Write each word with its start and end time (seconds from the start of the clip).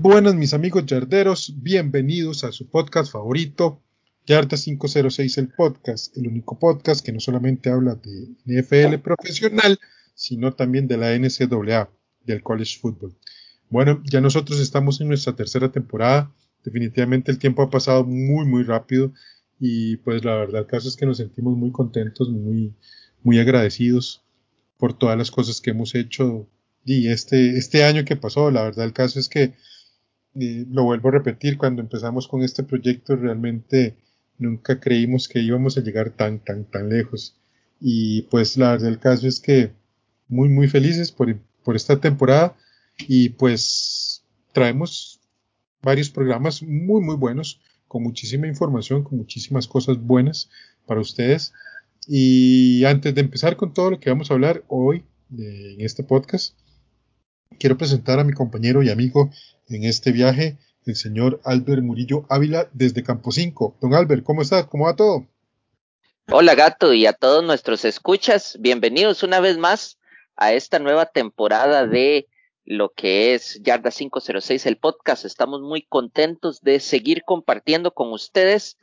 Buenas, 0.00 0.34
mis 0.34 0.54
amigos 0.54 0.86
yarderos, 0.86 1.54
bienvenidos 1.62 2.44
a 2.44 2.52
su 2.52 2.68
podcast 2.68 3.12
favorito, 3.12 3.82
Yarda 4.26 4.56
506 4.56 5.38
el 5.38 5.48
podcast, 5.48 6.16
el 6.16 6.28
único 6.28 6.58
podcast 6.58 7.04
que 7.04 7.12
no 7.12 7.20
solamente 7.20 7.70
habla 7.70 7.94
de 7.94 8.34
NFL 8.44 8.98
profesional, 9.02 9.78
sino 10.14 10.54
también 10.54 10.88
de 10.88 10.96
la 10.96 11.16
NCAA, 11.16 11.90
del 12.24 12.42
college 12.42 12.78
football. 12.80 13.16
Bueno, 13.70 14.02
ya 14.04 14.20
nosotros 14.20 14.60
estamos 14.60 15.00
en 15.00 15.08
nuestra 15.08 15.36
tercera 15.36 15.70
temporada, 15.70 16.32
definitivamente 16.64 17.30
el 17.30 17.38
tiempo 17.38 17.62
ha 17.62 17.70
pasado 17.70 18.04
muy 18.04 18.44
muy 18.46 18.64
rápido 18.64 19.12
y 19.60 19.96
pues 19.98 20.24
la 20.24 20.34
verdad 20.34 20.62
el 20.62 20.66
caso 20.66 20.88
es 20.88 20.96
que 20.96 21.06
nos 21.06 21.18
sentimos 21.18 21.56
muy 21.56 21.70
contentos, 21.72 22.28
muy 22.28 22.74
muy 23.22 23.38
agradecidos 23.38 24.24
por 24.78 24.96
todas 24.98 25.16
las 25.16 25.30
cosas 25.30 25.60
que 25.60 25.70
hemos 25.70 25.94
hecho 25.94 26.48
y 26.86 27.08
este, 27.08 27.58
este 27.58 27.82
año 27.82 28.04
que 28.04 28.14
pasó, 28.14 28.50
la 28.52 28.62
verdad 28.62 28.86
el 28.86 28.92
caso 28.92 29.18
es 29.18 29.28
que, 29.28 29.54
lo 30.36 30.84
vuelvo 30.84 31.08
a 31.08 31.12
repetir, 31.12 31.56
cuando 31.56 31.82
empezamos 31.82 32.28
con 32.28 32.42
este 32.42 32.62
proyecto 32.62 33.16
realmente 33.16 33.96
nunca 34.38 34.80
creímos 34.80 35.28
que 35.28 35.40
íbamos 35.40 35.78
a 35.78 35.80
llegar 35.80 36.10
tan, 36.10 36.38
tan, 36.40 36.64
tan 36.64 36.88
lejos. 36.88 37.36
Y 37.80 38.22
pues 38.22 38.56
la 38.56 38.72
verdad 38.72 38.88
el 38.88 38.98
caso 38.98 39.26
es 39.26 39.40
que 39.40 39.72
muy, 40.28 40.48
muy 40.48 40.68
felices 40.68 41.12
por, 41.12 41.34
por 41.64 41.76
esta 41.76 42.00
temporada 42.00 42.56
y 42.98 43.30
pues 43.30 44.24
traemos 44.52 45.20
varios 45.82 46.10
programas 46.10 46.62
muy, 46.62 47.00
muy 47.02 47.16
buenos, 47.16 47.60
con 47.88 48.02
muchísima 48.02 48.46
información, 48.46 49.04
con 49.04 49.18
muchísimas 49.18 49.68
cosas 49.68 49.98
buenas 49.98 50.50
para 50.86 51.00
ustedes. 51.00 51.52
Y 52.08 52.84
antes 52.84 53.14
de 53.14 53.20
empezar 53.20 53.56
con 53.56 53.72
todo 53.74 53.92
lo 53.92 54.00
que 54.00 54.10
vamos 54.10 54.30
a 54.30 54.34
hablar 54.34 54.64
hoy 54.68 55.04
en 55.30 55.80
este 55.80 56.02
podcast, 56.02 56.56
Quiero 57.58 57.78
presentar 57.78 58.18
a 58.18 58.24
mi 58.24 58.32
compañero 58.32 58.82
y 58.82 58.90
amigo 58.90 59.30
en 59.68 59.84
este 59.84 60.12
viaje, 60.12 60.58
el 60.84 60.94
señor 60.94 61.40
Albert 61.44 61.82
Murillo 61.82 62.26
Ávila 62.28 62.68
desde 62.72 63.02
Campo 63.02 63.32
5. 63.32 63.76
Don 63.80 63.94
Albert, 63.94 64.22
¿cómo 64.22 64.42
está? 64.42 64.66
¿Cómo 64.66 64.84
va 64.84 64.96
todo? 64.96 65.26
Hola 66.30 66.54
gato 66.54 66.92
y 66.92 67.06
a 67.06 67.12
todos 67.12 67.44
nuestros 67.44 67.84
escuchas, 67.84 68.56
bienvenidos 68.60 69.22
una 69.22 69.40
vez 69.40 69.58
más 69.58 69.98
a 70.36 70.52
esta 70.52 70.78
nueva 70.78 71.06
temporada 71.06 71.86
de 71.86 72.26
lo 72.64 72.92
que 72.92 73.34
es 73.34 73.60
Yarda 73.62 73.90
506, 73.90 74.66
el 74.66 74.76
podcast. 74.76 75.24
Estamos 75.24 75.62
muy 75.62 75.82
contentos 75.82 76.60
de 76.62 76.80
seguir 76.80 77.22
compartiendo 77.24 77.94
con 77.94 78.12
ustedes 78.12 78.76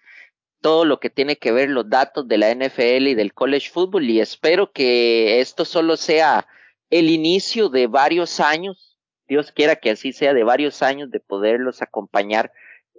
todo 0.62 0.86
lo 0.86 1.02
que 1.02 1.10
tiene 1.10 1.36
que 1.36 1.52
ver 1.52 1.70
los 1.70 1.90
datos 1.90 2.28
de 2.28 2.38
la 2.38 2.50
NFL 2.56 3.08
y 3.08 3.16
del 3.16 3.34
college 3.34 3.70
football 3.70 4.10
y 4.10 4.22
espero 4.22 4.72
que 4.72 5.42
esto 5.42 5.66
solo 5.66 5.98
sea 5.98 6.48
el 6.94 7.10
inicio 7.10 7.70
de 7.70 7.88
varios 7.88 8.40
años, 8.40 9.00
Dios 9.28 9.52
quiera 9.52 9.78
que 9.78 9.90
así 9.90 10.14
sea, 10.14 10.36
de 10.36 10.44
varios 10.44 10.84
años 10.84 11.10
de 11.10 11.20
poderlos 11.20 11.82
acompañar 11.82 12.52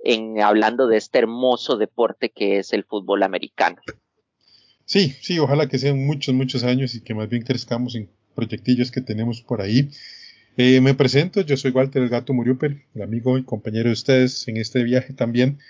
en 0.03 0.41
hablando 0.41 0.88
de 0.88 0.97
este 0.97 1.19
hermoso 1.21 1.77
deporte 1.77 2.31
que 2.31 2.59
es 2.59 2.72
el 2.72 2.82
fútbol 2.82 3.22
americano. 3.22 3.77
Sí, 4.84 5.15
sí, 5.21 5.38
ojalá 5.38 5.69
que 5.69 5.78
sean 5.78 6.05
muchos, 6.05 6.34
muchos 6.34 6.65
años 6.65 6.97
y 6.97 7.03
que 7.03 7.15
más 7.15 7.28
bien 7.28 7.44
crezcamos 7.44 7.94
en 7.94 8.10
proyectillos 8.34 8.91
que 8.91 9.00
tenemos 9.00 9.43
por 9.43 9.62
ahí. 9.62 9.88
Eh, 10.56 10.81
me 10.81 10.94
presento, 10.94 11.43
yo 11.43 11.56
soy 11.56 11.71
Walter 11.71 12.03
el 12.03 12.09
Gato 12.09 12.32
Muriuper, 12.34 12.82
el 12.97 13.03
amigo 13.03 13.38
y 13.38 13.44
compañero 13.44 13.91
de 13.91 13.93
ustedes 13.93 14.49
en 14.49 14.56
este 14.56 14.82
viaje 14.82 15.12
también. 15.12 15.61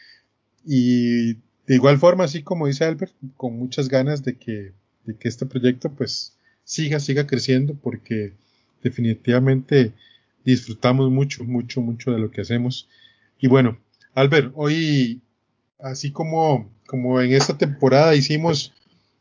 Y 0.65 1.35
de 1.67 1.75
igual 1.75 1.99
forma, 1.99 2.25
así 2.25 2.43
como 2.43 2.69
dice 2.69 2.85
Albert, 2.85 3.13
con 3.37 3.59
muchas 3.59 3.91
ganas 3.91 4.25
de 4.25 4.39
que, 4.39 4.73
de 5.05 5.17
que 5.19 5.29
este 5.29 5.45
proyecto 5.45 5.93
pues 5.93 6.39
siga, 6.65 7.01
siga 7.01 7.27
creciendo 7.27 7.75
porque 7.75 8.33
definitivamente 8.83 9.93
disfrutamos 10.45 11.11
mucho, 11.11 11.45
mucho, 11.45 11.81
mucho 11.81 12.13
de 12.13 12.19
lo 12.19 12.31
que 12.31 12.43
hacemos. 12.43 12.89
Y 13.39 13.49
bueno, 13.49 13.79
Albert, 14.15 14.53
hoy, 14.55 15.23
así 15.79 16.11
como, 16.13 16.71
como 16.87 17.21
en 17.21 17.33
esta 17.33 17.57
temporada 17.57 18.15
hicimos 18.15 18.73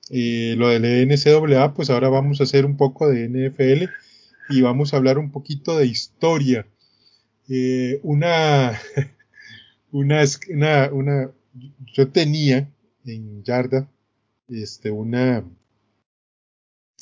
eh, 0.09 0.55
lo 0.57 0.69
del 0.69 1.07
NCAA, 1.07 1.73
pues 1.73 1.89
ahora 1.89 2.09
vamos 2.09 2.39
a 2.39 2.43
hacer 2.43 2.65
un 2.65 2.77
poco 2.77 3.07
de 3.09 3.29
NFL 3.29 3.89
y 4.49 4.61
vamos 4.61 4.93
a 4.93 4.97
hablar 4.97 5.17
un 5.17 5.31
poquito 5.31 5.77
de 5.77 5.87
historia. 5.87 6.67
Eh, 7.49 7.99
una, 8.03 8.79
una, 9.91 10.23
una, 10.49 10.89
una, 10.91 11.31
yo 11.93 12.09
tenía 12.09 12.69
en 13.05 13.43
Yarda, 13.43 13.89
este, 14.49 14.91
una, 14.91 15.43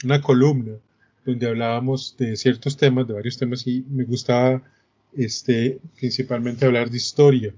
una 0.04 0.22
columna 0.22 0.74
donde 1.26 1.48
hablábamos 1.48 2.16
de 2.18 2.36
ciertos 2.36 2.78
temas, 2.78 3.08
de 3.08 3.14
varios 3.14 3.38
temas, 3.38 3.66
y 3.68 3.86
me 3.90 4.04
gustaba 4.04 4.64
este, 5.14 5.80
principalmente 5.96 6.66
hablar 6.66 6.90
de 6.90 6.98
historia. 6.98 7.54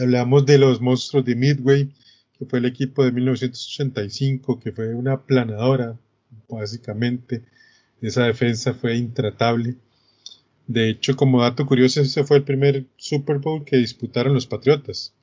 Hablamos 0.00 0.44
de 0.44 0.58
los 0.58 0.80
monstruos 0.80 1.24
de 1.24 1.36
Midway, 1.36 1.92
que 2.36 2.46
fue 2.46 2.58
el 2.58 2.64
equipo 2.64 3.04
de 3.04 3.12
1985, 3.12 4.58
que 4.58 4.72
fue 4.72 4.94
una 4.94 5.22
planadora, 5.22 5.96
básicamente. 6.48 7.44
Esa 8.00 8.24
defensa 8.24 8.74
fue 8.74 8.96
intratable. 8.96 9.76
De 10.66 10.88
hecho, 10.88 11.14
como 11.14 11.42
dato 11.42 11.66
curioso, 11.66 12.00
ese 12.00 12.24
fue 12.24 12.38
el 12.38 12.42
primer 12.42 12.86
Super 12.96 13.38
Bowl 13.38 13.64
que 13.64 13.76
disputaron 13.76 14.34
los 14.34 14.46
Patriotas, 14.46 15.14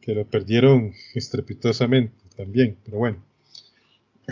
que 0.00 0.14
lo 0.14 0.24
perdieron 0.26 0.92
estrepitosamente 1.14 2.14
también, 2.36 2.76
pero 2.84 2.98
bueno 2.98 3.31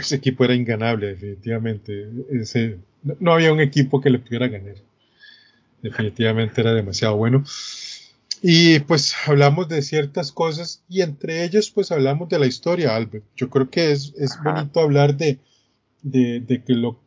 ese 0.00 0.16
equipo 0.16 0.44
era 0.44 0.55
inganable, 0.55 1.09
definitivamente. 1.09 2.09
Ese, 2.31 2.78
no 3.19 3.33
había 3.33 3.53
un 3.53 3.61
equipo 3.61 4.00
que 4.00 4.11
le 4.11 4.19
pudiera 4.19 4.49
ganar. 4.49 4.77
Definitivamente 5.83 6.61
era 6.61 6.75
demasiado 6.75 7.16
bueno. 7.16 7.44
Y 8.43 8.81
pues 8.81 9.15
hablamos 9.27 9.69
de 9.69 9.83
ciertas 9.83 10.33
cosas 10.33 10.83
y 10.89 11.03
entre 11.03 11.44
ellos 11.44 11.71
pues 11.71 11.93
hablamos 11.93 12.28
de 12.28 12.39
la 12.39 12.47
historia, 12.47 12.97
Albert. 12.97 13.25
Yo 13.37 13.50
creo 13.50 13.69
que 13.69 13.93
es, 13.93 14.15
es 14.16 14.39
bonito 14.43 14.81
hablar 14.81 15.16
de, 15.16 15.39
de, 16.03 16.41
de, 16.41 16.62
que 16.62 16.72
lo 16.72 16.99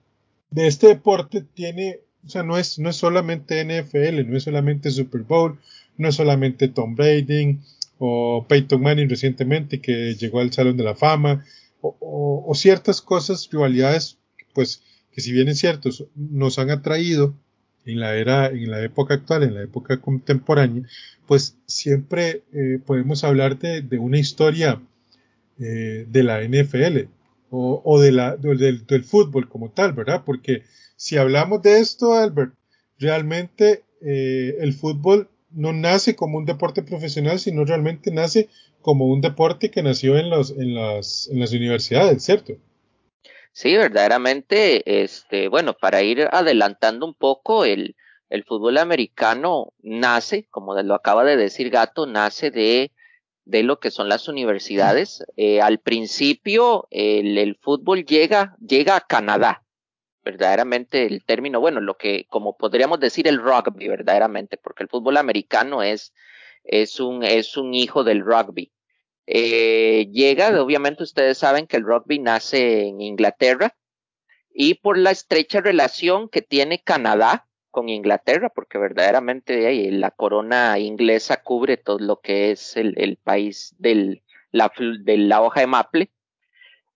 de 0.51 0.67
este 0.67 0.87
deporte 0.87 1.41
tiene, 1.41 2.01
o 2.23 2.29
sea, 2.29 2.43
no 2.43 2.57
es, 2.57 2.77
no 2.77 2.89
es 2.89 2.97
solamente 2.97 3.63
NFL, 3.63 4.29
no 4.29 4.37
es 4.37 4.43
solamente 4.43 4.91
Super 4.91 5.21
Bowl, 5.21 5.57
no 5.97 6.09
es 6.09 6.15
solamente 6.15 6.67
Tom 6.67 6.95
Brady 6.95 7.57
o 7.97 8.45
Peyton 8.47 8.81
Manning 8.81 9.09
recientemente 9.09 9.81
que 9.81 10.13
llegó 10.13 10.39
al 10.39 10.53
Salón 10.53 10.77
de 10.77 10.83
la 10.83 10.95
Fama, 10.95 11.43
o, 11.83 12.51
ciertas 12.55 13.01
cosas, 13.01 13.49
rivalidades, 13.51 14.17
pues 14.53 14.81
que 15.11 15.21
si 15.21 15.31
bien 15.31 15.49
es 15.49 15.59
cierto, 15.59 15.89
nos 16.15 16.57
han 16.57 16.71
atraído 16.71 17.35
en 17.85 17.99
la 17.99 18.15
era, 18.15 18.47
en 18.47 18.71
la 18.71 18.81
época 18.81 19.15
actual, 19.15 19.43
en 19.43 19.55
la 19.55 19.63
época 19.63 19.99
contemporánea, 19.99 20.83
pues 21.27 21.57
siempre 21.65 22.43
eh, 22.53 22.79
podemos 22.83 23.23
hablar 23.23 23.59
de, 23.59 23.97
una 23.97 24.17
historia 24.17 24.81
eh, 25.59 26.07
de 26.09 26.23
la 26.23 26.41
NFL 26.41 27.09
o, 27.55 27.99
de 27.99 28.11
la, 28.11 28.35
del, 28.35 28.87
del, 28.87 29.03
fútbol 29.03 29.47
como 29.47 29.69
tal, 29.69 29.93
¿verdad? 29.93 30.23
Porque 30.25 30.63
si 30.95 31.17
hablamos 31.17 31.61
de 31.61 31.79
esto, 31.79 32.13
Albert, 32.13 32.55
realmente 32.97 33.83
eh, 34.01 34.57
el 34.59 34.73
fútbol 34.73 35.29
no 35.51 35.71
nace 35.71 36.15
como 36.15 36.39
un 36.39 36.45
deporte 36.45 36.81
profesional, 36.81 37.39
sino 37.39 37.63
realmente 37.63 38.09
nace 38.09 38.49
como 38.83 39.07
un 39.07 39.21
deporte 39.21 39.71
que 39.71 39.81
nació 39.81 40.19
en, 40.19 40.29
los, 40.29 40.51
en, 40.51 40.75
las, 40.75 41.27
en 41.31 41.39
las 41.39 41.51
universidades, 41.51 42.23
¿cierto? 42.23 42.53
Sí, 43.53 43.75
verdaderamente, 43.77 45.03
este, 45.03 45.47
bueno, 45.47 45.75
para 45.75 46.01
ir 46.01 46.27
adelantando 46.31 47.05
un 47.05 47.13
poco, 47.13 47.65
el, 47.65 47.95
fútbol 48.47 48.79
americano 48.79 49.73
nace, 49.83 50.47
como 50.49 50.73
lo 50.81 50.95
acaba 50.95 51.23
de 51.23 51.37
decir 51.37 51.69
Gato, 51.69 52.07
nace 52.07 52.49
de, 52.49 52.91
lo 53.45 53.79
que 53.79 53.91
son 53.91 54.09
las 54.09 54.27
universidades. 54.27 55.23
Eh, 55.37 55.61
al 55.61 55.79
principio, 55.79 56.87
el, 56.89 57.55
fútbol 57.61 58.05
llega, 58.05 58.57
llega 58.59 58.95
a 58.95 59.01
Canadá, 59.01 59.63
verdaderamente 60.23 61.05
el 61.05 61.23
término, 61.23 61.59
bueno, 61.59 61.79
lo 61.79 61.95
que, 61.95 62.25
como 62.29 62.57
podríamos 62.57 62.99
decir 62.99 63.27
el 63.27 63.37
rugby, 63.39 63.87
verdaderamente, 63.87 64.57
porque 64.57 64.81
el 64.81 64.89
fútbol 64.89 65.17
americano 65.17 65.83
es 65.83 66.11
un, 66.99 67.23
es 67.23 67.55
un 67.55 67.75
hijo 67.75 68.03
del 68.03 68.21
rugby. 68.21 68.72
Eh, 69.25 70.09
llega, 70.11 70.61
obviamente 70.61 71.03
ustedes 71.03 71.37
saben 71.37 71.67
que 71.67 71.77
el 71.77 71.83
rugby 71.83 72.19
nace 72.19 72.87
en 72.87 72.99
Inglaterra 72.99 73.75
y 74.53 74.75
por 74.75 74.97
la 74.97 75.11
estrecha 75.11 75.61
relación 75.61 76.29
que 76.29 76.41
tiene 76.41 76.83
Canadá 76.83 77.47
con 77.71 77.89
Inglaterra, 77.89 78.49
porque 78.49 78.77
verdaderamente 78.77 79.91
la 79.91 80.11
corona 80.11 80.77
inglesa 80.77 81.41
cubre 81.41 81.77
todo 81.77 81.97
lo 81.99 82.19
que 82.19 82.51
es 82.51 82.77
el, 82.77 83.17
país 83.23 83.73
de 83.79 84.21
la 84.51 85.41
hoja 85.41 85.61
de 85.61 85.67
maple. 85.67 86.11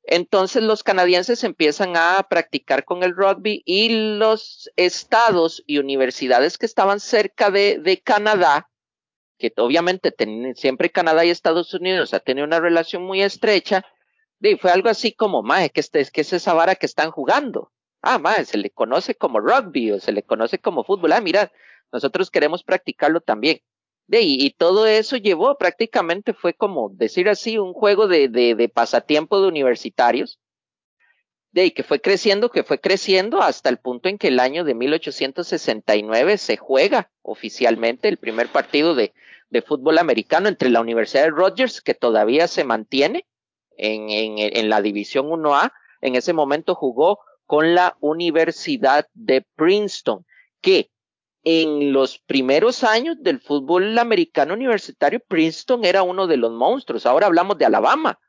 Entonces 0.03 0.61
los 0.61 0.83
canadienses 0.83 1.43
empiezan 1.43 1.97
a 1.97 2.25
practicar 2.29 2.85
con 2.85 3.03
el 3.03 3.15
rugby 3.15 3.63
y 3.65 4.17
los 4.17 4.69
estados 4.75 5.63
y 5.65 5.79
universidades 5.79 6.57
que 6.57 6.67
estaban 6.67 6.99
cerca 6.99 7.49
de 7.49 8.01
Canadá 8.03 8.69
que 9.37 9.53
obviamente 9.57 10.13
siempre 10.55 10.89
Canadá 10.89 11.25
y 11.25 11.29
Estados 11.29 11.73
Unidos 11.73 12.13
ha 12.13 12.19
tenido 12.19 12.45
una 12.45 12.59
relación 12.59 13.03
muy 13.03 13.21
estrecha, 13.21 13.85
y 14.39 14.55
fue 14.57 14.71
algo 14.71 14.89
así 14.89 15.13
como, 15.13 15.43
mae, 15.43 15.69
que, 15.69 15.79
este, 15.79 16.05
que 16.05 16.21
es 16.21 16.33
esa 16.33 16.53
vara 16.53 16.75
que 16.75 16.85
están 16.85 17.11
jugando. 17.11 17.71
Ah, 18.01 18.19
mae, 18.19 18.45
se 18.45 18.57
le 18.57 18.69
conoce 18.69 19.15
como 19.15 19.39
rugby 19.39 19.91
o 19.91 19.99
se 19.99 20.11
le 20.11 20.23
conoce 20.23 20.59
como 20.59 20.83
fútbol. 20.83 21.13
Ah, 21.13 21.21
mira, 21.21 21.51
nosotros 21.91 22.29
queremos 22.29 22.63
practicarlo 22.63 23.21
también. 23.21 23.61
Y, 24.09 24.45
y, 24.45 24.51
todo 24.51 24.87
eso 24.87 25.17
llevó 25.17 25.57
prácticamente 25.57 26.33
fue 26.33 26.53
como 26.53 26.89
decir 26.93 27.27
así 27.27 27.57
un 27.57 27.73
juego 27.73 28.07
de, 28.07 28.29
de, 28.29 28.55
de 28.55 28.69
pasatiempo 28.69 29.41
de 29.41 29.49
universitarios 29.49 30.39
de 31.51 31.73
que 31.73 31.83
fue 31.83 32.01
creciendo, 32.01 32.49
que 32.49 32.63
fue 32.63 32.79
creciendo 32.79 33.41
hasta 33.41 33.69
el 33.69 33.77
punto 33.77 34.09
en 34.09 34.17
que 34.17 34.27
el 34.27 34.39
año 34.39 34.63
de 34.63 34.75
1869 34.75 36.37
se 36.37 36.57
juega 36.57 37.09
oficialmente 37.21 38.07
el 38.07 38.17
primer 38.17 38.47
partido 38.49 38.95
de, 38.95 39.13
fútbol 39.65 39.97
americano 39.97 40.49
entre 40.49 40.69
la 40.69 40.81
Universidad 40.81 41.23
de 41.23 41.31
Rogers, 41.31 41.81
que 41.81 41.93
todavía 41.93 42.47
se 42.47 42.63
mantiene 42.63 43.25
en, 43.77 44.69
la 44.69 44.81
División 44.81 45.27
1A. 45.27 45.71
En 46.01 46.15
ese 46.15 46.33
momento 46.33 46.75
jugó 46.75 47.19
con 47.45 47.73
la 47.73 47.97
Universidad 48.01 49.07
de 49.13 49.45
Princeton, 49.55 50.25
que 50.61 50.91
en 51.43 51.93
los 51.93 52.19
primeros 52.19 52.83
años 52.83 53.15
del 53.21 53.39
fútbol 53.39 53.97
americano 53.97 54.53
universitario, 54.53 55.21
Princeton 55.27 55.85
era 55.85 56.03
uno 56.03 56.27
de 56.27 56.37
los 56.37 56.51
monstruos. 56.51 57.05
Ahora 57.05 57.27
hablamos 57.27 57.57
de 57.57 57.65
Alabama, 57.65 58.19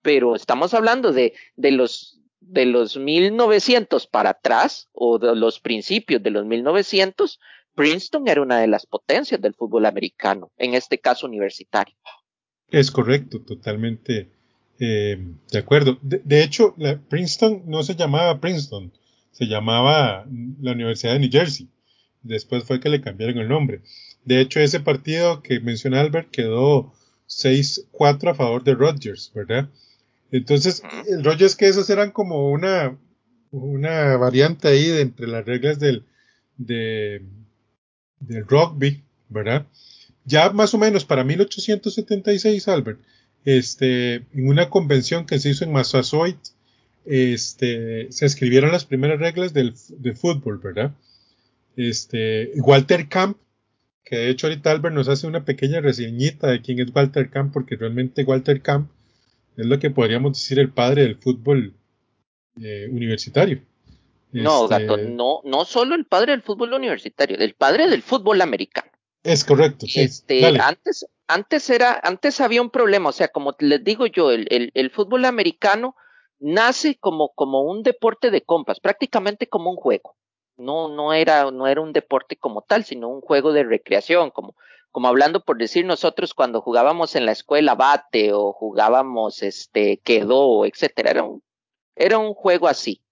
pero 0.00 0.34
estamos 0.34 0.72
hablando 0.72 1.12
de 1.12 1.34
los 1.56 2.23
de 2.46 2.66
los 2.66 2.96
1900 2.96 4.06
para 4.06 4.30
atrás 4.30 4.88
o 4.92 5.18
de 5.18 5.34
los 5.34 5.60
principios 5.60 6.22
de 6.22 6.30
los 6.30 6.44
1900, 6.44 7.40
Princeton 7.74 8.28
era 8.28 8.42
una 8.42 8.60
de 8.60 8.66
las 8.66 8.86
potencias 8.86 9.40
del 9.40 9.54
fútbol 9.54 9.86
americano, 9.86 10.52
en 10.56 10.74
este 10.74 10.98
caso 10.98 11.26
universitario. 11.26 11.94
Es 12.68 12.90
correcto, 12.90 13.40
totalmente 13.40 14.30
eh, 14.78 15.16
de 15.50 15.58
acuerdo. 15.58 15.98
De, 16.02 16.42
hecho, 16.42 16.74
la 16.76 17.00
Princeton 17.00 17.62
no 17.66 17.82
se 17.82 17.94
llamaba 17.94 18.40
Princeton, 18.40 18.92
se 19.30 19.46
llamaba 19.46 20.26
la 20.60 20.72
Universidad 20.72 21.14
de 21.14 21.20
New 21.20 21.30
Jersey. 21.30 21.68
Después 22.22 22.64
fue 22.64 22.80
que 22.80 22.88
le 22.88 23.00
cambiaron 23.00 23.38
el 23.38 23.48
nombre. 23.48 23.82
De 24.24 24.40
hecho, 24.40 24.60
ese 24.60 24.80
partido 24.80 25.42
que 25.42 25.60
menciona 25.60 26.00
Albert 26.00 26.30
quedó 26.30 26.94
6-4 27.28 28.30
a 28.30 28.34
favor 28.34 28.64
de 28.64 28.74
Rodgers, 28.74 29.30
¿verdad? 29.34 29.68
Entonces, 30.34 30.82
el 31.06 31.22
rollo 31.22 31.46
es 31.46 31.54
que 31.54 31.68
esos 31.68 31.88
eran 31.90 32.10
como 32.10 32.50
una, 32.50 32.98
una 33.52 34.16
variante 34.16 34.66
ahí 34.66 34.88
de 34.88 35.02
entre 35.02 35.28
las 35.28 35.46
reglas 35.46 35.78
del, 35.78 36.02
de, 36.56 37.22
del 38.18 38.44
rugby, 38.44 39.04
¿verdad? 39.28 39.64
Ya 40.24 40.50
más 40.50 40.74
o 40.74 40.78
menos 40.78 41.04
para 41.04 41.22
1876, 41.22 42.66
Albert, 42.66 42.98
este, 43.44 44.14
en 44.14 44.48
una 44.48 44.70
convención 44.70 45.24
que 45.24 45.38
se 45.38 45.50
hizo 45.50 45.62
en 45.62 45.70
Massachusetts, 45.70 46.56
este, 47.04 48.10
se 48.10 48.26
escribieron 48.26 48.72
las 48.72 48.86
primeras 48.86 49.20
reglas 49.20 49.54
del, 49.54 49.72
de 49.88 50.14
fútbol, 50.16 50.58
¿verdad? 50.58 50.96
Este, 51.76 52.50
Walter 52.56 53.08
Camp, 53.08 53.36
que 54.04 54.16
de 54.16 54.30
hecho 54.30 54.48
ahorita 54.48 54.72
Albert 54.72 54.96
nos 54.96 55.06
hace 55.06 55.28
una 55.28 55.44
pequeña 55.44 55.80
reseñita 55.80 56.48
de 56.48 56.60
quién 56.60 56.80
es 56.80 56.92
Walter 56.92 57.30
Camp, 57.30 57.52
porque 57.52 57.76
realmente 57.76 58.24
Walter 58.24 58.60
Camp 58.62 58.90
es 59.56 59.66
lo 59.66 59.78
que 59.78 59.90
podríamos 59.90 60.32
decir 60.32 60.58
el 60.58 60.72
padre 60.72 61.02
del 61.02 61.16
fútbol 61.16 61.74
eh, 62.60 62.88
universitario. 62.90 63.62
No, 64.32 64.64
este... 64.64 64.86
gato, 64.86 64.96
no, 64.96 65.40
no 65.44 65.64
solo 65.64 65.94
el 65.94 66.06
padre 66.06 66.32
del 66.32 66.42
fútbol 66.42 66.72
universitario, 66.72 67.36
el 67.38 67.54
padre 67.54 67.88
del 67.88 68.02
fútbol 68.02 68.40
americano. 68.40 68.90
Es 69.22 69.44
correcto. 69.44 69.86
Sí. 69.86 70.00
Este, 70.00 70.44
antes, 70.58 71.06
antes 71.28 71.70
era, 71.70 72.00
antes 72.02 72.40
había 72.40 72.60
un 72.60 72.70
problema, 72.70 73.10
o 73.10 73.12
sea, 73.12 73.28
como 73.28 73.54
les 73.60 73.82
digo 73.82 74.06
yo, 74.06 74.30
el, 74.32 74.46
el, 74.50 74.70
el 74.74 74.90
fútbol 74.90 75.24
americano 75.24 75.96
nace 76.40 76.96
como, 76.98 77.30
como 77.34 77.62
un 77.62 77.82
deporte 77.82 78.30
de 78.30 78.42
compas, 78.42 78.80
prácticamente 78.80 79.46
como 79.46 79.70
un 79.70 79.76
juego. 79.76 80.16
No, 80.56 80.88
no 80.88 81.12
era, 81.12 81.50
no 81.50 81.66
era 81.66 81.80
un 81.80 81.92
deporte 81.92 82.36
como 82.36 82.62
tal, 82.62 82.84
sino 82.84 83.08
un 83.08 83.20
juego 83.20 83.52
de 83.52 83.64
recreación, 83.64 84.30
como, 84.30 84.54
como 84.94 85.08
hablando 85.08 85.44
por 85.44 85.58
decir 85.58 85.84
nosotros 85.84 86.34
cuando 86.34 86.60
jugábamos 86.60 87.16
en 87.16 87.26
la 87.26 87.32
escuela 87.32 87.74
bate 87.74 88.32
o 88.32 88.52
jugábamos 88.52 89.42
este 89.42 89.98
quedó, 89.98 90.64
etcétera, 90.66 91.10
era 91.10 91.24
un, 91.24 91.42
era 91.96 92.18
un 92.18 92.32
juego 92.32 92.68
así. 92.68 93.02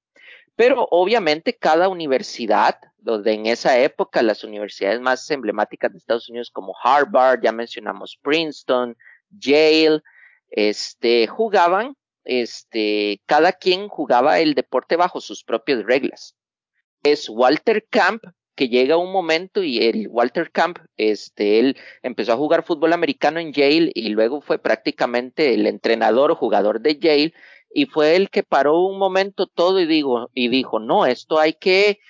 Pero 0.54 0.86
obviamente 0.92 1.56
cada 1.56 1.88
universidad, 1.88 2.78
donde 2.98 3.32
en 3.32 3.46
esa 3.46 3.80
época 3.80 4.22
las 4.22 4.44
universidades 4.44 5.00
más 5.00 5.28
emblemáticas 5.28 5.90
de 5.90 5.98
Estados 5.98 6.28
Unidos 6.28 6.52
como 6.52 6.72
Harvard, 6.80 7.40
ya 7.42 7.50
mencionamos 7.50 8.16
Princeton, 8.22 8.96
Yale, 9.30 10.02
este, 10.50 11.26
jugaban, 11.26 11.96
este, 12.22 13.20
cada 13.26 13.50
quien 13.54 13.88
jugaba 13.88 14.38
el 14.38 14.54
deporte 14.54 14.94
bajo 14.94 15.20
sus 15.20 15.42
propias 15.42 15.82
reglas. 15.82 16.36
Es 17.02 17.28
Walter 17.28 17.84
Camp 17.90 18.22
que 18.54 18.68
llega 18.68 18.96
un 18.96 19.12
momento 19.12 19.62
y 19.62 19.78
el 19.78 20.08
Walter 20.08 20.50
Camp, 20.50 20.78
este, 20.96 21.58
él 21.58 21.76
empezó 22.02 22.32
a 22.32 22.36
jugar 22.36 22.64
fútbol 22.64 22.92
americano 22.92 23.40
en 23.40 23.52
Yale 23.52 23.90
y 23.94 24.10
luego 24.10 24.40
fue 24.40 24.58
prácticamente 24.58 25.54
el 25.54 25.66
entrenador 25.66 26.30
o 26.30 26.36
jugador 26.36 26.80
de 26.80 26.98
Yale 26.98 27.34
y 27.72 27.86
fue 27.86 28.16
el 28.16 28.28
que 28.30 28.42
paró 28.42 28.80
un 28.80 28.98
momento 28.98 29.46
todo 29.46 29.80
y 29.80 29.86
digo, 29.86 30.30
y 30.34 30.48
dijo, 30.48 30.78
no, 30.78 31.06
esto 31.06 31.38
hay 31.38 31.54
que 31.54 32.00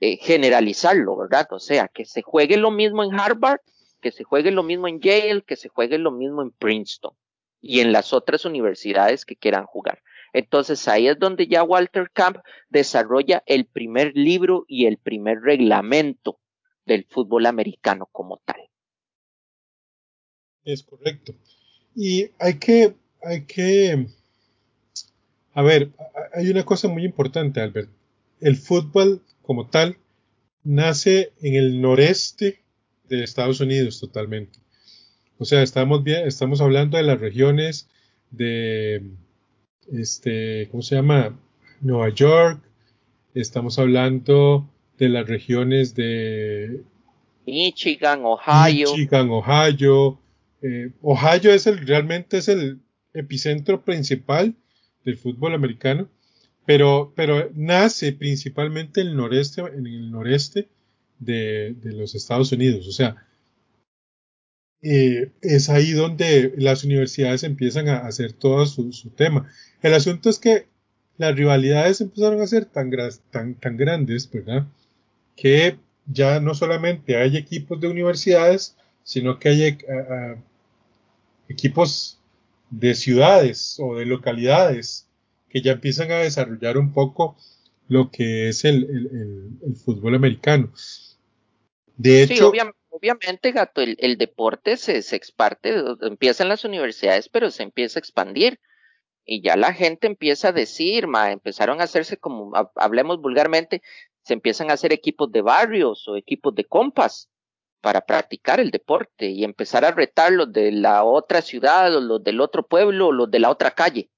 eh, 0.00 0.16
generalizarlo, 0.16 1.16
¿verdad? 1.16 1.46
O 1.52 1.60
sea, 1.60 1.88
que 1.88 2.04
se 2.04 2.22
juegue 2.22 2.56
lo 2.56 2.70
mismo 2.70 3.04
en 3.04 3.18
Harvard, 3.18 3.60
que 4.00 4.10
se 4.10 4.24
juegue 4.24 4.50
lo 4.50 4.62
mismo 4.62 4.88
en 4.88 5.00
Yale, 5.00 5.42
que 5.42 5.56
se 5.56 5.68
juegue 5.68 5.98
lo 5.98 6.10
mismo 6.10 6.42
en 6.42 6.50
Princeton 6.50 7.12
y 7.60 7.80
en 7.80 7.92
las 7.92 8.12
otras 8.12 8.44
universidades 8.44 9.24
que 9.24 9.36
quieran 9.36 9.64
jugar. 9.64 10.02
Entonces 10.34 10.88
ahí 10.88 11.06
es 11.06 11.18
donde 11.18 11.46
ya 11.46 11.62
Walter 11.62 12.10
Camp 12.12 12.38
desarrolla 12.68 13.44
el 13.46 13.66
primer 13.66 14.12
libro 14.16 14.64
y 14.66 14.86
el 14.86 14.98
primer 14.98 15.40
reglamento 15.40 16.40
del 16.84 17.06
fútbol 17.08 17.46
americano 17.46 18.08
como 18.10 18.42
tal. 18.44 18.60
Es 20.64 20.82
correcto. 20.82 21.34
Y 21.94 22.30
hay 22.40 22.58
que, 22.58 22.94
hay 23.22 23.44
que, 23.44 24.08
a 25.52 25.62
ver, 25.62 25.92
hay 26.32 26.50
una 26.50 26.64
cosa 26.64 26.88
muy 26.88 27.04
importante, 27.04 27.60
Albert. 27.60 27.90
El 28.40 28.56
fútbol 28.56 29.22
como 29.40 29.68
tal 29.68 29.98
nace 30.64 31.32
en 31.42 31.54
el 31.54 31.80
noreste 31.80 32.64
de 33.04 33.22
Estados 33.22 33.60
Unidos 33.60 34.00
totalmente. 34.00 34.58
O 35.38 35.44
sea, 35.44 35.62
estamos 35.62 36.02
bien, 36.02 36.26
estamos 36.26 36.60
hablando 36.60 36.96
de 36.96 37.04
las 37.04 37.20
regiones 37.20 37.88
de 38.32 39.00
este, 39.92 40.68
¿cómo 40.70 40.82
se 40.82 40.96
llama? 40.96 41.38
Nueva 41.80 42.08
York, 42.08 42.62
estamos 43.34 43.78
hablando 43.78 44.68
de 44.98 45.08
las 45.08 45.26
regiones 45.26 45.94
de 45.94 46.82
Michigan, 47.46 48.22
Ohio. 48.24 48.90
Michigan, 48.90 49.30
Ohio. 49.30 50.18
Eh, 50.62 50.90
Ohio 51.02 51.52
es 51.52 51.66
el, 51.66 51.86
realmente 51.86 52.38
es 52.38 52.48
el 52.48 52.80
epicentro 53.12 53.84
principal 53.84 54.54
del 55.04 55.16
fútbol 55.16 55.54
americano, 55.54 56.08
pero, 56.64 57.12
pero 57.14 57.50
nace 57.54 58.12
principalmente 58.12 59.02
en 59.02 59.08
el 59.08 59.16
noreste, 59.16 59.60
en 59.60 59.86
el 59.86 60.10
noreste 60.10 60.68
de, 61.18 61.74
de 61.74 61.92
los 61.92 62.14
Estados 62.14 62.50
Unidos. 62.52 62.88
O 62.88 62.92
sea, 62.92 63.26
eh, 64.86 65.30
es 65.40 65.70
ahí 65.70 65.92
donde 65.92 66.52
las 66.58 66.84
universidades 66.84 67.42
empiezan 67.42 67.88
a 67.88 68.06
hacer 68.06 68.34
todo 68.34 68.66
su, 68.66 68.92
su, 68.92 69.08
tema. 69.08 69.50
El 69.80 69.94
asunto 69.94 70.28
es 70.28 70.38
que 70.38 70.66
las 71.16 71.34
rivalidades 71.34 72.02
empezaron 72.02 72.42
a 72.42 72.46
ser 72.46 72.66
tan, 72.66 72.90
tan, 73.30 73.54
tan 73.54 73.76
grandes, 73.78 74.30
¿verdad? 74.30 74.66
Que 75.36 75.78
ya 76.06 76.38
no 76.38 76.54
solamente 76.54 77.16
hay 77.16 77.38
equipos 77.38 77.80
de 77.80 77.88
universidades, 77.88 78.76
sino 79.04 79.38
que 79.38 79.48
hay 79.48 79.78
uh, 79.88 80.38
equipos 81.48 82.18
de 82.68 82.94
ciudades 82.94 83.78
o 83.80 83.96
de 83.96 84.04
localidades 84.04 85.08
que 85.48 85.62
ya 85.62 85.72
empiezan 85.72 86.10
a 86.10 86.16
desarrollar 86.16 86.76
un 86.76 86.92
poco 86.92 87.36
lo 87.88 88.10
que 88.10 88.50
es 88.50 88.66
el, 88.66 88.84
el, 88.84 89.06
el, 89.06 89.48
el 89.66 89.76
fútbol 89.76 90.14
americano. 90.14 90.70
De 91.96 92.22
hecho, 92.22 92.34
sí, 92.34 92.42
obviamente 92.42 92.83
obviamente, 92.94 93.50
Gato, 93.50 93.80
el, 93.80 94.16
deporte 94.18 94.76
se, 94.76 95.02
se 95.02 95.16
exparte, 95.16 95.74
empieza 96.02 96.44
en 96.44 96.48
las 96.48 96.64
universidades, 96.64 97.28
pero 97.28 97.50
se 97.50 97.64
empieza 97.64 97.98
a 97.98 98.02
expandir. 98.02 98.60
Y 99.26 99.42
ya 99.42 99.56
la 99.56 99.72
gente 99.72 100.06
empieza 100.06 100.48
a 100.48 100.52
decir, 100.52 101.08
ma, 101.08 101.32
empezaron 101.32 101.80
a 101.80 101.84
hacerse 101.84 102.18
como, 102.18 102.52
hablemos 102.76 103.20
vulgarmente, 103.20 103.82
se 104.22 104.34
empiezan 104.34 104.70
a 104.70 104.74
hacer 104.74 104.92
equipos 104.92 105.32
de 105.32 105.42
barrios 105.42 106.06
o 106.06 106.16
equipos 106.16 106.54
de 106.54 106.66
compas 106.66 107.30
para 107.80 108.06
practicar 108.06 108.60
el 108.60 108.70
deporte 108.70 109.28
y 109.28 109.42
empezar 109.42 109.84
a 109.84 109.90
retar 109.90 110.32
los 110.32 110.52
de 110.52 110.70
la 110.70 111.02
otra 111.04 111.42
ciudad 111.42 111.94
o 111.96 112.00
los 112.00 112.22
del 112.22 112.40
otro 112.40 112.66
pueblo 112.66 113.08
o 113.08 113.12
los 113.12 113.30
de 113.30 113.40
la 113.40 113.50
otra 113.50 113.72
calle. 113.72 114.08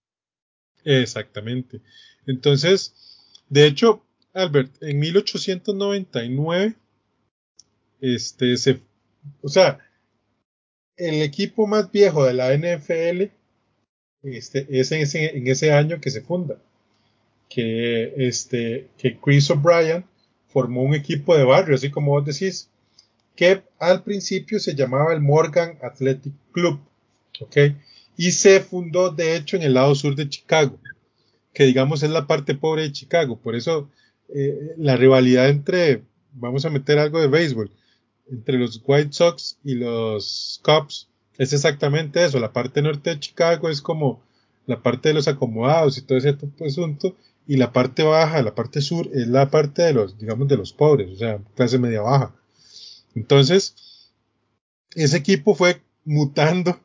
Exactamente. 0.84 1.80
Entonces, 2.26 2.94
de 3.48 3.66
hecho, 3.66 4.04
Albert, 4.34 4.82
en 4.82 4.98
1899 4.98 6.76
este, 8.00 8.56
se, 8.56 8.80
o 9.42 9.48
sea, 9.48 9.78
el 10.96 11.22
equipo 11.22 11.66
más 11.66 11.90
viejo 11.90 12.24
de 12.24 12.34
la 12.34 12.56
NFL 12.56 13.30
este, 14.22 14.66
es 14.70 14.92
en 14.92 15.02
ese, 15.02 15.36
en 15.36 15.46
ese 15.46 15.72
año 15.72 16.00
que 16.00 16.10
se 16.10 16.22
funda. 16.22 16.58
Que, 17.48 18.12
este, 18.16 18.88
que 18.98 19.18
Chris 19.18 19.50
O'Brien 19.50 20.04
formó 20.48 20.82
un 20.82 20.94
equipo 20.94 21.36
de 21.36 21.44
barrio, 21.44 21.76
así 21.76 21.90
como 21.90 22.12
vos 22.12 22.24
decís. 22.24 22.68
que 23.36 23.62
al 23.78 24.02
principio 24.02 24.58
se 24.58 24.74
llamaba 24.74 25.12
el 25.12 25.20
Morgan 25.20 25.78
Athletic 25.82 26.32
Club, 26.52 26.80
¿ok? 27.40 27.56
Y 28.16 28.30
se 28.32 28.60
fundó, 28.60 29.10
de 29.10 29.36
hecho, 29.36 29.56
en 29.56 29.62
el 29.62 29.74
lado 29.74 29.94
sur 29.94 30.16
de 30.16 30.28
Chicago, 30.28 30.78
que 31.52 31.64
digamos 31.64 32.02
es 32.02 32.10
la 32.10 32.26
parte 32.26 32.54
pobre 32.54 32.82
de 32.82 32.92
Chicago. 32.92 33.38
Por 33.38 33.54
eso 33.54 33.90
eh, 34.34 34.74
la 34.78 34.96
rivalidad 34.96 35.50
entre, 35.50 36.02
vamos 36.32 36.64
a 36.64 36.70
meter 36.70 36.98
algo 36.98 37.20
de 37.20 37.28
béisbol, 37.28 37.70
entre 38.30 38.58
los 38.58 38.82
White 38.84 39.12
Sox 39.12 39.58
y 39.64 39.74
los 39.74 40.60
Cubs 40.64 41.08
es 41.38 41.52
exactamente 41.52 42.24
eso. 42.24 42.38
La 42.38 42.52
parte 42.52 42.82
norte 42.82 43.10
de 43.10 43.20
Chicago 43.20 43.68
es 43.68 43.80
como 43.80 44.22
la 44.66 44.82
parte 44.82 45.10
de 45.10 45.14
los 45.14 45.28
acomodados 45.28 45.96
y 45.96 46.02
todo 46.02 46.18
ese 46.18 46.36
asunto, 46.64 47.16
y 47.46 47.56
la 47.56 47.72
parte 47.72 48.02
baja, 48.02 48.42
la 48.42 48.54
parte 48.54 48.80
sur, 48.80 49.08
es 49.12 49.28
la 49.28 49.50
parte 49.50 49.82
de 49.82 49.92
los, 49.92 50.18
digamos, 50.18 50.48
de 50.48 50.56
los 50.56 50.72
pobres, 50.72 51.10
o 51.12 51.16
sea, 51.16 51.38
clase 51.54 51.78
media 51.78 52.02
baja. 52.02 52.34
Entonces, 53.14 54.10
ese 54.94 55.16
equipo 55.16 55.54
fue 55.54 55.82
mutando, 56.04 56.80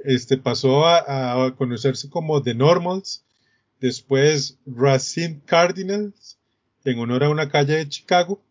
este, 0.00 0.36
pasó 0.36 0.86
a, 0.86 1.54
conocerse 1.56 2.10
como 2.10 2.42
The 2.42 2.54
Normals, 2.54 3.24
después 3.80 4.58
Racine 4.66 5.40
Cardinals, 5.44 6.38
en 6.84 6.98
honor 6.98 7.24
a 7.24 7.30
una 7.30 7.48
calle 7.48 7.76
de 7.76 7.88
Chicago, 7.88 8.42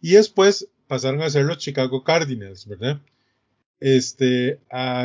y 0.00 0.12
después 0.12 0.68
pasaron 0.86 1.22
a 1.22 1.30
ser 1.30 1.44
los 1.44 1.58
Chicago 1.58 2.04
Cardinals, 2.04 2.66
¿verdad? 2.66 3.00
Este, 3.80 4.60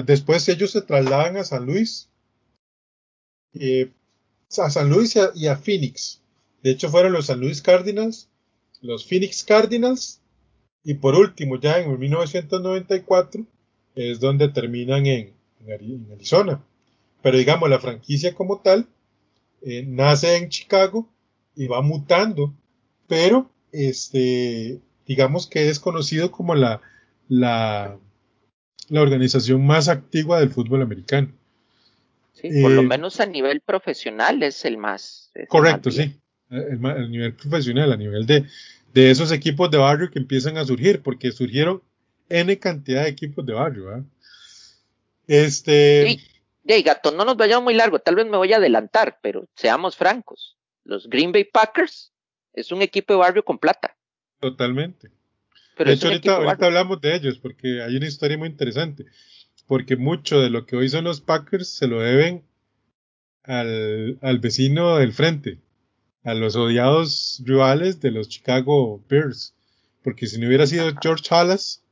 después 0.05 0.47
ellos 0.47 0.71
se 0.71 0.81
trasladan 0.81 1.37
a 1.37 1.43
San 1.43 1.65
Luis, 1.65 2.09
eh, 3.53 3.91
a 4.57 4.69
San 4.69 4.89
Luis 4.89 5.17
y 5.35 5.47
a, 5.47 5.57
Phoenix. 5.57 6.21
De 6.63 6.71
hecho, 6.71 6.89
fueron 6.89 7.13
los 7.13 7.27
San 7.27 7.39
Luis 7.39 7.61
Cardinals, 7.61 8.29
los 8.81 9.05
Phoenix 9.05 9.43
Cardinals, 9.43 10.21
y 10.83 10.93
por 10.95 11.15
último, 11.15 11.59
ya 11.59 11.79
en 11.79 11.99
1994, 11.99 13.45
es 13.95 14.19
donde 14.19 14.49
terminan 14.49 15.05
en, 15.05 15.33
Arizona. 16.13 16.63
Pero 17.21 17.37
digamos, 17.37 17.69
la 17.69 17.79
franquicia 17.79 18.33
como 18.33 18.61
tal 18.61 18.87
eh, 19.61 19.83
nace 19.85 20.37
en 20.37 20.47
Chicago 20.47 21.09
y 21.53 21.67
va 21.67 21.81
mutando, 21.81 22.53
pero 23.07 23.51
este, 23.73 24.79
digamos 25.09 25.47
que 25.47 25.69
es 25.69 25.79
conocido 25.79 26.29
como 26.29 26.53
la, 26.53 26.81
la, 27.27 27.97
la 28.89 29.01
organización 29.01 29.65
más 29.65 29.89
activa 29.89 30.39
del 30.39 30.51
fútbol 30.51 30.83
americano. 30.83 31.33
Sí, 32.33 32.61
por 32.61 32.71
lo 32.71 32.81
eh, 32.83 32.85
menos 32.85 33.19
a 33.19 33.25
nivel 33.25 33.61
profesional 33.61 34.43
es 34.43 34.63
el 34.65 34.77
más. 34.77 35.31
correcto, 35.47 35.89
sí. 35.89 36.15
El, 36.51 36.79
nivel 37.09 37.33
profesional, 37.33 37.91
a 37.91 37.97
nivel 37.97 38.27
de, 38.27 38.45
de 38.93 39.09
esos 39.09 39.31
equipos 39.31 39.71
de 39.71 39.79
barrio 39.79 40.11
que 40.11 40.19
empiezan 40.19 40.57
a 40.57 40.65
surgir, 40.65 41.01
porque 41.01 41.31
surgieron 41.31 41.81
N 42.29 42.59
cantidad 42.59 43.03
de 43.03 43.09
equipos 43.09 43.43
de 43.43 43.53
barrio. 43.53 43.97
¿eh? 43.97 44.03
Este. 45.25 46.19
Sí, 46.67 46.83
gato, 46.83 47.11
no 47.11 47.25
nos 47.25 47.35
vayamos 47.35 47.63
muy 47.63 47.73
largo, 47.73 47.97
tal 47.97 48.13
vez 48.13 48.27
me 48.27 48.37
voy 48.37 48.53
a 48.53 48.57
adelantar, 48.57 49.17
pero 49.23 49.47
seamos 49.55 49.97
francos. 49.97 50.55
Los 50.83 51.09
Green 51.09 51.31
Bay 51.31 51.45
Packers 51.45 52.13
es 52.53 52.71
un 52.71 52.83
equipo 52.83 53.13
de 53.13 53.19
barrio 53.19 53.43
con 53.43 53.57
plata. 53.57 53.95
Totalmente. 54.39 55.09
Pero 55.77 55.89
de 55.89 55.95
hecho, 55.95 56.07
ahorita, 56.07 56.35
ahorita 56.35 56.65
hablamos 56.65 57.01
de 57.01 57.15
ellos, 57.15 57.37
porque 57.37 57.81
hay 57.81 57.95
una 57.95 58.07
historia 58.07 58.37
muy 58.37 58.49
interesante 58.49 59.05
porque 59.69 59.97
mucho 59.97 60.41
de 60.41 60.49
lo 60.49 60.65
que 60.65 60.75
hoy 60.75 60.89
son 60.89 61.03
los 61.03 61.21
Packers 61.21 61.69
se 61.69 61.85
lo 61.85 62.01
deben 62.01 62.43
al, 63.43 64.17
al 64.23 64.39
vecino 64.39 64.97
del 64.97 65.13
frente, 65.13 65.59
a 66.23 66.33
los 66.33 66.55
odiados 66.55 67.43
rivales 67.45 68.01
de 68.01 68.09
los 68.09 68.29
Chicago 68.29 68.99
Bears, 69.07 69.53
porque 70.03 70.25
si 70.25 70.39
no 70.39 70.47
hubiera 70.47 70.65
sido 70.65 70.91
George 70.99 71.23
Halas, 71.29 71.83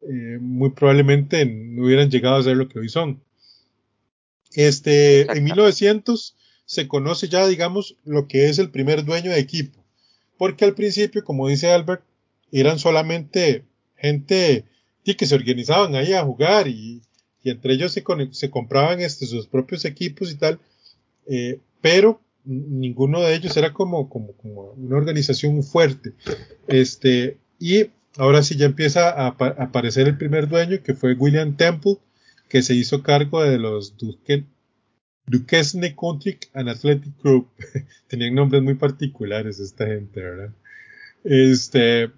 eh, 0.00 0.38
muy 0.40 0.70
probablemente 0.70 1.44
no 1.44 1.84
hubieran 1.84 2.10
llegado 2.10 2.36
a 2.36 2.42
ser 2.42 2.56
lo 2.56 2.70
que 2.70 2.78
hoy 2.78 2.88
son. 2.88 3.22
Este, 4.54 5.30
en 5.30 5.44
1900 5.44 6.36
se 6.64 6.88
conoce 6.88 7.28
ya, 7.28 7.46
digamos, 7.46 7.96
lo 8.06 8.28
que 8.28 8.48
es 8.48 8.58
el 8.58 8.70
primer 8.70 9.04
dueño 9.04 9.30
de 9.30 9.40
equipo, 9.40 9.79
porque 10.40 10.64
al 10.64 10.74
principio, 10.74 11.22
como 11.22 11.48
dice 11.48 11.70
Albert, 11.70 12.02
eran 12.50 12.78
solamente 12.78 13.66
gente 13.94 14.64
que 15.04 15.26
se 15.26 15.34
organizaban 15.34 15.94
ahí 15.94 16.14
a 16.14 16.24
jugar 16.24 16.66
y, 16.66 17.02
entre 17.44 17.74
ellos 17.74 17.92
se, 17.92 18.50
compraban 18.50 19.02
este, 19.02 19.26
sus 19.26 19.46
propios 19.46 19.84
equipos 19.84 20.32
y 20.32 20.36
tal, 20.36 20.58
eh, 21.26 21.60
pero 21.82 22.22
ninguno 22.46 23.20
de 23.20 23.34
ellos 23.34 23.54
era 23.58 23.74
como, 23.74 24.08
una 24.78 24.96
organización 24.96 25.62
fuerte. 25.62 26.14
Este, 26.68 27.36
y 27.58 27.90
ahora 28.16 28.42
sí 28.42 28.56
ya 28.56 28.64
empieza 28.64 29.10
a, 29.10 29.26
aparecer 29.26 30.08
el 30.08 30.16
primer 30.16 30.48
dueño, 30.48 30.82
que 30.82 30.94
fue 30.94 31.12
William 31.12 31.54
Temple, 31.54 31.98
que 32.48 32.62
se 32.62 32.72
hizo 32.72 33.02
cargo 33.02 33.42
de 33.42 33.58
los 33.58 33.94
Duquesne 35.30 35.94
Country 35.94 36.38
and 36.54 36.68
Athletic 36.68 37.12
Group. 37.22 37.48
Tenían 38.08 38.34
nombres 38.34 38.62
muy 38.62 38.74
particulares 38.74 39.58
esta 39.60 39.86
gente, 39.86 40.20
¿verdad? 40.20 40.50
Este, 41.24 42.10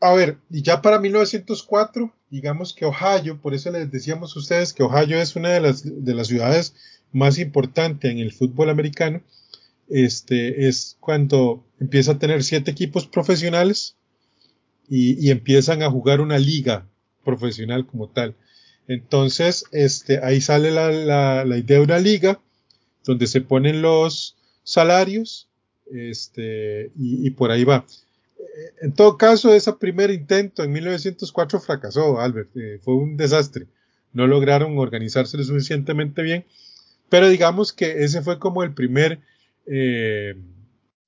a 0.00 0.14
ver, 0.14 0.38
y 0.50 0.62
ya 0.62 0.82
para 0.82 0.98
1904, 0.98 2.12
digamos 2.28 2.74
que 2.74 2.84
Ohio, 2.84 3.40
por 3.40 3.54
eso 3.54 3.70
les 3.70 3.90
decíamos 3.90 4.34
a 4.34 4.40
ustedes 4.40 4.72
que 4.72 4.82
Ohio 4.82 5.20
es 5.20 5.36
una 5.36 5.50
de 5.50 5.60
las, 5.60 5.84
de 5.84 6.14
las 6.14 6.26
ciudades 6.26 6.74
más 7.12 7.38
importantes 7.38 8.10
en 8.10 8.18
el 8.18 8.32
fútbol 8.32 8.70
americano, 8.70 9.22
este, 9.88 10.66
es 10.66 10.96
cuando 10.98 11.64
empieza 11.78 12.12
a 12.12 12.18
tener 12.18 12.42
siete 12.42 12.70
equipos 12.70 13.06
profesionales 13.06 13.96
y, 14.88 15.30
empiezan 15.30 15.82
a 15.82 15.90
jugar 15.90 16.20
una 16.20 16.38
liga 16.38 16.86
profesional 17.24 17.86
como 17.86 18.08
tal. 18.08 18.34
Entonces, 18.88 19.64
este, 19.72 20.24
ahí 20.24 20.40
sale 20.40 20.70
la, 20.70 21.44
la 21.44 21.56
idea 21.56 21.78
de 21.78 21.84
una 21.84 21.98
liga 21.98 22.40
donde 23.04 23.26
se 23.26 23.40
ponen 23.40 23.82
los 23.82 24.36
salarios, 24.64 25.48
este, 25.90 26.92
y, 26.96 27.26
y 27.26 27.30
por 27.30 27.50
ahí 27.50 27.64
va 27.64 27.84
en 28.80 28.92
todo 28.92 29.16
caso, 29.16 29.54
ese 29.54 29.72
primer 29.74 30.10
intento 30.10 30.62
en 30.62 30.72
1904 30.72 31.60
fracasó, 31.60 32.20
Albert. 32.20 32.50
Eh, 32.56 32.78
fue 32.82 32.94
un 32.94 33.16
desastre. 33.16 33.66
No 34.12 34.26
lograron 34.26 34.76
organizarse 34.78 35.36
lo 35.36 35.44
suficientemente 35.44 36.22
bien. 36.22 36.44
Pero 37.08 37.28
digamos 37.28 37.72
que 37.72 38.04
ese 38.04 38.22
fue 38.22 38.38
como 38.38 38.62
el 38.62 38.74
primer 38.74 39.20
eh, 39.66 40.34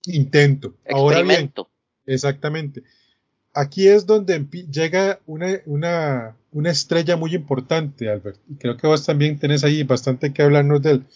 intento. 0.07 0.75
Ahora 0.90 1.23
bien, 1.23 1.52
exactamente. 2.07 2.83
Aquí 3.52 3.88
es 3.88 4.07
donde 4.07 4.47
llega 4.71 5.21
una, 5.26 5.61
una, 5.66 6.37
una, 6.55 6.71
estrella 6.71 7.17
muy 7.17 7.35
importante, 7.35 8.09
Albert. 8.09 8.41
Y 8.49 8.57
creo 8.57 8.77
que 8.77 8.87
vos 8.87 9.05
también 9.05 9.39
tenés 9.39 9.65
ahí 9.65 9.83
bastante 9.83 10.33
que 10.33 10.43
hablarnos 10.43 10.83
de 10.83 10.91
él. 10.93 11.07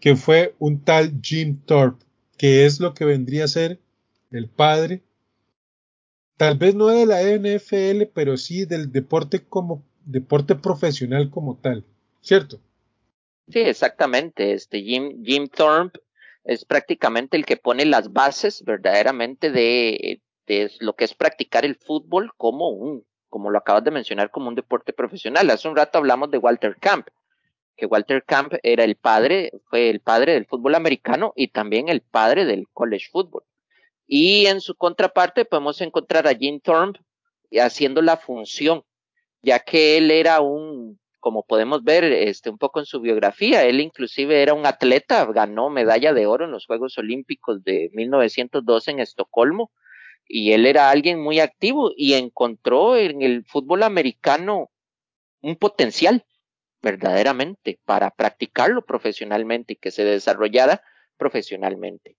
Que 0.00 0.16
fue 0.16 0.54
un 0.58 0.82
tal 0.82 1.20
Jim 1.22 1.60
Thorpe, 1.64 2.04
que 2.36 2.66
es 2.66 2.80
lo 2.80 2.94
que 2.94 3.04
vendría 3.04 3.44
a 3.44 3.48
ser 3.48 3.80
el 4.30 4.48
padre 4.48 5.02
tal 6.36 6.58
vez 6.58 6.74
no 6.74 6.88
de 6.88 7.06
la 7.06 7.22
NFL, 7.22 8.10
pero 8.14 8.36
sí 8.36 8.64
del 8.64 8.92
deporte 8.92 9.44
como 9.44 9.84
deporte 10.04 10.54
profesional 10.54 11.30
como 11.30 11.58
tal, 11.58 11.84
¿cierto? 12.20 12.60
Sí, 13.48 13.60
exactamente. 13.60 14.52
Este 14.52 14.82
Jim, 14.82 15.24
Jim 15.24 15.48
Thorpe 15.48 16.00
es 16.44 16.64
prácticamente 16.64 17.36
el 17.36 17.46
que 17.46 17.56
pone 17.56 17.84
las 17.84 18.12
bases 18.12 18.62
verdaderamente 18.64 19.50
de, 19.50 20.20
de 20.46 20.70
lo 20.80 20.94
que 20.94 21.04
es 21.04 21.14
practicar 21.14 21.64
el 21.64 21.76
fútbol 21.76 22.32
como 22.36 22.70
un, 22.70 23.04
como 23.36 23.50
lo 23.50 23.58
acabas 23.58 23.84
de 23.84 23.90
mencionar, 23.90 24.30
como 24.30 24.48
un 24.48 24.54
deporte 24.54 24.94
profesional. 24.94 25.50
Hace 25.50 25.68
un 25.68 25.76
rato 25.76 25.98
hablamos 25.98 26.30
de 26.30 26.38
Walter 26.38 26.74
Camp, 26.80 27.06
que 27.76 27.84
Walter 27.84 28.24
Camp 28.24 28.54
era 28.62 28.82
el 28.82 28.96
padre, 28.96 29.52
fue 29.68 29.90
el 29.90 30.00
padre 30.00 30.32
del 30.32 30.46
fútbol 30.46 30.74
americano 30.74 31.34
y 31.36 31.48
también 31.48 31.90
el 31.90 32.00
padre 32.00 32.46
del 32.46 32.66
college 32.72 33.08
football. 33.12 33.42
Y 34.06 34.46
en 34.46 34.62
su 34.62 34.74
contraparte 34.74 35.44
podemos 35.44 35.82
encontrar 35.82 36.26
a 36.26 36.34
Jim 36.34 36.60
Thorpe 36.60 36.98
haciendo 37.60 38.00
la 38.00 38.16
función, 38.16 38.84
ya 39.42 39.58
que 39.58 39.98
él 39.98 40.10
era 40.10 40.40
un, 40.40 40.98
como 41.20 41.42
podemos 41.42 41.84
ver 41.84 42.04
este, 42.04 42.48
un 42.48 42.56
poco 42.56 42.80
en 42.80 42.86
su 42.86 43.02
biografía, 43.02 43.64
él 43.64 43.82
inclusive 43.82 44.40
era 44.40 44.54
un 44.54 44.64
atleta, 44.64 45.26
ganó 45.26 45.68
medalla 45.68 46.14
de 46.14 46.24
oro 46.24 46.46
en 46.46 46.52
los 46.52 46.64
Juegos 46.64 46.96
Olímpicos 46.96 47.62
de 47.64 47.90
1912 47.92 48.92
en 48.92 49.00
Estocolmo, 49.00 49.72
y 50.28 50.52
él 50.52 50.66
era 50.66 50.90
alguien 50.90 51.20
muy 51.20 51.40
activo 51.40 51.92
y 51.96 52.14
encontró 52.14 52.96
en 52.96 53.22
el 53.22 53.44
fútbol 53.44 53.82
americano 53.82 54.70
un 55.40 55.56
potencial 55.56 56.24
verdaderamente 56.82 57.78
para 57.84 58.10
practicarlo 58.10 58.84
profesionalmente 58.84 59.74
y 59.74 59.76
que 59.76 59.90
se 59.90 60.04
desarrollara 60.04 60.82
profesionalmente. 61.16 62.16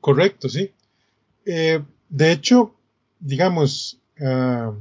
Correcto, 0.00 0.48
sí. 0.48 0.72
Eh, 1.46 1.82
de 2.08 2.32
hecho, 2.32 2.74
digamos, 3.18 4.00
ah, 4.20 4.74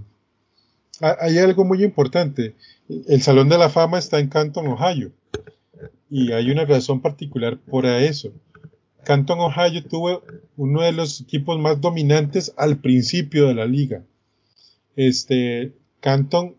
hay 1.00 1.38
algo 1.38 1.64
muy 1.66 1.84
importante. 1.84 2.56
El 3.08 3.22
Salón 3.22 3.50
de 3.50 3.58
la 3.58 3.70
Fama 3.70 4.00
está 4.00 4.20
en 4.20 4.30
Canton, 4.30 4.68
Ohio. 4.68 5.12
Y 6.10 6.32
hay 6.32 6.52
una 6.52 6.66
razón 6.66 7.02
particular 7.02 7.58
por 7.58 7.86
eso. 7.86 8.32
Canton, 9.04 9.40
Ohio 9.40 9.84
tuvo 9.84 10.24
uno 10.58 10.82
de 10.82 10.92
los 10.92 11.22
equipos 11.22 11.60
más 11.60 11.80
dominantes 11.82 12.54
al 12.58 12.78
principio 12.78 13.48
de 13.48 13.54
la 13.54 13.66
liga. 13.66 14.04
Este, 14.96 15.74
Canton, 16.00 16.56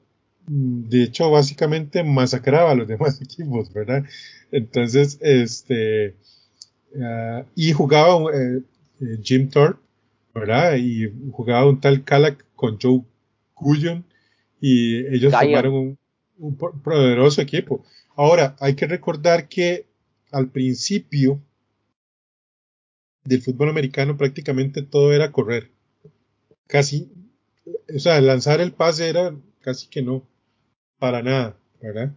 mm, 0.47 0.89
de 0.89 1.03
hecho, 1.05 1.31
básicamente 1.31 2.05
masacraba 2.05 2.73
a 2.73 2.75
los 2.75 2.89
demás 2.89 3.21
equipos, 3.21 3.73
¿verdad? 3.73 4.05
Entonces, 4.51 5.19
este, 5.21 6.17
uh, 6.95 7.45
y 7.55 7.73
jugaba 7.73 8.31
eh, 8.33 8.63
eh, 9.01 9.19
Jim 9.23 9.49
Thorpe, 9.49 9.81
¿verdad? 10.35 10.77
Y 10.77 11.13
jugaba 11.33 11.69
un 11.69 11.81
tal 11.81 12.05
Calac 12.05 12.45
con 12.55 12.79
Joe 12.81 13.03
Cullion 13.55 14.05
y 14.61 15.07
ellos 15.15 15.33
formaron 15.33 15.75
un, 15.75 15.99
un 16.39 16.57
poderoso 16.57 17.41
equipo. 17.41 17.85
Ahora, 18.17 18.57
hay 18.61 18.75
que 18.75 18.87
recordar 18.87 19.49
que 19.49 19.87
al 20.31 20.49
principio 20.49 21.41
del 23.25 23.43
fútbol 23.43 23.71
americano 23.71 24.17
prácticamente 24.17 24.83
todo 24.83 25.13
era 25.13 25.33
correr. 25.33 25.71
Casi, 26.67 27.11
o 27.95 27.99
sea, 27.99 28.21
lanzar 28.21 28.61
el 28.61 28.73
pase 28.73 29.09
era 29.09 29.35
casi 29.61 29.89
que 29.89 30.03
no, 30.03 30.27
para 30.99 31.23
nada, 31.23 31.57
¿verdad? 31.81 32.13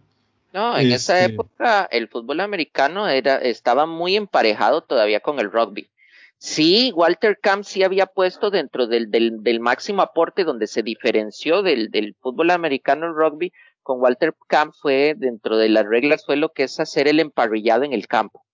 No, 0.52 0.78
en 0.78 0.92
esa 0.92 1.20
este 1.20 1.34
época 1.34 1.88
el 1.90 2.08
fútbol 2.08 2.40
americano 2.40 3.08
era, 3.08 3.36
estaba 3.36 3.86
muy 3.86 4.16
emparejado 4.16 4.82
todavía 4.82 5.20
con 5.20 5.38
el 5.38 5.50
rugby. 5.50 5.90
Sí, 6.38 6.92
Walter 6.94 7.38
Camp 7.40 7.64
sí 7.64 7.82
había 7.82 8.06
puesto 8.06 8.50
dentro 8.50 8.86
del, 8.86 9.10
del, 9.10 9.42
del 9.42 9.60
máximo 9.60 10.02
aporte 10.02 10.44
donde 10.44 10.68
se 10.68 10.82
diferenció 10.82 11.62
del, 11.62 11.90
del 11.90 12.14
fútbol 12.20 12.50
americano 12.50 13.06
el 13.06 13.14
rugby, 13.14 13.52
con 13.82 14.00
Walter 14.00 14.34
Camp 14.46 14.72
fue 14.80 15.14
dentro 15.16 15.56
de 15.56 15.68
las 15.68 15.86
reglas 15.86 16.24
fue 16.24 16.36
lo 16.36 16.50
que 16.50 16.64
es 16.64 16.78
hacer 16.78 17.08
el 17.08 17.20
emparrillado 17.20 17.84
en 17.84 17.92
el 17.92 18.06
campo. 18.06 18.44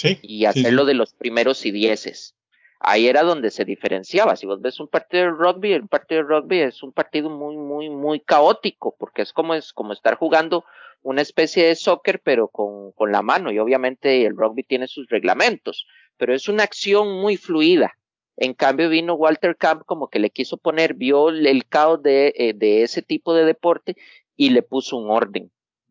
Sí, 0.00 0.18
y 0.22 0.44
hacerlo 0.46 0.82
sí, 0.82 0.88
de 0.88 0.94
los 0.94 1.12
primeros 1.12 1.66
y 1.66 1.70
dieces. 1.70 2.34
Ahí 2.78 3.08
era 3.08 3.22
donde 3.22 3.50
se 3.50 3.66
diferenciaba. 3.66 4.36
Si 4.36 4.46
vos 4.46 4.62
ves 4.62 4.80
un 4.80 4.88
partido 4.88 5.24
de 5.24 5.30
rugby, 5.30 5.74
el 5.74 5.86
partido 5.86 6.22
de 6.22 6.28
rugby 6.28 6.60
es 6.60 6.82
un 6.82 6.92
partido 6.92 7.28
muy, 7.28 7.56
muy, 7.56 7.90
muy 7.90 8.20
caótico, 8.20 8.96
porque 8.98 9.20
es 9.20 9.34
como, 9.34 9.54
es 9.54 9.74
como 9.74 9.92
estar 9.92 10.14
jugando 10.14 10.64
una 11.02 11.20
especie 11.20 11.66
de 11.66 11.74
soccer, 11.74 12.20
pero 12.24 12.48
con, 12.48 12.92
con 12.92 13.12
la 13.12 13.20
mano. 13.20 13.52
Y 13.52 13.58
obviamente 13.58 14.24
el 14.24 14.34
rugby 14.34 14.62
tiene 14.62 14.88
sus 14.88 15.08
reglamentos, 15.10 15.86
pero 16.16 16.34
es 16.34 16.48
una 16.48 16.62
acción 16.62 17.20
muy 17.20 17.36
fluida. 17.36 17.92
En 18.38 18.54
cambio 18.54 18.88
vino 18.88 19.12
Walter 19.12 19.56
Camp 19.56 19.82
como 19.84 20.08
que 20.08 20.18
le 20.18 20.30
quiso 20.30 20.56
poner, 20.56 20.94
vio 20.94 21.28
el 21.28 21.66
caos 21.66 22.02
de, 22.02 22.32
eh, 22.34 22.54
de 22.54 22.82
ese 22.82 23.02
tipo 23.02 23.34
de 23.34 23.44
deporte 23.44 23.96
y 24.36 24.48
le 24.48 24.62
puso 24.62 24.96
un 24.96 25.10
orden. 25.10 25.50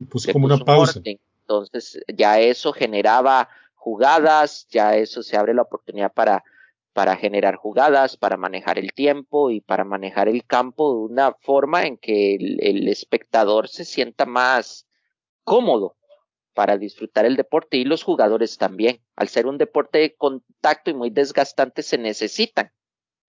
Puso 0.09 0.27
le 0.27 0.33
como 0.33 0.47
puso 0.47 0.55
una 0.55 0.65
pausa. 0.65 0.93
Un 0.93 1.01
orden. 1.01 1.19
Entonces 1.41 1.99
ya 2.07 2.39
eso 2.39 2.73
generaba 2.73 3.49
jugadas, 3.79 4.67
ya 4.69 4.95
eso 4.97 5.23
se 5.23 5.37
abre 5.37 5.53
la 5.53 5.61
oportunidad 5.61 6.11
para, 6.13 6.43
para 6.93 7.15
generar 7.15 7.55
jugadas, 7.55 8.17
para 8.17 8.35
manejar 8.35 8.77
el 8.77 8.91
tiempo 8.91 9.49
y 9.49 9.61
para 9.61 9.85
manejar 9.85 10.27
el 10.27 10.45
campo 10.45 10.93
de 10.93 11.13
una 11.13 11.33
forma 11.41 11.85
en 11.85 11.97
que 11.97 12.35
el, 12.35 12.87
espectador 12.89 13.69
se 13.69 13.85
sienta 13.85 14.25
más 14.25 14.85
cómodo 15.43 15.95
para 16.53 16.77
disfrutar 16.77 17.25
el 17.25 17.37
deporte 17.37 17.77
y 17.77 17.85
los 17.85 18.03
jugadores 18.03 18.57
también. 18.57 19.01
Al 19.15 19.29
ser 19.29 19.47
un 19.47 19.57
deporte 19.57 19.99
de 19.99 20.15
contacto 20.15 20.91
y 20.91 20.93
muy 20.93 21.09
desgastante 21.09 21.81
se 21.81 21.97
necesitan 21.97 22.71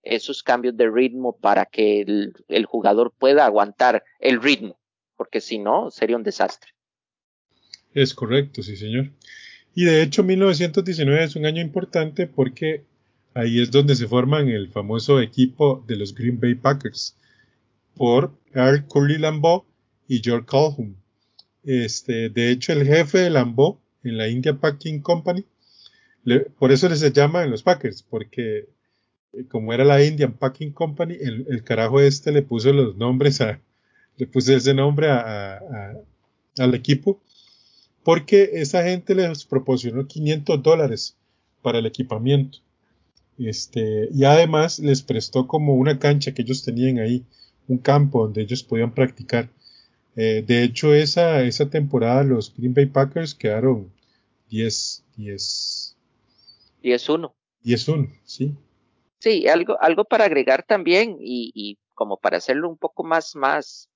esos 0.03 0.43
cambios 0.43 0.77
de 0.77 0.91
ritmo 0.91 1.39
para 1.39 1.65
que 1.65 2.01
el 2.01 2.67
jugador 2.67 3.13
pueda 3.17 3.45
aguantar 3.45 4.03
el 4.19 4.43
ritmo, 4.43 4.81
porque 5.17 5.41
si 5.41 5.59
no 5.59 5.91
sería 5.91 6.17
un 6.17 6.25
desastre. 6.25 6.73
Es 7.93 8.15
correcto, 8.15 8.63
sí 8.63 8.77
señor. 8.77 9.11
Y 9.75 9.85
de 9.85 10.03
hecho 10.03 10.23
1919 10.23 11.25
es 11.25 11.37
un 11.37 11.47
año 11.47 11.63
importante 11.63 12.27
porque 12.27 12.85
ahí 13.35 13.61
es 13.61 13.71
donde 13.71 13.95
se 13.95 14.09
forman 14.09 14.49
el 14.49 14.69
famoso 14.69 15.21
equipo 15.21 15.85
de 15.87 15.97
los 15.97 16.15
Green 16.15 16.41
Bay 16.41 16.55
Packers 16.55 17.17
por 17.95 18.33
Eric 18.53 18.87
Curly 18.89 19.19
Lambeau 19.19 19.65
y 20.09 20.21
George 20.23 20.47
Calhoun. 20.47 20.97
Este, 21.63 22.31
de 22.31 22.51
hecho, 22.51 22.73
el 22.73 22.87
jefe 22.87 23.19
de 23.19 23.31
Lambeau 23.31 23.79
en 24.03 24.17
la 24.17 24.29
India 24.29 24.55
Packing 24.55 25.01
Company, 25.01 25.45
por 26.59 26.73
eso 26.73 26.89
les 26.89 27.01
se 27.01 27.13
llama 27.13 27.45
en 27.45 27.51
los 27.51 27.63
Packers, 27.63 28.03
porque 28.03 28.69
eh, 29.33 29.45
como 29.49 29.73
era 29.73 29.85
la 29.85 30.05
Indian 30.05 30.33
Packing 30.33 30.73
Company, 30.73 31.17
el, 31.21 31.47
el, 31.49 31.63
carajo 31.63 32.01
este 32.01 32.33
le 32.33 32.43
puso 32.43 32.73
los 32.73 32.97
nombres 32.97 33.41
a, 33.41 33.61
le 34.17 34.27
puso 34.27 34.55
ese 34.55 34.75
nombre 34.75 35.09
al 35.11 36.75
equipo 36.75 37.21
porque 38.03 38.51
esa 38.55 38.83
gente 38.85 39.15
les 39.15 39.45
proporcionó 39.45 40.07
500 40.07 40.63
dólares 40.63 41.17
para 41.63 41.79
el 41.79 41.87
equipamiento. 41.87 42.59
Este, 43.39 44.09
y 44.13 44.25
además 44.25 44.79
les 44.79 45.03
prestó 45.03 45.47
como 45.47 45.75
una 45.75 45.99
cancha 45.99 46.33
que 46.33 46.43
ellos 46.43 46.63
tenían 46.63 46.99
ahí, 46.99 47.25
un 47.69 47.79
campo 47.79 48.25
donde 48.25 48.43
ellos 48.43 48.63
podían 48.63 48.93
practicar. 48.93 49.49
Eh, 50.17 50.45
de 50.47 50.65
hecho, 50.65 50.95
esa, 50.95 51.43
esa 51.43 51.71
temporada 51.71 52.25
los 52.25 52.55
Green 52.55 52.75
Bay 52.75 52.87
Packers 52.87 53.35
quedaron 53.35 53.91
10, 54.51 55.05
10, 55.17 55.97
10-1. 56.83 57.33
10-1, 57.65 58.21
sí. 58.25 58.55
Sí, 59.19 59.47
algo, 59.49 59.81
algo 59.81 60.05
para 60.05 60.25
agregar 60.25 60.63
también 60.63 61.19
y, 61.21 61.53
y 61.55 61.79
como 61.95 62.17
para 62.17 62.39
hacerlo 62.39 62.69
un 62.69 62.79
poco 62.79 63.05
más, 63.05 63.37
más, 63.37 63.90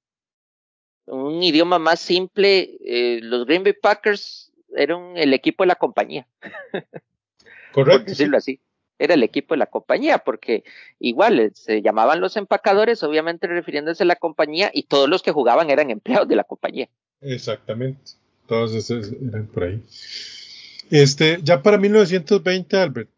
un 1.07 1.43
idioma 1.43 1.79
más 1.79 2.01
simple, 2.01 2.79
eh, 2.85 3.21
los 3.23 3.47
Green 3.47 3.63
Bay 3.63 3.75
Packers 3.75 4.53
eran 4.77 5.17
el 5.17 5.35
equipo 5.35 5.63
de 5.63 5.69
la 5.69 5.77
compañía. 5.77 6.27
Correcto. 7.73 8.01
Por 8.01 8.05
decirlo 8.05 8.41
sí. 8.41 8.53
así. 8.53 8.61
Era 8.97 9.15
el 9.15 9.25
equipo 9.25 9.55
de 9.55 9.59
la 9.59 9.67
compañía, 9.67 10.19
porque 10.19 10.63
igual 11.01 11.41
eh, 11.41 11.51
se 11.53 11.83
llamaban 11.83 12.21
los 12.21 12.37
empacadores, 12.37 13.03
obviamente 13.03 13.49
refiriéndose 13.49 14.05
a 14.05 14.07
la 14.07 14.17
compañía, 14.17 14.71
y 14.73 14.85
todos 14.85 15.09
los 15.09 15.23
que 15.23 15.33
jugaban 15.33 15.69
eran 15.69 15.91
empleados 15.91 16.29
de 16.29 16.37
la 16.37 16.45
compañía. 16.45 16.89
Exactamente. 17.21 18.13
Todos 18.47 18.73
esos 18.75 19.13
eran 19.13 19.47
por 19.47 19.65
ahí. 19.65 19.83
Este, 20.91 21.39
ya 21.43 21.63
para 21.63 21.79
1920, 21.79 22.77
Albert, 22.77 23.11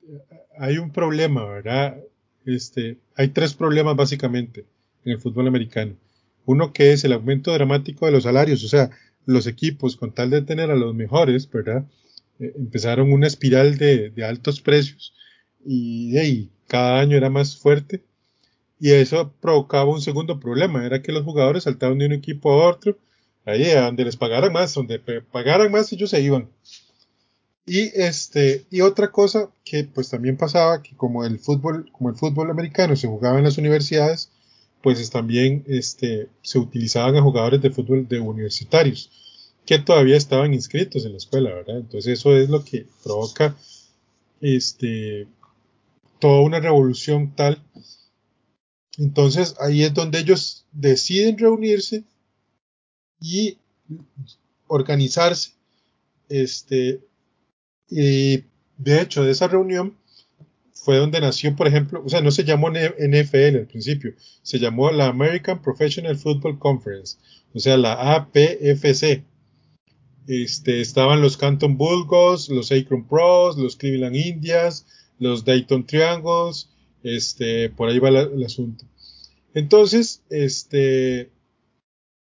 hay 0.58 0.78
un 0.78 0.92
problema, 0.92 1.44
¿verdad? 1.44 1.98
Este, 2.46 2.96
hay 3.16 3.28
tres 3.28 3.54
problemas 3.54 3.96
básicamente 3.96 4.64
en 5.04 5.12
el 5.12 5.20
fútbol 5.20 5.48
americano. 5.48 5.94
Uno 6.46 6.72
que 6.72 6.92
es 6.92 7.04
el 7.04 7.12
aumento 7.12 7.52
dramático 7.52 8.06
de 8.06 8.12
los 8.12 8.22
salarios, 8.22 8.64
o 8.64 8.68
sea, 8.68 8.90
los 9.26 9.46
equipos 9.46 9.96
con 9.96 10.12
tal 10.12 10.30
de 10.30 10.42
tener 10.42 10.70
a 10.70 10.76
los 10.76 10.94
mejores, 10.94 11.50
¿verdad? 11.50 11.84
Eh, 12.38 12.52
empezaron 12.56 13.12
una 13.12 13.26
espiral 13.26 13.76
de, 13.76 14.12
altos 14.24 14.60
precios 14.60 15.12
y, 15.64 16.18
y, 16.18 16.50
cada 16.68 17.00
año 17.00 17.16
era 17.16 17.30
más 17.30 17.56
fuerte 17.56 18.02
y 18.80 18.90
eso 18.90 19.32
provocaba 19.40 19.90
un 19.90 20.00
segundo 20.00 20.40
problema, 20.40 20.84
era 20.84 21.02
que 21.02 21.12
los 21.12 21.24
jugadores 21.24 21.64
saltaban 21.64 21.98
de 21.98 22.06
un 22.06 22.12
equipo 22.12 22.50
a 22.50 22.68
otro, 22.70 22.98
ahí 23.44 23.70
a 23.70 23.82
donde 23.82 24.04
les 24.04 24.16
pagaran 24.16 24.52
más, 24.52 24.74
donde 24.74 24.98
pagaran 24.98 25.70
más 25.70 25.92
ellos 25.92 26.10
se 26.10 26.20
iban. 26.20 26.48
Y 27.66 27.90
este, 28.00 28.64
y 28.70 28.80
otra 28.82 29.10
cosa 29.10 29.50
que 29.64 29.84
pues 29.84 30.08
también 30.08 30.36
pasaba, 30.36 30.82
que 30.82 30.94
como 30.96 31.24
el 31.24 31.40
fútbol, 31.40 31.90
como 31.90 32.10
el 32.10 32.16
fútbol 32.16 32.50
americano 32.50 32.94
se 32.94 33.08
jugaba 33.08 33.38
en 33.38 33.44
las 33.44 33.58
universidades, 33.58 34.30
pues 34.86 35.10
también 35.10 35.64
este, 35.66 36.28
se 36.42 36.60
utilizaban 36.60 37.16
a 37.16 37.20
jugadores 37.20 37.60
de 37.60 37.72
fútbol 37.72 38.06
de 38.06 38.20
universitarios 38.20 39.10
que 39.66 39.80
todavía 39.80 40.16
estaban 40.16 40.54
inscritos 40.54 41.04
en 41.04 41.10
la 41.10 41.18
escuela, 41.18 41.52
¿verdad? 41.52 41.78
Entonces 41.78 42.20
eso 42.20 42.36
es 42.36 42.48
lo 42.48 42.64
que 42.64 42.86
provoca 43.02 43.56
este, 44.40 45.26
toda 46.20 46.40
una 46.42 46.60
revolución 46.60 47.34
tal. 47.34 47.60
Entonces 48.96 49.56
ahí 49.58 49.82
es 49.82 49.92
donde 49.92 50.20
ellos 50.20 50.66
deciden 50.70 51.36
reunirse 51.36 52.04
y 53.20 53.58
organizarse. 54.68 55.50
Este, 56.28 57.00
y 57.90 58.44
de 58.76 59.02
hecho 59.02 59.24
de 59.24 59.32
esa 59.32 59.48
reunión 59.48 59.96
fue 60.86 60.98
donde 60.98 61.20
nació, 61.20 61.56
por 61.56 61.66
ejemplo, 61.66 62.00
o 62.06 62.08
sea, 62.08 62.20
no 62.20 62.30
se 62.30 62.44
llamó 62.44 62.70
NFL 62.70 63.56
al 63.56 63.66
principio, 63.66 64.14
se 64.42 64.60
llamó 64.60 64.92
la 64.92 65.06
American 65.06 65.60
Professional 65.60 66.16
Football 66.16 66.60
Conference, 66.60 67.18
o 67.52 67.58
sea, 67.58 67.76
la 67.76 68.14
APFC. 68.14 69.24
Este, 70.28 70.80
estaban 70.80 71.22
los 71.22 71.36
Canton 71.36 71.76
Bulldogs, 71.76 72.48
los 72.50 72.70
Akron 72.70 73.04
Pros, 73.04 73.58
los 73.58 73.74
Cleveland 73.74 74.14
Indians, 74.14 74.86
los 75.18 75.44
Dayton 75.44 75.84
Triangles, 75.86 76.70
este, 77.02 77.68
por 77.70 77.88
ahí 77.88 77.98
va 77.98 78.10
el 78.10 78.44
asunto. 78.44 78.84
Entonces, 79.54 80.22
este, 80.30 81.32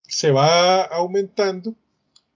se 0.03 0.29
va 0.29 0.83
aumentando 0.83 1.73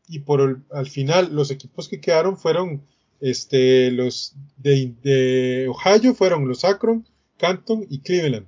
y 0.07 0.19
por 0.19 0.41
el, 0.41 0.57
al 0.71 0.87
final 0.87 1.35
los 1.35 1.51
equipos 1.51 1.87
que 1.87 2.01
quedaron 2.01 2.35
fueron 2.35 2.81
este, 3.21 3.91
los 3.91 4.33
de, 4.57 4.93
de, 5.01 5.67
Ohio 5.67 6.13
fueron 6.13 6.47
los 6.47 6.63
Akron, 6.63 7.07
Canton 7.37 7.85
y 7.89 7.99
Cleveland 7.99 8.47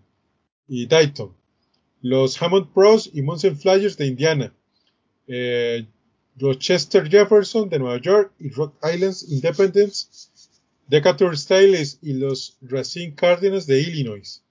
y 0.67 0.87
Dayton. 0.87 1.33
Los 2.01 2.41
Hammond 2.41 2.73
Pros 2.73 3.09
y 3.13 3.21
Munson 3.21 3.57
Flyers 3.57 3.97
de 3.97 4.07
Indiana. 4.07 4.53
Eh, 5.27 5.85
los 6.37 6.59
Chester 6.59 7.09
Jefferson 7.09 7.69
de 7.69 7.79
Nueva 7.79 7.99
York 7.99 8.31
y 8.39 8.49
Rock 8.49 8.75
Islands 8.83 9.29
Independence 9.29 10.29
Decatur 10.87 11.37
Styles 11.37 11.99
y 12.01 12.13
los 12.13 12.57
Racine 12.61 13.13
Cardinals 13.13 13.67
de 13.67 13.81
Illinois. 13.81 14.41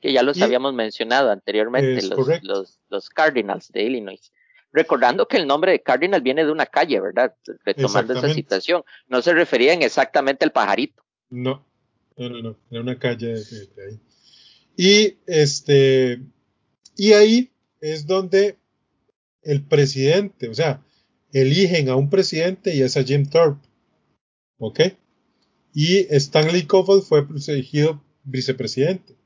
Que 0.00 0.12
ya 0.12 0.22
los 0.22 0.40
habíamos 0.40 0.72
mencionado 0.72 1.30
anteriormente, 1.30 2.00
los, 2.42 2.78
los, 2.88 3.10
Cardinals 3.10 3.70
de 3.70 3.82
Illinois. 3.82 4.32
Recordando 4.72 5.26
que 5.26 5.36
el 5.36 5.46
nombre 5.46 5.72
de 5.72 5.82
Cardinal 5.82 6.22
viene 6.22 6.44
de 6.44 6.52
una 6.52 6.66
calle, 6.66 7.00
¿verdad? 7.00 7.34
Retomando 7.64 8.12
esa 8.14 8.32
situación. 8.32 8.82
No 9.08 9.20
se 9.20 9.34
referían 9.34 9.82
exactamente 9.82 10.44
al 10.44 10.52
pajarito. 10.52 11.02
No, 11.28 11.66
no, 12.16 12.28
no, 12.28 12.42
no. 12.42 12.56
Era 12.70 12.80
una 12.80 12.98
calle 12.98 13.34
de 13.34 13.84
ahí. 13.88 14.00
Y 14.76 15.18
este, 15.26 16.22
y 16.96 17.12
ahí 17.12 17.50
es 17.80 18.06
donde 18.06 18.58
el 19.42 19.62
presidente, 19.62 20.48
o 20.48 20.54
sea, 20.54 20.82
eligen 21.32 21.88
a 21.88 21.96
un 21.96 22.10
presidente 22.10 22.74
y 22.74 22.82
es 22.82 22.96
a 22.96 23.02
Jim 23.02 23.28
Thorpe. 23.28 23.66
¿Ok? 24.58 24.80
Y 25.72 26.06
Stanley 26.14 26.64
Kofod 26.64 27.02
fue 27.02 27.26
elegido 27.48 28.02
vicepresidente. 28.24 29.16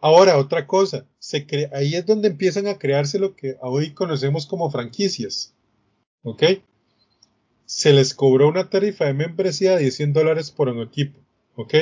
Ahora, 0.00 0.38
otra 0.38 0.66
cosa, 0.66 1.06
se 1.18 1.46
ahí 1.72 1.94
es 1.94 2.06
donde 2.06 2.28
empiezan 2.28 2.66
a 2.66 2.78
crearse 2.78 3.18
lo 3.18 3.34
que 3.34 3.56
hoy 3.60 3.92
conocemos 3.92 4.46
como 4.46 4.70
franquicias. 4.70 5.54
¿Ok? 6.22 6.42
Se 7.64 7.92
les 7.92 8.14
cobró 8.14 8.48
una 8.48 8.70
tarifa 8.70 9.06
de 9.06 9.14
membresía 9.14 9.76
de 9.76 9.90
100 9.90 10.12
dólares 10.12 10.50
por 10.50 10.68
un 10.68 10.82
equipo. 10.82 11.18
¿Ok? 11.56 11.74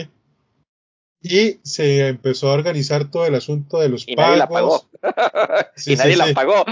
Y 1.27 1.59
se 1.62 2.09
empezó 2.09 2.50
a 2.50 2.53
organizar 2.53 3.11
todo 3.11 3.24
el 3.24 3.35
asunto 3.35 3.81
de 3.81 3.88
los 3.88 4.07
y 4.07 4.14
Nadie 4.14 4.37
la 4.37 4.46
pagó. 4.46 4.87
y 5.87 5.96
nadie 5.96 6.16
la 6.16 6.35
pagó. 6.35 6.66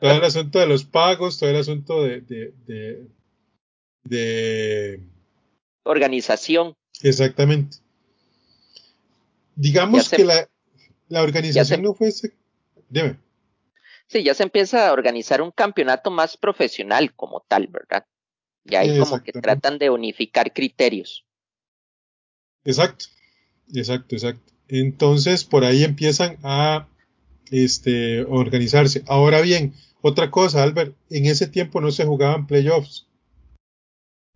todo 0.00 0.10
el 0.12 0.24
asunto 0.24 0.60
de 0.60 0.66
los 0.68 0.84
pagos, 0.84 1.38
todo 1.38 1.50
el 1.50 1.56
asunto 1.56 2.04
de, 2.04 2.20
de, 2.20 3.04
de, 4.04 5.00
organización. 5.82 6.74
Exactamente. 7.02 7.78
Digamos 9.60 10.08
que 10.08 10.24
la, 10.24 10.48
la 11.08 11.22
organización 11.22 11.82
no 11.82 11.92
fuese. 11.92 12.32
Dime. 12.88 13.18
Sí, 14.06 14.24
ya 14.24 14.32
se 14.32 14.42
empieza 14.42 14.88
a 14.88 14.92
organizar 14.92 15.42
un 15.42 15.50
campeonato 15.50 16.10
más 16.10 16.38
profesional 16.38 17.14
como 17.14 17.44
tal, 17.46 17.66
¿verdad? 17.66 18.06
Ya 18.64 18.80
hay 18.80 18.98
como 18.98 19.22
que 19.22 19.32
tratan 19.32 19.78
de 19.78 19.90
unificar 19.90 20.54
criterios. 20.54 21.26
Exacto, 22.64 23.04
exacto, 23.74 24.14
exacto. 24.14 24.52
Entonces 24.68 25.44
por 25.44 25.64
ahí 25.64 25.84
empiezan 25.84 26.38
a 26.42 26.88
este, 27.50 28.24
organizarse. 28.24 29.04
Ahora 29.06 29.42
bien, 29.42 29.74
otra 30.00 30.30
cosa, 30.30 30.62
Albert, 30.62 30.96
en 31.10 31.26
ese 31.26 31.46
tiempo 31.46 31.82
no 31.82 31.90
se 31.90 32.06
jugaban 32.06 32.46
playoffs. 32.46 33.06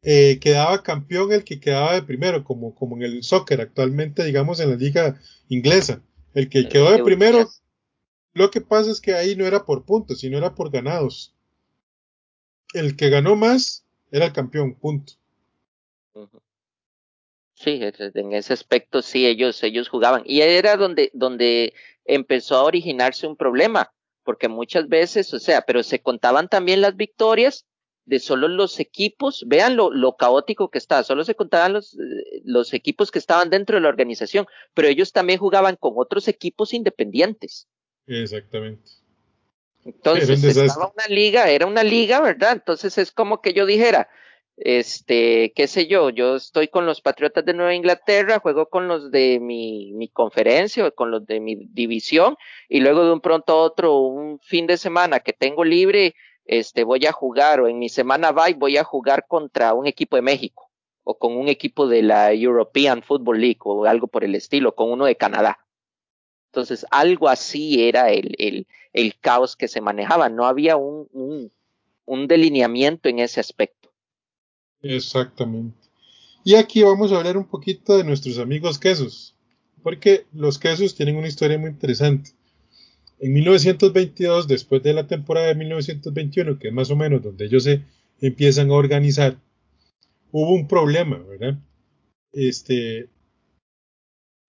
Eh, 0.07 0.39
quedaba 0.39 0.83
campeón 0.83 1.33
el 1.33 1.45
que 1.45 1.59
quedaba 1.59 1.95
de 1.95 2.03
primero, 2.03 2.45
como, 2.45 2.75
como 2.75 2.97
en 2.97 3.03
el 3.03 3.23
soccer 3.23 3.63
actualmente, 3.63 4.23
digamos, 4.23 4.61
en 4.61 4.71
la 4.71 4.77
liga 4.77 5.19
inglesa. 5.49 6.03
El 6.35 6.51
que 6.51 6.69
quedó 6.69 6.91
de 6.91 7.03
primero, 7.03 7.49
lo 8.35 8.51
que 8.51 8.61
pasa 8.61 8.91
es 8.91 9.01
que 9.01 9.15
ahí 9.15 9.35
no 9.35 9.47
era 9.47 9.65
por 9.65 9.87
puntos, 9.87 10.21
sino 10.21 10.37
era 10.37 10.55
por 10.55 10.71
ganados. 10.71 11.35
El 12.75 12.97
que 12.97 13.09
ganó 13.09 13.35
más 13.35 13.87
era 14.11 14.27
el 14.27 14.33
campeón, 14.33 14.75
punto. 14.75 15.15
Sí, 17.55 17.81
en 17.81 18.33
ese 18.33 18.53
aspecto 18.53 19.01
sí, 19.01 19.27
ellos, 19.27 19.63
ellos 19.63 19.89
jugaban. 19.89 20.23
Y 20.27 20.41
era 20.43 20.77
donde, 20.77 21.11
donde 21.15 21.73
empezó 22.05 22.57
a 22.57 22.65
originarse 22.65 23.27
un 23.27 23.37
problema, 23.37 23.91
porque 24.23 24.49
muchas 24.49 24.89
veces, 24.89 25.33
o 25.33 25.39
sea, 25.39 25.63
pero 25.63 25.83
se 25.83 26.03
contaban 26.03 26.49
también 26.49 26.83
las 26.83 26.95
victorias 26.95 27.65
de 28.07 28.19
solo 28.19 28.49
los 28.49 28.81
equipos, 28.81 29.45
vean 29.47 29.77
lo, 29.77 29.91
lo 29.91 30.17
caótico 30.17 30.71
que 30.71 30.79
está, 30.79 31.03
solo 31.05 31.25
se 31.25 31.35
contaban 31.35 31.73
los, 31.73 31.97
los 32.45 32.75
equipos 32.75 33.11
que 33.11 33.19
estaban 33.19 33.51
dentro 33.51 33.77
de 33.77 33.83
la 33.83 33.89
organización, 33.89 34.47
pero 34.75 34.89
ellos 34.89 35.13
también 35.13 35.39
jugaban 35.39 35.77
con 35.77 35.95
otros 35.97 36.29
equipos 36.29 36.75
independientes. 36.75 37.67
Exactamente. 38.07 38.91
Entonces, 39.85 40.43
estaba 40.45 40.93
una 40.95 41.07
liga, 41.09 41.51
era 41.51 41.67
una 41.67 41.83
liga, 41.83 42.21
¿verdad? 42.21 42.53
Entonces 42.53 42.97
es 42.97 43.13
como 43.13 43.43
que 43.43 43.53
yo 43.53 43.67
dijera, 43.67 44.09
este, 44.57 45.53
qué 45.55 45.67
sé 45.67 45.87
yo, 45.87 46.11
yo 46.11 46.37
estoy 46.37 46.69
con 46.69 46.87
los 46.87 47.01
Patriotas 47.01 47.45
de 47.45 47.55
Nueva 47.55 47.75
Inglaterra, 47.75 48.39
juego 48.39 48.67
con 48.67 48.89
los 48.89 49.11
de 49.11 49.41
mi, 49.41 49.93
mi 49.93 50.09
conferencia 50.09 50.87
o 50.87 50.95
con 50.95 51.11
los 51.11 51.27
de 51.27 51.41
mi 51.41 51.57
división 51.57 52.37
y 52.69 52.81
luego 52.81 53.05
de 53.05 53.13
un 53.13 53.21
pronto 53.21 53.53
a 53.53 53.57
otro, 53.57 53.99
un 53.99 54.39
fin 54.41 54.67
de 54.67 54.77
semana 54.77 55.21
que 55.21 55.33
tengo 55.33 55.65
libre, 55.65 56.15
este, 56.45 56.85
voy 56.85 57.07
a 57.07 57.13
jugar 57.13 57.61
o 57.61 57.69
en 57.69 57.79
mi 57.79 57.89
semana 57.89 58.33
bye 58.33 58.55
voy 58.55 58.77
a 58.77 58.85
jugar 58.85 59.27
contra 59.27 59.75
un 59.75 59.87
equipo 59.87 60.17
de 60.17 60.23
México 60.23 60.71
o 61.05 61.19
con 61.19 61.37
un 61.37 61.49
equipo 61.49 61.87
de 61.87 62.03
la 62.03 62.33
European 62.33 63.03
Football 63.03 63.41
League 63.41 63.61
o 63.65 63.85
algo 63.85 64.07
por 64.07 64.25
el 64.25 64.35
estilo, 64.35 64.75
con 64.75 64.91
uno 64.91 65.05
de 65.05 65.17
Canadá. 65.17 65.59
Entonces, 66.51 66.87
algo 66.91 67.29
así 67.29 67.87
era 67.87 68.11
el, 68.11 68.67
el, 68.93 69.21
caos 69.21 69.55
que 69.55 69.69
se 69.69 69.83
manejaba, 69.83 70.31
no 70.31 70.47
había 70.47 70.77
un, 70.77 71.51
un 72.07 72.27
delineamiento 72.27 73.09
en 73.09 73.19
ese 73.19 73.41
aspecto. 73.41 73.93
Exactamente. 74.81 75.77
Y 76.43 76.55
aquí 76.55 76.83
vamos 76.83 77.13
a 77.13 77.17
hablar 77.17 77.37
un 77.37 77.47
poquito 77.47 77.97
de 77.97 78.05
nuestros 78.05 78.39
amigos 78.39 78.79
quesos, 78.79 79.35
porque 79.83 80.27
los 80.33 80.59
quesos 80.59 80.95
tienen 80.95 81.17
una 81.17 81.29
historia 81.29 81.59
muy 81.59 81.71
interesante. 81.71 82.31
En 83.19 83.33
1922, 83.33 84.49
después 84.49 84.83
de 84.83 84.93
la 84.93 85.07
temporada 85.07 85.49
de 85.49 85.55
1921, 85.55 86.59
que 86.59 86.69
es 86.69 86.75
más 86.75 86.91
o 86.91 86.97
menos 86.97 87.23
donde 87.23 87.47
ellos 87.47 87.65
se 87.65 87.83
empiezan 88.21 88.71
a 88.71 88.75
organizar, 88.75 89.39
hubo 90.31 90.53
un 90.53 90.67
problema, 90.67 91.19
¿verdad? 91.19 91.59
Este, 92.33 93.09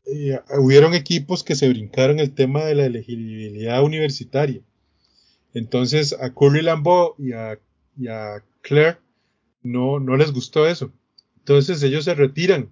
eh, 0.06 0.40
hubieron 0.58 0.94
equipos 0.94 1.44
que 1.44 1.56
se 1.56 1.70
brincaron 1.70 2.20
el 2.20 2.34
tema 2.34 2.64
de 2.66 2.76
la 2.76 2.86
elegibilidad 2.86 3.84
universitaria. 3.84 4.62
Entonces 5.54 6.14
a 6.20 6.34
Curly 6.34 6.62
Lambeau 6.62 7.16
y 7.18 7.32
a, 7.32 7.60
y 7.98 8.08
a 8.08 8.44
Claire 8.62 8.98
no, 9.64 10.00
no 10.00 10.18
les 10.18 10.32
gustó 10.32 10.68
eso. 10.68 10.92
Entonces 11.40 11.82
ellos 11.84 12.06
se 12.06 12.14
retiran 12.14 12.70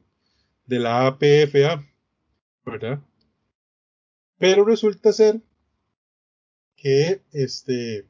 de 0.65 0.79
la 0.79 1.07
APFA, 1.07 1.85
¿verdad? 2.65 2.99
Pero 4.37 4.65
resulta 4.65 5.11
ser 5.11 5.41
que, 6.83 7.21
este, 7.31 8.05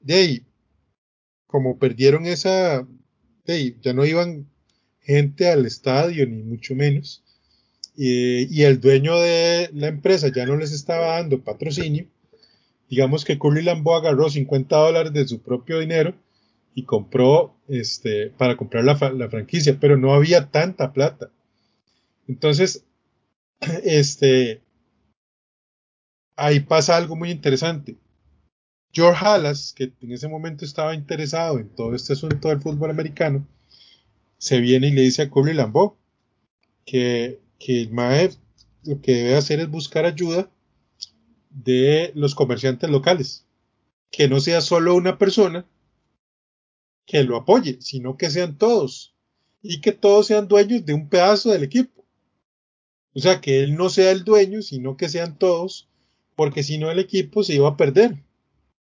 de 0.00 0.42
como 1.46 1.78
perdieron 1.78 2.26
esa, 2.26 2.86
de 3.46 3.76
ya 3.80 3.92
no 3.94 4.04
iban 4.04 4.50
gente 5.00 5.48
al 5.48 5.64
estadio, 5.64 6.26
ni 6.26 6.42
mucho 6.42 6.74
menos, 6.74 7.22
y, 7.96 8.62
el 8.62 8.80
dueño 8.80 9.18
de 9.18 9.70
la 9.72 9.88
empresa 9.88 10.28
ya 10.28 10.46
no 10.46 10.56
les 10.56 10.72
estaba 10.72 11.16
dando 11.16 11.42
patrocinio, 11.42 12.06
digamos 12.90 13.24
que 13.24 13.38
Curly 13.38 13.62
Lambeau 13.62 13.96
agarró 13.96 14.28
50 14.28 14.76
dólares 14.76 15.12
de 15.12 15.26
su 15.26 15.40
propio 15.40 15.78
dinero 15.80 16.14
y 16.74 16.84
compró 16.84 17.56
este, 17.68 18.30
para 18.30 18.56
comprar 18.56 18.84
la, 18.84 18.94
la, 19.16 19.30
franquicia, 19.30 19.78
pero 19.80 19.96
no 19.96 20.12
había 20.14 20.50
tanta 20.50 20.92
plata. 20.92 21.30
Entonces, 22.28 22.84
este, 23.84 24.60
ahí 26.36 26.60
pasa 26.60 26.96
algo 26.96 27.16
muy 27.16 27.30
interesante. 27.30 27.96
George 28.92 29.24
Halas, 29.24 29.72
que 29.74 29.92
en 30.00 30.12
ese 30.12 30.28
momento 30.28 30.64
estaba 30.64 30.94
interesado 30.94 31.58
en 31.58 31.68
todo 31.68 31.94
este 31.94 32.14
asunto 32.14 32.48
del 32.48 32.60
fútbol 32.60 32.90
americano, 32.90 33.46
se 34.38 34.60
viene 34.60 34.88
y 34.88 34.92
le 34.92 35.02
dice 35.02 35.22
a 35.22 35.30
Curly 35.30 35.54
Lambeau 35.54 35.96
que, 36.84 37.40
que 37.58 37.82
el 37.82 37.92
MAE 37.92 38.30
lo 38.84 39.00
que 39.00 39.14
debe 39.14 39.36
hacer 39.36 39.60
es 39.60 39.70
buscar 39.70 40.04
ayuda 40.04 40.50
de 41.50 42.12
los 42.14 42.34
comerciantes 42.34 42.88
locales, 42.88 43.44
que 44.10 44.28
no 44.28 44.40
sea 44.40 44.60
solo 44.60 44.94
una 44.94 45.18
persona, 45.18 45.66
que 47.04 47.24
lo 47.24 47.36
apoye, 47.36 47.78
sino 47.80 48.16
que 48.16 48.30
sean 48.30 48.56
todos 48.56 49.14
y 49.62 49.80
que 49.80 49.92
todos 49.92 50.26
sean 50.26 50.48
dueños 50.48 50.84
de 50.86 50.94
un 50.94 51.08
pedazo 51.08 51.50
del 51.50 51.64
equipo. 51.64 52.04
O 53.14 53.20
sea, 53.20 53.40
que 53.40 53.62
él 53.62 53.74
no 53.74 53.88
sea 53.88 54.10
el 54.12 54.24
dueño, 54.24 54.62
sino 54.62 54.96
que 54.96 55.08
sean 55.08 55.38
todos, 55.38 55.88
porque 56.36 56.62
si 56.62 56.78
no 56.78 56.90
el 56.90 56.98
equipo 56.98 57.42
se 57.42 57.54
iba 57.54 57.68
a 57.68 57.76
perder. 57.76 58.22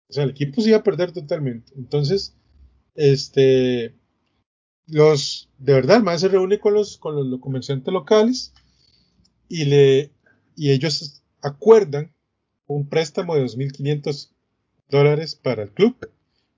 O 0.08 0.12
sea, 0.12 0.24
el 0.24 0.30
equipo 0.30 0.60
se 0.60 0.68
iba 0.68 0.78
a 0.78 0.82
perder 0.82 1.12
totalmente. 1.12 1.72
Entonces, 1.76 2.34
este, 2.94 3.94
los, 4.86 5.48
de 5.58 5.72
verdad, 5.72 5.98
el 5.98 6.02
maestro 6.02 6.30
se 6.30 6.36
reúne 6.36 6.58
con 6.60 6.74
los, 6.74 6.98
con 6.98 7.30
los 7.30 7.40
comerciantes 7.40 7.92
locales 7.92 8.52
y 9.48 9.64
le, 9.64 10.10
y 10.54 10.70
ellos 10.70 11.22
acuerdan 11.42 12.12
un 12.66 12.88
préstamo 12.88 13.34
de 13.36 13.44
2.500 13.44 14.30
dólares 14.88 15.34
para 15.34 15.64
el 15.64 15.70
club 15.70 15.96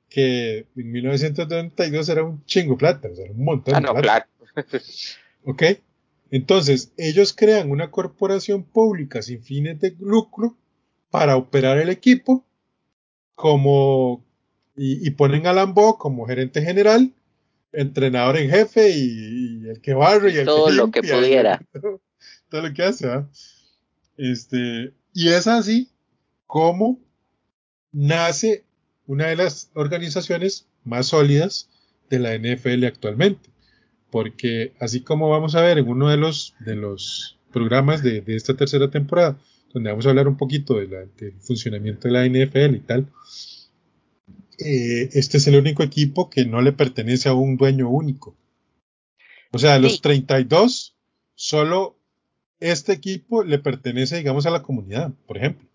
que 0.09 0.67
en 0.75 0.93
1992 0.93 2.09
era 2.09 2.23
un 2.23 2.45
chingo 2.47 2.77
plata, 2.77 3.09
o 3.11 3.15
sea, 3.15 3.31
un 3.31 3.45
montón 3.45 3.75
ah, 3.75 3.81
de 3.81 4.01
plata. 4.01 4.29
Claro. 4.53 4.67
¿Ok? 5.45 5.63
Entonces, 6.31 6.93
ellos 6.97 7.33
crean 7.33 7.71
una 7.71 7.91
corporación 7.91 8.65
pública 8.65 9.23
sin 9.23 9.43
fines 9.43 9.81
de 9.81 9.97
lucro 9.99 10.57
para 11.11 11.37
operar 11.37 11.79
el 11.79 11.89
equipo 11.89 12.45
como 13.39 14.25
y, 14.75 15.11
ponen 15.13 15.47
a 15.47 15.53
Lambo 15.53 15.97
como 15.97 16.27
gerente 16.27 16.61
general 16.61 17.13
entrenador 17.73 18.37
en 18.37 18.51
jefe 18.51 18.91
y, 18.91 19.69
el 19.69 19.81
que 19.81 19.95
barre 19.95 20.33
y, 20.33 20.39
el 20.39 20.45
todo 20.45 20.71
lo 20.71 20.91
que 20.91 21.03
pudiera. 21.03 21.61
Todo, 22.51 22.63
lo 22.67 22.73
que 22.73 22.83
hace, 22.83 23.07
Este, 24.17 24.93
y 25.13 25.29
es 25.29 25.47
así 25.47 25.91
como 26.47 26.99
nace 27.93 28.65
una 29.07 29.27
de 29.27 29.37
las 29.37 29.71
organizaciones 29.75 30.67
más 30.83 31.07
sólidas 31.07 31.69
de 32.11 32.19
la 32.19 32.35
NFL 32.37 32.87
actualmente. 32.87 33.51
Porque 34.11 34.73
así 34.81 35.03
como 35.03 35.29
vamos 35.29 35.55
a 35.55 35.63
ver 35.63 35.79
en 35.79 35.89
uno 35.89 36.09
de 36.09 36.17
los, 36.17 36.55
de 36.61 36.75
los 36.75 37.39
programas 37.53 38.03
de, 38.03 38.25
esta 38.27 38.57
tercera 38.57 38.91
temporada, 38.91 39.39
donde 39.73 39.91
vamos 39.91 40.07
a 40.07 40.11
hablar 40.11 40.29
un 40.29 40.37
poquito 40.37 40.75
del 40.75 41.11
funcionamiento 41.41 42.09
de 42.09 42.13
la 42.13 42.27
NFL 42.27 42.75
y 42.75 42.81
tal, 42.81 43.09
eh, 44.59 45.11
este 45.13 45.37
es 45.37 45.47
el 45.47 45.57
único 45.57 45.83
equipo 45.83 46.31
que 46.31 46.45
no 46.45 46.61
le 46.61 46.73
pertenece 46.73 47.29
a 47.29 47.35
un 47.35 47.57
dueño 47.57 47.89
único. 47.89 48.37
O 49.53 49.59
sea, 49.59 49.75
de 49.75 49.81
los 49.81 50.01
32, 50.01 50.97
solo 51.35 51.97
este 52.61 52.93
equipo 52.93 53.45
le 53.45 53.59
pertenece, 53.59 54.17
digamos, 54.17 54.47
a 54.47 54.51
la 54.51 54.63
comunidad, 54.63 55.13
por 55.27 55.37
ejemplo. 55.37 55.69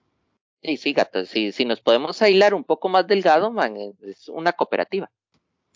Sí, 0.62 0.78
sí, 0.78 0.94
gato, 0.94 1.26
si, 1.26 1.52
si 1.52 1.66
nos 1.66 1.82
podemos 1.82 2.22
aislar 2.22 2.54
un 2.54 2.64
poco 2.64 2.90
más 2.90 3.08
delgado, 3.08 3.52
man, 3.52 3.76
es 4.02 4.30
una 4.30 4.54
cooperativa. 4.54 5.10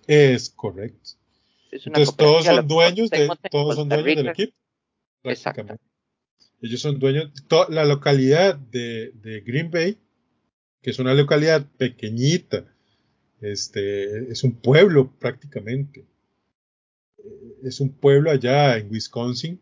Es 0.05 0.49
correcto. 0.49 1.11
Entonces 1.71 2.15
todos 2.15 2.45
son 2.45 2.67
dueños 2.67 3.09
de, 3.09 3.29
todos 3.51 3.75
son 3.75 3.89
dueños 3.89 4.15
del 4.15 4.27
equipo. 4.29 4.55
Exactamente. 5.23 5.83
Ellos 6.61 6.81
son 6.81 6.99
dueños, 6.99 7.31
la 7.69 7.85
localidad 7.85 8.57
de, 8.57 9.11
de 9.21 9.41
Green 9.41 9.69
Bay, 9.69 9.97
que 10.81 10.89
es 10.89 10.99
una 10.99 11.13
localidad 11.13 11.65
pequeñita, 11.77 12.65
este, 13.41 14.31
es 14.31 14.43
un 14.43 14.53
pueblo 14.53 15.11
prácticamente. 15.19 16.05
Es 17.63 17.79
un 17.79 17.89
pueblo 17.89 18.31
allá 18.31 18.77
en 18.77 18.89
Wisconsin. 18.91 19.59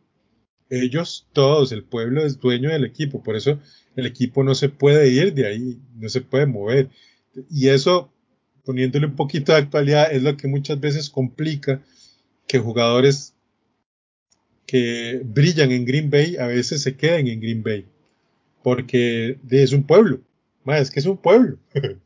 Ellos, 0.69 1.27
todos, 1.33 1.71
el 1.71 1.83
pueblo 1.83 2.25
es 2.25 2.39
dueño 2.39 2.69
del 2.69 2.85
equipo. 2.85 3.21
Por 3.21 3.35
eso 3.35 3.59
el 3.95 4.05
equipo 4.05 4.43
no 4.43 4.55
se 4.55 4.69
puede 4.69 5.09
ir 5.09 5.33
de 5.33 5.47
ahí, 5.47 5.79
no 5.95 6.09
se 6.09 6.21
puede 6.21 6.45
mover. 6.45 6.89
Y 7.49 7.67
eso, 7.69 8.11
poniéndole 8.63 9.07
un 9.07 9.15
poquito 9.15 9.51
de 9.51 9.59
actualidad, 9.59 10.11
es 10.11 10.23
lo 10.23 10.35
que 10.37 10.47
muchas 10.47 10.79
veces 10.79 11.09
complica 11.09 11.83
que 12.47 12.59
jugadores 12.59 13.34
que 14.65 15.21
brillan 15.23 15.71
en 15.71 15.85
Green 15.85 16.09
Bay 16.09 16.37
a 16.37 16.47
veces 16.47 16.81
se 16.81 16.95
queden 16.95 17.27
en 17.27 17.39
Green 17.39 17.63
Bay. 17.63 17.85
Porque 18.63 19.37
es 19.49 19.73
un 19.73 19.83
pueblo. 19.83 20.21
Más, 20.63 20.81
es 20.81 20.91
que 20.91 20.99
es 20.99 21.05
un 21.05 21.17
pueblo. 21.17 21.57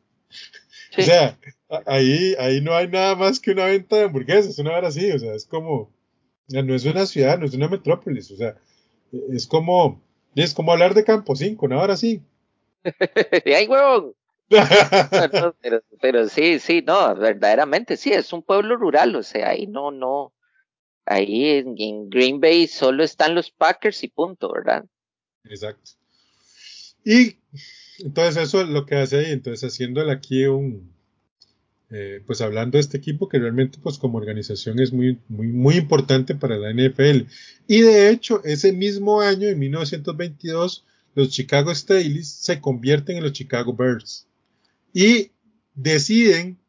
O 0.98 1.02
sea, 1.04 1.38
ahí, 1.86 2.36
ahí 2.39 2.62
no 2.62 2.74
hay 2.74 2.88
nada 2.88 3.15
más 3.15 3.39
que 3.39 3.52
una 3.52 3.65
venta 3.65 3.95
de 3.95 4.04
hamburguesas, 4.06 4.58
una 4.60 4.76
hora 4.76 4.88
así, 4.88 5.12
o 5.12 5.19
sea, 5.19 5.34
es 5.34 5.45
como, 5.45 5.91
no 6.48 6.76
es 6.76 6.86
una 6.86 7.06
ciudad, 7.06 7.38
no 7.38 7.45
es 7.45 7.54
una 7.54 7.67
metrópolis, 7.67 8.32
o 8.32 8.38
sea, 8.38 8.56
es 9.32 9.48
como, 9.48 10.02
es 10.36 10.54
como 10.54 10.72
hablar 10.72 10.93
de 10.93 11.04
Campo 11.04 11.36
5, 11.36 11.65
una 11.65 11.80
hora 11.80 11.93
así. 11.93 12.22
¡Ay, 13.45 13.67
huevón! 13.67 14.13
pero, 15.62 15.84
pero, 16.02 16.28
sí, 16.28 16.58
sí, 16.60 16.84
no, 16.86 17.15
verdaderamente 17.15 17.98
sí, 17.98 18.12
es 18.12 18.34
un 18.34 18.41
pueblo 18.41 18.76
rural, 18.76 19.15
o 19.15 19.22
sea, 19.22 19.50
ahí 19.50 19.67
no, 19.67 19.91
no, 19.91 20.34
ahí 21.10 21.45
en, 21.45 21.76
en, 21.78 22.10
Green 22.10 22.39
Bay 22.39 22.67
solo 22.67 23.04
están 23.04 23.36
los 23.36 23.52
Packers 23.52 24.04
y 24.04 24.08
punto, 24.08 24.54
¿verdad? 24.54 24.86
Exacto. 25.43 25.91
Y 27.04 27.36
entonces 28.00 28.43
eso 28.43 28.62
es 28.62 28.69
lo 28.69 28.86
que 28.86 28.95
hace 28.95 29.19
ahí, 29.19 29.32
entonces 29.32 29.74
haciéndole 29.74 30.12
aquí 30.12 30.45
un, 30.45 30.93
eh, 31.91 32.22
pues 32.28 32.39
hablando 32.41 32.78
de 32.78 32.82
este 32.82 32.98
equipo 32.98 33.28
que 33.28 33.39
realmente 33.39 33.80
pues 33.82 33.98
como 33.98 34.19
organización 34.19 34.80
es 34.80 34.93
muy, 34.93 35.17
muy, 35.28 35.48
muy 35.48 35.76
importante 35.76 36.36
para 36.36 36.58
la 36.58 36.72
NFL. 36.72 37.24
Y 37.67 37.82
de 37.82 38.12
hecho, 38.12 38.43
ese 38.43 38.72
mismo 38.72 39.22
año, 39.22 39.48
en 39.48 39.58
1922, 39.58 40.86
los 41.15 41.30
Chicago 41.30 41.74
Staleys 41.74 42.30
se 42.30 42.62
convierten 42.62 43.17
en 43.17 43.24
los 43.24 43.34
Chicago 43.34 43.74
Bears. 43.74 44.28
Y 44.93 45.32
deciden 45.74 46.60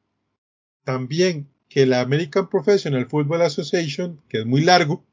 también 0.85 1.47
que 1.71 1.87
la 1.87 2.01
American 2.01 2.51
Professional 2.51 3.07
Football 3.07 3.43
Association, 3.43 4.21
que 4.29 4.41
es 4.41 4.47
muy 4.47 4.63
largo, 4.63 5.05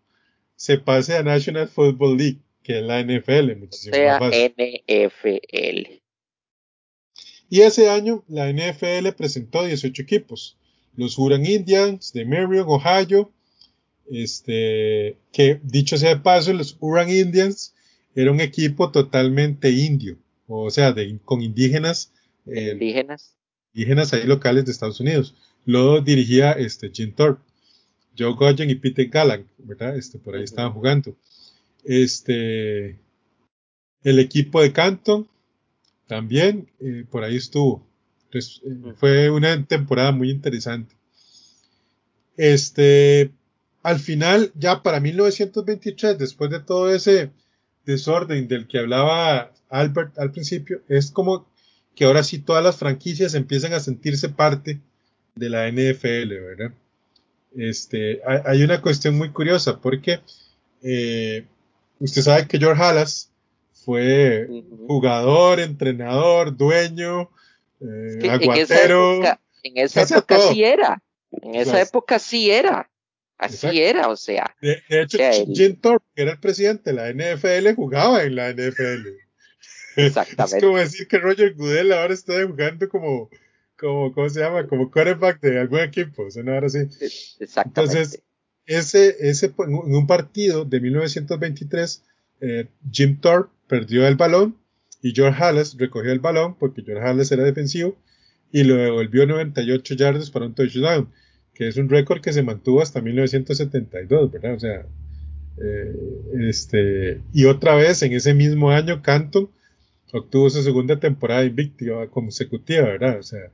se 0.55 0.79
pase 0.79 1.15
a 1.15 1.23
National 1.23 1.69
Football 1.69 2.17
League, 2.17 2.39
que 2.63 2.79
es 2.79 2.83
la 2.83 3.01
NFL, 3.01 3.55
muchísimo 3.57 3.93
sea, 3.93 4.19
NFL. 4.19 6.01
Y 7.49 7.61
ese 7.61 7.89
año 7.89 8.25
la 8.27 8.51
NFL 8.51 9.09
presentó 9.15 9.63
18 9.65 10.01
equipos. 10.01 10.57
Los 10.95 11.17
Huron 11.19 11.45
Indians 11.45 12.11
de 12.11 12.25
Marion, 12.25 12.65
Ohio. 12.67 13.31
Este, 14.09 15.17
que 15.31 15.59
dicho 15.63 15.97
sea 15.97 16.15
de 16.15 16.21
paso, 16.21 16.53
los 16.53 16.75
Huron 16.79 17.09
Indians 17.09 17.75
era 18.15 18.31
un 18.31 18.41
equipo 18.41 18.91
totalmente 18.91 19.69
indio. 19.69 20.17
O 20.47 20.71
sea, 20.71 20.91
de, 20.91 21.19
con 21.23 21.43
indígenas. 21.43 22.11
Eh, 22.47 22.71
indígenas. 22.73 23.35
Indígenas 23.73 24.11
ahí 24.13 24.23
locales 24.23 24.65
de 24.65 24.71
Estados 24.71 24.99
Unidos. 24.99 25.35
Lo 25.67 25.99
dirigía 25.99 26.53
este, 26.53 26.89
Jim 26.93 27.13
Thorpe. 27.13 27.43
Joe 28.17 28.33
Goyen 28.33 28.69
y 28.69 28.75
Peter 28.75 29.05
Gallant, 29.09 29.45
¿verdad? 29.57 29.97
Este, 29.97 30.17
por 30.17 30.33
ahí 30.33 30.43
estaban 30.43 30.71
jugando. 30.71 31.15
Este, 31.83 32.97
el 34.01 34.19
equipo 34.19 34.61
de 34.61 34.71
Canton 34.71 35.27
también 36.07 36.69
eh, 36.79 37.03
por 37.11 37.25
ahí 37.25 37.35
estuvo. 37.35 37.85
Entonces, 38.23 38.61
eh, 38.65 38.93
fue 38.95 39.29
una 39.29 39.61
temporada 39.65 40.13
muy 40.13 40.31
interesante. 40.31 40.95
Este, 42.37 43.31
al 43.83 43.99
final, 43.99 44.53
ya 44.55 44.81
para 44.81 45.01
1923, 45.01 46.17
después 46.17 46.49
de 46.49 46.61
todo 46.61 46.95
ese 46.95 47.31
desorden 47.85 48.47
del 48.47 48.67
que 48.67 48.79
hablaba 48.79 49.51
Albert 49.69 50.17
al 50.17 50.31
principio, 50.31 50.81
es 50.87 51.11
como 51.11 51.45
que 51.93 52.05
ahora 52.05 52.23
sí 52.23 52.39
todas 52.39 52.63
las 52.63 52.77
franquicias 52.77 53.33
empiezan 53.33 53.73
a 53.73 53.81
sentirse 53.81 54.29
parte 54.29 54.79
de 55.37 55.49
la 55.49 55.69
NFL, 55.71 56.29
¿verdad? 56.29 56.71
Este, 57.55 58.21
hay 58.45 58.63
una 58.63 58.81
cuestión 58.81 59.17
muy 59.17 59.31
curiosa 59.31 59.79
porque 59.79 60.19
eh, 60.83 61.45
usted 61.99 62.21
sabe 62.21 62.47
que 62.47 62.59
George 62.59 62.81
Halas 62.81 63.31
fue 63.85 64.47
jugador, 64.85 65.59
entrenador, 65.59 66.55
dueño, 66.55 67.29
eh, 67.81 68.29
aguatero. 68.29 69.23
En 69.63 69.77
esa 69.77 70.01
época, 70.01 70.39
sí 70.51 70.63
era. 70.63 71.01
En 71.31 71.55
esa 71.55 71.81
época 71.81 72.19
sí 72.19 72.51
era. 72.51 72.89
Así 73.37 73.81
era, 73.81 74.09
o 74.09 74.15
sea. 74.15 74.55
De, 74.61 74.81
hecho, 74.89 75.17
Jim 75.53 75.79
Thorpe, 75.79 76.05
que 76.15 76.21
era 76.23 76.31
el 76.31 76.39
presidente 76.39 76.91
de 76.91 76.95
la 76.95 77.11
NFL, 77.11 77.75
jugaba 77.75 78.23
en 78.23 78.35
la 78.35 78.51
NFL. 78.51 79.09
Exactamente. 79.95 80.57
es 80.57 80.63
como 80.63 80.77
decir 80.77 81.07
que 81.07 81.17
Roger 81.19 81.53
Goodell 81.53 81.91
ahora 81.93 82.13
está 82.13 82.33
jugando 82.45 82.89
como, 82.89 83.29
como, 83.79 84.13
¿cómo 84.13 84.29
se 84.29 84.39
llama? 84.39 84.67
Como 84.67 84.91
quarterback 84.91 85.39
de 85.41 85.59
algún 85.59 85.79
equipo, 85.79 86.23
o 86.23 86.31
sea, 86.31 86.43
no, 86.43 86.53
ahora 86.53 86.69
sí. 86.69 86.79
Exactamente. 87.39 87.69
Entonces, 87.69 88.23
ese, 88.65 89.15
ese, 89.19 89.53
en 89.57 89.95
un 89.95 90.07
partido 90.07 90.65
de 90.65 90.79
1923, 90.79 92.03
eh, 92.41 92.67
Jim 92.91 93.19
Thorpe 93.19 93.51
perdió 93.67 94.07
el 94.07 94.15
balón 94.15 94.57
y 95.01 95.13
George 95.13 95.41
Halas 95.41 95.77
recogió 95.77 96.11
el 96.11 96.19
balón 96.19 96.57
porque 96.57 96.83
George 96.83 97.05
Halas 97.07 97.31
era 97.31 97.43
defensivo 97.43 97.97
y 98.51 98.63
lo 98.63 98.75
devolvió 98.75 99.25
98 99.25 99.95
yardas 99.95 100.31
para 100.31 100.45
un 100.45 100.55
touchdown, 100.55 101.09
que 101.53 101.67
es 101.67 101.77
un 101.77 101.89
récord 101.89 102.21
que 102.21 102.33
se 102.33 102.43
mantuvo 102.43 102.81
hasta 102.81 103.01
1972, 103.01 104.31
¿verdad? 104.31 104.53
O 104.53 104.59
sea, 104.59 104.85
eh, 105.59 106.49
este, 106.49 107.21
y 107.33 107.45
otra 107.45 107.75
vez 107.75 108.01
en 108.03 108.13
ese 108.13 108.33
mismo 108.33 108.71
año 108.71 109.01
Canton 109.01 109.49
obtuvo 110.13 110.49
su 110.49 110.61
segunda 110.61 110.99
temporada 110.99 111.43
invicta 111.43 112.07
consecutiva, 112.09 112.83
¿verdad? 112.83 113.19
O 113.19 113.23
sea, 113.23 113.51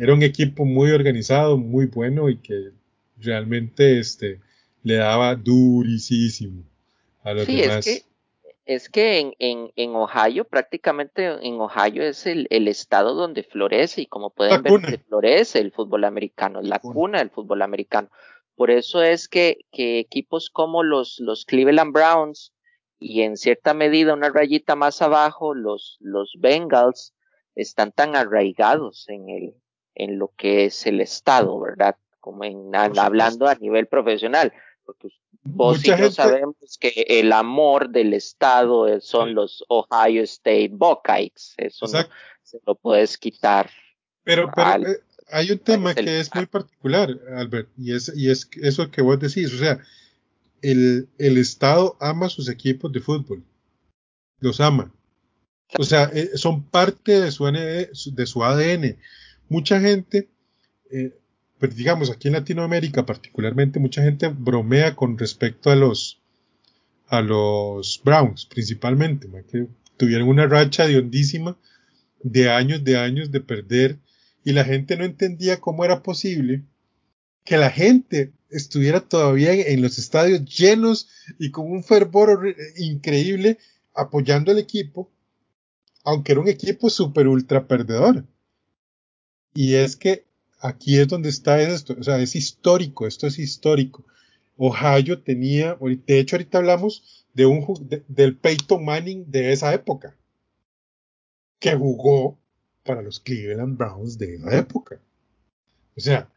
era 0.00 0.14
un 0.14 0.22
equipo 0.22 0.64
muy 0.64 0.90
organizado, 0.90 1.56
muy 1.56 1.86
bueno 1.86 2.28
y 2.28 2.38
que 2.38 2.72
realmente 3.18 3.98
este, 3.98 4.40
le 4.82 4.96
daba 4.96 5.34
durísimo 5.34 6.64
a 7.22 7.34
los 7.34 7.46
demás. 7.46 7.86
es 8.64 8.88
que 8.88 9.18
en, 9.18 9.34
en, 9.38 9.72
en, 9.76 9.94
Ohio, 9.94 10.44
prácticamente 10.44 11.24
en 11.24 11.60
Ohio 11.60 12.02
es 12.02 12.26
el, 12.26 12.46
el, 12.50 12.68
estado 12.68 13.14
donde 13.14 13.42
florece 13.42 14.02
y 14.02 14.06
como 14.06 14.30
pueden 14.30 14.62
ver, 14.62 15.00
florece 15.08 15.60
el 15.60 15.72
fútbol 15.72 16.04
americano, 16.04 16.60
la 16.62 16.78
cuna 16.78 17.18
del 17.18 17.30
fútbol 17.30 17.62
americano. 17.62 18.10
Por 18.56 18.70
eso 18.70 19.02
es 19.02 19.28
que, 19.28 19.66
que 19.70 20.00
equipos 20.00 20.50
como 20.50 20.82
los, 20.82 21.20
los 21.20 21.44
Cleveland 21.44 21.92
Browns 21.92 22.52
y 22.98 23.22
en 23.22 23.36
cierta 23.36 23.74
medida 23.74 24.14
una 24.14 24.30
rayita 24.30 24.74
más 24.74 25.00
abajo, 25.00 25.54
los, 25.54 25.96
los 26.00 26.32
Bengals 26.38 27.14
están 27.54 27.92
tan 27.92 28.16
arraigados 28.16 29.08
en, 29.08 29.28
el, 29.28 29.54
en 29.98 30.18
lo 30.18 30.32
que 30.36 30.64
es 30.66 30.86
el 30.86 31.00
estado, 31.00 31.60
¿verdad? 31.60 31.96
Como 32.20 32.44
en, 32.44 32.74
hablando 32.74 33.46
a 33.46 33.54
nivel 33.56 33.86
profesional. 33.86 34.52
Porque 34.84 35.08
Vos 35.42 35.84
y 35.84 35.88
yo 35.88 36.10
sabemos 36.10 36.78
que 36.78 37.06
el 37.08 37.32
amor 37.32 37.90
del 37.90 38.12
Estado 38.12 39.00
son 39.00 39.34
los 39.34 39.64
Ohio 39.68 40.22
State 40.22 40.70
Buckeyes. 40.72 41.54
Eso 41.56 41.86
no 41.86 42.04
se 42.42 42.60
lo 42.66 42.74
puedes 42.74 43.16
quitar. 43.16 43.70
Pero, 44.24 44.50
pero 44.54 44.88
eh, 44.88 45.00
hay 45.30 45.50
un 45.50 45.58
tema 45.58 45.94
que 45.94 46.20
es 46.20 46.34
muy 46.34 46.46
particular, 46.46 47.10
Albert, 47.34 47.68
y 47.78 47.94
es, 47.94 48.12
y 48.14 48.30
es 48.30 48.48
eso 48.62 48.90
que 48.90 49.00
vos 49.00 49.18
decís, 49.18 49.52
o 49.54 49.58
sea, 49.58 49.78
el, 50.60 51.08
el 51.18 51.38
Estado 51.38 51.96
ama 52.00 52.28
sus 52.28 52.48
equipos 52.48 52.92
de 52.92 53.00
fútbol, 53.00 53.42
los 54.40 54.60
ama. 54.60 54.92
O 55.78 55.84
sea, 55.84 56.10
eh, 56.14 56.30
son 56.34 56.64
parte 56.64 57.20
de 57.20 57.30
su, 57.30 57.44
de 57.46 58.26
su 58.26 58.44
ADN. 58.44 58.98
Mucha 59.48 59.80
gente, 59.80 60.28
eh, 60.90 61.18
pues 61.58 61.74
digamos 61.74 62.10
aquí 62.10 62.28
en 62.28 62.34
Latinoamérica 62.34 63.06
particularmente, 63.06 63.80
mucha 63.80 64.02
gente 64.02 64.28
bromea 64.28 64.94
con 64.94 65.16
respecto 65.16 65.70
a 65.70 65.76
los, 65.76 66.20
a 67.06 67.20
los 67.20 68.00
Browns, 68.04 68.46
principalmente, 68.46 69.28
que 69.50 69.66
tuvieron 69.96 70.28
una 70.28 70.46
racha 70.46 70.86
de 70.86 70.98
hondísima 70.98 71.56
de 72.22 72.50
años, 72.50 72.84
de 72.84 72.96
años 72.98 73.30
de 73.30 73.40
perder, 73.40 73.98
y 74.44 74.52
la 74.52 74.64
gente 74.64 74.96
no 74.96 75.04
entendía 75.04 75.60
cómo 75.60 75.84
era 75.84 76.02
posible 76.02 76.62
que 77.44 77.56
la 77.56 77.70
gente 77.70 78.32
estuviera 78.50 79.00
todavía 79.00 79.52
en 79.52 79.82
los 79.82 79.98
estadios 79.98 80.44
llenos 80.44 81.08
y 81.38 81.50
con 81.50 81.70
un 81.70 81.82
fervor 81.82 82.54
increíble 82.76 83.58
apoyando 83.94 84.52
al 84.52 84.58
equipo, 84.58 85.10
aunque 86.04 86.32
era 86.32 86.40
un 86.40 86.48
equipo 86.48 86.88
super 86.90 87.26
ultra 87.26 87.66
perdedor. 87.66 88.24
Y 89.60 89.74
es 89.74 89.96
que 89.96 90.24
aquí 90.60 91.00
es 91.00 91.08
donde 91.08 91.30
está 91.30 91.60
esto, 91.60 91.96
o 91.98 92.02
sea, 92.04 92.20
es 92.20 92.36
histórico, 92.36 93.08
esto 93.08 93.26
es 93.26 93.40
histórico. 93.40 94.04
Ohio 94.56 95.20
tenía, 95.20 95.76
de 95.80 96.20
hecho 96.20 96.36
ahorita 96.36 96.58
hablamos 96.58 97.26
de 97.34 97.46
un, 97.46 97.66
del 98.06 98.36
Peyton 98.36 98.84
Manning 98.84 99.28
de 99.28 99.52
esa 99.52 99.74
época, 99.74 100.16
que 101.58 101.74
jugó 101.74 102.38
para 102.84 103.02
los 103.02 103.18
Cleveland 103.18 103.76
Browns 103.76 104.16
de 104.16 104.36
esa 104.36 104.56
época. 104.56 105.00
O 105.96 106.00
sea, 106.00 106.30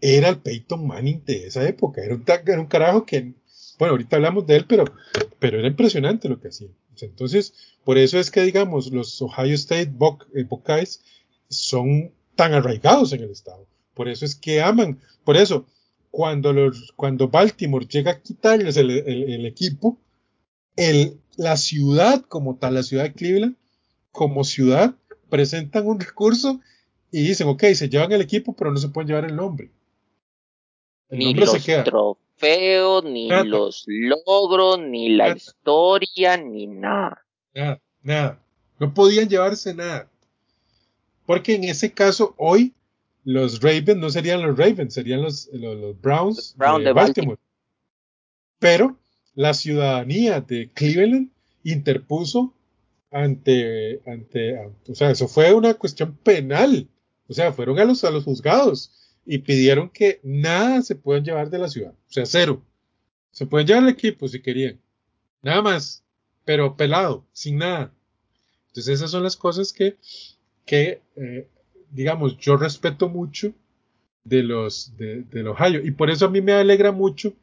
era 0.00 0.28
el 0.28 0.38
Peyton 0.38 0.84
Manning 0.84 1.24
de 1.24 1.46
esa 1.46 1.64
época, 1.68 2.02
era 2.02 2.16
un, 2.16 2.24
era 2.26 2.60
un 2.60 2.66
carajo 2.66 3.06
que, 3.06 3.34
bueno, 3.78 3.92
ahorita 3.92 4.16
hablamos 4.16 4.48
de 4.48 4.56
él, 4.56 4.66
pero, 4.66 4.84
pero 5.38 5.60
era 5.60 5.68
impresionante 5.68 6.28
lo 6.28 6.40
que 6.40 6.48
hacía. 6.48 6.70
Entonces, 7.00 7.54
por 7.84 7.98
eso 7.98 8.18
es 8.18 8.32
que, 8.32 8.42
digamos, 8.42 8.90
los 8.90 9.22
Ohio 9.22 9.54
State 9.54 9.92
eh, 10.34 10.42
Buckeyes 10.42 11.04
son 11.48 12.12
tan 12.36 12.54
arraigados 12.54 13.12
en 13.12 13.22
el 13.22 13.30
estado. 13.30 13.66
Por 13.94 14.08
eso 14.08 14.24
es 14.24 14.34
que 14.34 14.62
aman. 14.62 14.98
Por 15.24 15.36
eso, 15.36 15.66
cuando, 16.10 16.52
los, 16.52 16.92
cuando 16.96 17.28
Baltimore 17.28 17.86
llega 17.86 18.12
a 18.12 18.20
quitarles 18.20 18.76
el, 18.76 18.90
el, 18.90 19.46
equipo, 19.46 19.98
el, 20.76 21.20
la 21.36 21.56
ciudad 21.56 22.22
como 22.22 22.56
tal, 22.56 22.74
la 22.74 22.82
ciudad 22.82 23.04
de 23.04 23.12
Cleveland, 23.12 23.56
como 24.10 24.44
ciudad, 24.44 24.94
presentan 25.28 25.86
un 25.86 26.00
recurso 26.00 26.60
y 27.10 27.22
dicen, 27.22 27.48
ok, 27.48 27.64
se 27.74 27.88
llevan 27.88 28.12
el 28.12 28.20
equipo, 28.20 28.54
pero 28.54 28.70
no 28.70 28.78
se 28.78 28.88
pueden 28.88 29.08
llevar 29.08 29.24
el 29.24 29.36
nombre. 29.36 29.70
El 31.08 31.18
ni 31.18 31.24
nombre 31.26 31.46
los 31.46 31.54
se 31.54 31.62
queda. 31.62 31.84
trofeos, 31.84 33.04
ni 33.04 33.28
los 33.28 33.84
logros, 33.86 34.78
ni 34.80 35.10
la 35.10 35.30
historia, 35.36 36.36
ni 36.36 36.66
nada. 36.66 37.24
Nada, 37.54 37.80
nada. 38.02 38.42
No 38.78 38.92
podían 38.92 39.28
llevarse 39.28 39.74
nada. 39.74 40.10
Porque 41.26 41.54
en 41.54 41.64
ese 41.64 41.92
caso, 41.92 42.34
hoy 42.36 42.74
los 43.24 43.60
Ravens 43.60 43.96
no 43.96 44.10
serían 44.10 44.42
los 44.42 44.56
Ravens, 44.56 44.94
serían 44.94 45.22
los, 45.22 45.48
los, 45.52 46.00
Browns 46.00 46.56
de, 46.58 46.92
Baltimore. 46.92 47.38
Pero 48.58 48.98
la 49.34 49.54
ciudadanía 49.54 50.40
de 50.40 50.70
Cleveland 50.72 51.30
interpuso 51.62 52.54
ante, 53.10 54.00
ante, 54.06 54.58
o 54.88 54.94
sea, 54.94 55.10
eso 55.10 55.28
fue 55.28 55.52
una 55.52 55.74
cuestión 55.74 56.16
penal. 56.16 56.88
O 57.28 57.34
sea, 57.34 57.52
fueron 57.52 57.78
a 57.78 57.84
los, 57.84 58.04
a 58.04 58.10
los 58.10 58.24
juzgados 58.24 58.92
y 59.24 59.38
pidieron 59.38 59.90
que 59.90 60.20
nada 60.22 60.82
se 60.82 60.96
puedan 60.96 61.24
llevar 61.24 61.50
de 61.50 61.58
la 61.58 61.68
ciudad. 61.68 61.92
O 61.92 62.12
sea, 62.12 62.26
cero. 62.26 62.62
Se 63.30 63.46
pueden 63.46 63.66
llevar 63.66 63.84
el 63.84 63.90
equipo 63.90 64.28
si 64.28 64.42
querían. 64.42 64.80
Nada 65.42 65.62
más. 65.62 66.04
Pero 66.44 66.76
pelado, 66.76 67.24
sin 67.32 67.58
nada. 67.58 67.94
Entonces 68.68 68.94
esas 68.94 69.10
son 69.10 69.22
las 69.22 69.36
cosas 69.36 69.72
que 69.72 69.96
que, 70.64 71.00
eh, 71.16 71.46
digamos, 71.90 72.38
yo 72.38 72.56
respeto 72.56 73.08
mucho 73.08 73.52
de 74.24 74.42
los 74.42 74.96
de, 74.96 75.22
del 75.22 75.48
Ohio. 75.48 75.84
Y 75.84 75.90
por 75.90 76.10
eso 76.10 76.26
a 76.26 76.30
mí 76.30 76.40
me 76.40 76.52
alegra 76.52 76.92
mucho 76.92 77.34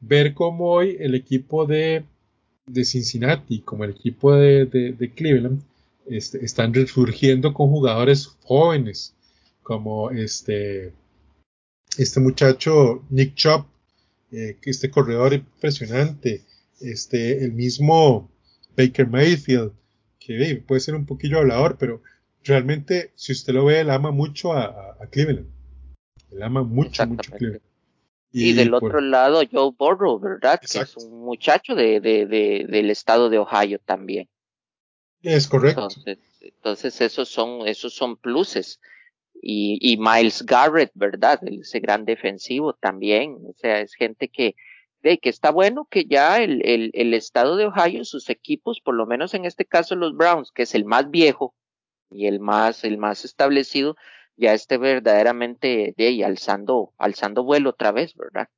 ver 0.00 0.34
cómo 0.34 0.66
hoy 0.66 0.96
el 1.00 1.14
equipo 1.14 1.66
de, 1.66 2.04
de 2.66 2.84
Cincinnati, 2.84 3.60
como 3.60 3.84
el 3.84 3.90
equipo 3.90 4.34
de, 4.34 4.66
de, 4.66 5.10
Cleveland, 5.10 5.62
este, 6.06 6.44
están 6.44 6.72
resurgiendo 6.72 7.52
con 7.52 7.68
jugadores 7.68 8.26
jóvenes, 8.44 9.14
como 9.62 10.10
este, 10.10 10.92
este 11.98 12.20
muchacho 12.20 13.02
Nick 13.10 13.34
Chop, 13.34 13.66
eh, 14.30 14.56
este 14.62 14.90
corredor 14.90 15.34
impresionante, 15.34 16.42
este, 16.80 17.44
el 17.44 17.52
mismo 17.52 18.30
Baker 18.76 19.08
Mayfield, 19.08 19.72
que 20.20 20.62
puede 20.66 20.80
ser 20.80 20.94
un 20.94 21.06
poquillo 21.06 21.38
hablador, 21.38 21.76
pero 21.78 22.02
realmente, 22.44 23.12
si 23.14 23.32
usted 23.32 23.54
lo 23.54 23.64
ve, 23.64 23.80
él 23.80 23.90
ama 23.90 24.10
mucho 24.10 24.52
a, 24.52 24.96
Cleveland. 25.10 25.50
Él 26.30 26.42
ama 26.42 26.62
mucho, 26.62 27.06
mucho 27.06 27.32
Cleveland. 27.32 27.62
Y, 28.30 28.52
del 28.52 28.74
otro 28.74 29.00
lado, 29.00 29.42
Joe 29.50 29.72
Burrow, 29.76 30.20
¿verdad? 30.20 30.60
Que 30.60 30.80
es 30.80 30.96
un 30.96 31.24
muchacho 31.24 31.74
de, 31.74 32.00
de, 32.00 32.26
del 32.26 32.90
estado 32.90 33.30
de 33.30 33.38
Ohio 33.38 33.78
también. 33.84 34.28
Es 35.22 35.48
correcto. 35.48 35.88
Entonces, 36.40 37.00
esos 37.00 37.28
son, 37.28 37.66
esos 37.66 37.94
son 37.94 38.16
pluses. 38.16 38.80
Y, 39.40 39.78
y 39.80 39.96
Miles 39.96 40.44
Garrett, 40.44 40.90
¿verdad? 40.94 41.40
Ese 41.46 41.80
gran 41.80 42.04
defensivo 42.04 42.74
también. 42.74 43.38
O 43.48 43.54
sea, 43.54 43.80
es 43.80 43.94
gente 43.94 44.28
que, 44.28 44.56
de 45.02 45.18
que 45.18 45.30
está 45.30 45.50
bueno 45.50 45.86
que 45.90 46.04
ya 46.04 46.42
el, 46.42 46.60
el, 46.66 46.90
el 46.92 47.14
estado 47.14 47.56
de 47.56 47.66
Ohio, 47.66 48.04
sus 48.04 48.28
equipos, 48.30 48.80
por 48.80 48.94
lo 48.94 49.06
menos 49.06 49.34
en 49.34 49.44
este 49.44 49.64
caso 49.64 49.96
los 49.96 50.14
Browns, 50.16 50.52
que 50.52 50.62
es 50.62 50.74
el 50.74 50.84
más 50.84 51.10
viejo, 51.10 51.54
y 52.10 52.26
el 52.26 52.40
más, 52.40 52.84
el 52.84 52.98
más 52.98 53.24
establecido, 53.24 53.96
ya 54.36 54.54
esté 54.54 54.78
verdaderamente 54.78 55.94
de 55.96 56.06
ahí 56.06 56.22
alzando, 56.22 56.92
alzando 56.96 57.42
vuelo 57.42 57.70
otra 57.70 57.92
vez, 57.92 58.14
¿verdad? 58.14 58.48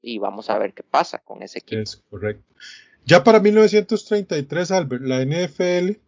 Y 0.00 0.18
vamos 0.18 0.50
a 0.50 0.58
ver 0.58 0.74
qué 0.74 0.82
pasa 0.82 1.18
con 1.18 1.42
ese 1.42 1.58
equipo. 1.58 1.82
Es 1.82 1.96
correcto. 2.08 2.44
Ya 3.04 3.24
para 3.24 3.40
1933, 3.40 4.70
Albert, 4.70 5.02
la 5.02 5.22
NFL, 5.22 5.98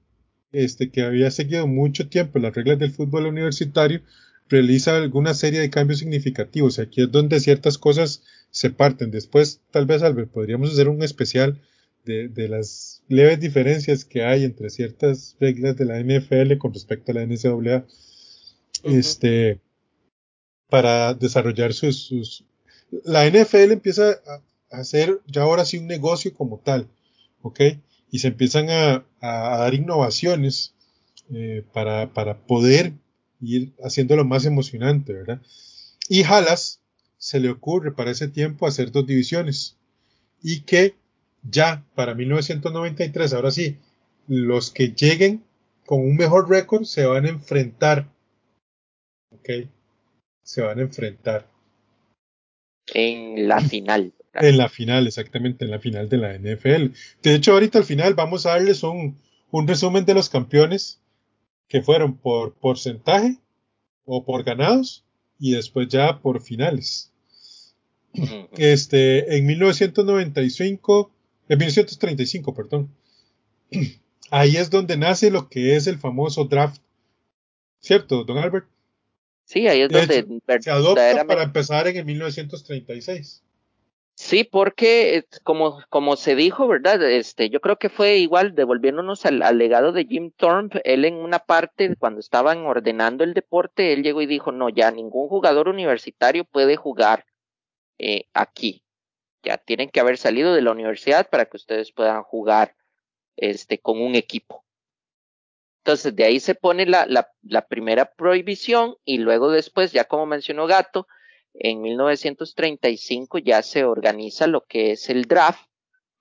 este, 0.52 0.90
que 0.90 1.02
había 1.02 1.30
seguido 1.30 1.66
mucho 1.66 2.08
tiempo 2.08 2.38
las 2.38 2.54
reglas 2.54 2.78
del 2.78 2.92
fútbol 2.92 3.26
universitario, 3.26 4.00
realiza 4.48 4.96
alguna 4.96 5.34
serie 5.34 5.60
de 5.60 5.70
cambios 5.70 5.98
significativos. 5.98 6.78
Aquí 6.78 7.02
es 7.02 7.10
donde 7.10 7.40
ciertas 7.40 7.78
cosas 7.78 8.22
se 8.50 8.70
parten. 8.70 9.10
Después, 9.10 9.60
tal 9.70 9.86
vez, 9.86 10.02
Albert, 10.02 10.30
podríamos 10.30 10.70
hacer 10.72 10.88
un 10.88 11.02
especial 11.02 11.60
de, 12.06 12.28
de 12.28 12.48
las 12.48 13.02
leves 13.08 13.38
diferencias 13.40 14.06
que 14.06 14.24
hay 14.24 14.44
entre 14.44 14.70
ciertas 14.70 15.36
reglas 15.38 15.76
de 15.76 15.84
la 15.84 16.00
NFL 16.00 16.56
con 16.56 16.72
respecto 16.72 17.12
a 17.12 17.16
la 17.16 17.26
NCAA, 17.26 17.84
este, 18.84 19.60
para 20.68 21.14
desarrollar 21.14 21.74
sus, 21.74 22.44
La 23.04 23.28
NFL 23.28 23.72
empieza 23.72 24.20
a, 24.26 24.42
hacer 24.70 25.20
ya 25.26 25.42
ahora 25.42 25.64
sí 25.64 25.78
un 25.78 25.86
negocio 25.86 26.34
como 26.34 26.58
tal, 26.58 26.88
¿ok? 27.42 27.60
Y 28.10 28.18
se 28.18 28.28
empiezan 28.28 28.70
a, 28.70 29.04
dar 29.20 29.74
innovaciones 29.74 30.74
eh, 31.32 31.64
para, 31.72 32.12
para 32.12 32.38
poder 32.46 32.92
ir 33.40 33.72
haciéndolo 33.82 34.24
más 34.24 34.44
emocionante, 34.44 35.12
¿verdad? 35.12 35.42
Y 36.08 36.22
Halas 36.22 36.80
se 37.18 37.40
le 37.40 37.50
ocurre 37.50 37.92
para 37.92 38.12
ese 38.12 38.28
tiempo 38.28 38.66
hacer 38.66 38.92
dos 38.92 39.06
divisiones 39.06 39.76
y 40.42 40.60
que 40.60 40.94
ya 41.50 41.84
para 41.94 42.14
1993, 42.14 43.32
ahora 43.32 43.50
sí, 43.50 43.78
los 44.28 44.70
que 44.70 44.88
lleguen 44.88 45.44
con 45.84 46.00
un 46.00 46.16
mejor 46.16 46.48
récord 46.48 46.84
se 46.84 47.06
van 47.06 47.26
a 47.26 47.30
enfrentar. 47.30 48.08
¿Ok? 49.30 49.68
Se 50.42 50.62
van 50.62 50.78
a 50.78 50.82
enfrentar. 50.82 51.48
En 52.92 53.48
la 53.48 53.60
final. 53.60 54.12
En 54.34 54.58
la 54.58 54.68
final, 54.68 55.06
exactamente, 55.06 55.64
en 55.64 55.70
la 55.70 55.78
final 55.78 56.08
de 56.08 56.16
la 56.18 56.38
NFL. 56.38 56.92
De 57.22 57.34
hecho, 57.34 57.52
ahorita 57.52 57.78
al 57.78 57.84
final 57.84 58.14
vamos 58.14 58.46
a 58.46 58.50
darles 58.50 58.82
un, 58.82 59.18
un 59.50 59.66
resumen 59.66 60.04
de 60.04 60.14
los 60.14 60.28
campeones 60.28 61.00
que 61.68 61.82
fueron 61.82 62.16
por 62.16 62.54
porcentaje 62.54 63.38
o 64.04 64.24
por 64.24 64.44
ganados 64.44 65.04
y 65.38 65.52
después 65.52 65.88
ya 65.88 66.20
por 66.20 66.42
finales. 66.42 67.12
Este, 68.56 69.36
en 69.36 69.46
1995 69.46 71.10
en 71.48 71.58
1935, 71.58 72.54
perdón. 72.54 72.90
Ahí 74.30 74.56
es 74.56 74.70
donde 74.70 74.96
nace 74.96 75.30
lo 75.30 75.48
que 75.48 75.76
es 75.76 75.86
el 75.86 75.98
famoso 75.98 76.44
draft. 76.44 76.82
¿Cierto, 77.80 78.24
don 78.24 78.38
Albert? 78.38 78.66
Sí, 79.44 79.68
ahí 79.68 79.82
es 79.82 79.88
donde 79.88 80.40
se 80.60 80.70
adopta 80.72 81.24
para 81.24 81.44
empezar 81.44 81.86
en 81.86 81.96
el 81.98 82.04
1936. 82.04 83.44
Sí, 84.16 84.44
porque 84.44 85.24
como, 85.44 85.78
como 85.90 86.16
se 86.16 86.34
dijo, 86.34 86.66
¿verdad? 86.66 87.00
Este, 87.02 87.50
yo 87.50 87.60
creo 87.60 87.76
que 87.76 87.90
fue 87.90 88.16
igual, 88.16 88.54
devolviéndonos 88.54 89.26
al, 89.26 89.42
al, 89.42 89.58
legado 89.58 89.92
de 89.92 90.06
Jim 90.06 90.32
Thorpe, 90.34 90.80
él 90.84 91.04
en 91.04 91.14
una 91.16 91.38
parte, 91.38 91.94
cuando 91.96 92.18
estaban 92.18 92.64
ordenando 92.64 93.24
el 93.24 93.34
deporte, 93.34 93.92
él 93.92 94.02
llegó 94.02 94.22
y 94.22 94.26
dijo, 94.26 94.52
no, 94.52 94.70
ya 94.70 94.90
ningún 94.90 95.28
jugador 95.28 95.68
universitario 95.68 96.44
puede 96.44 96.76
jugar 96.76 97.26
eh, 97.98 98.24
aquí. 98.32 98.82
Ya 99.46 99.58
tienen 99.58 99.90
que 99.90 100.00
haber 100.00 100.18
salido 100.18 100.52
de 100.52 100.60
la 100.60 100.72
universidad 100.72 101.30
para 101.30 101.46
que 101.46 101.56
ustedes 101.56 101.92
puedan 101.92 102.24
jugar 102.24 102.74
este, 103.36 103.78
con 103.78 104.02
un 104.02 104.16
equipo. 104.16 104.64
Entonces, 105.84 106.16
de 106.16 106.24
ahí 106.24 106.40
se 106.40 106.56
pone 106.56 106.84
la, 106.84 107.06
la, 107.06 107.30
la 107.42 107.68
primera 107.68 108.12
prohibición 108.12 108.96
y 109.04 109.18
luego 109.18 109.52
después, 109.52 109.92
ya 109.92 110.04
como 110.04 110.26
mencionó 110.26 110.66
Gato, 110.66 111.06
en 111.54 111.80
1935 111.80 113.38
ya 113.38 113.62
se 113.62 113.84
organiza 113.84 114.48
lo 114.48 114.64
que 114.64 114.90
es 114.90 115.08
el 115.10 115.26
draft 115.26 115.64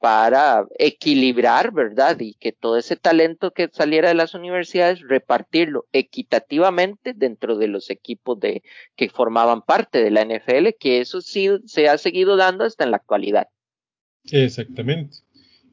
para 0.05 0.67
equilibrar, 0.77 1.73
¿verdad? 1.73 2.19
Y 2.19 2.35
que 2.35 2.51
todo 2.51 2.77
ese 2.77 2.95
talento 2.95 3.49
que 3.49 3.71
saliera 3.73 4.09
de 4.09 4.13
las 4.13 4.35
universidades, 4.35 4.99
repartirlo 5.01 5.87
equitativamente 5.93 7.13
dentro 7.15 7.57
de 7.57 7.67
los 7.69 7.89
equipos 7.89 8.39
de, 8.39 8.61
que 8.95 9.09
formaban 9.09 9.63
parte 9.63 10.03
de 10.03 10.11
la 10.11 10.23
NFL, 10.23 10.75
que 10.79 11.01
eso 11.01 11.21
sí 11.21 11.49
se 11.65 11.89
ha 11.89 11.97
seguido 11.97 12.37
dando 12.37 12.65
hasta 12.65 12.83
en 12.83 12.91
la 12.91 12.97
actualidad. 12.97 13.47
Exactamente. 14.25 15.17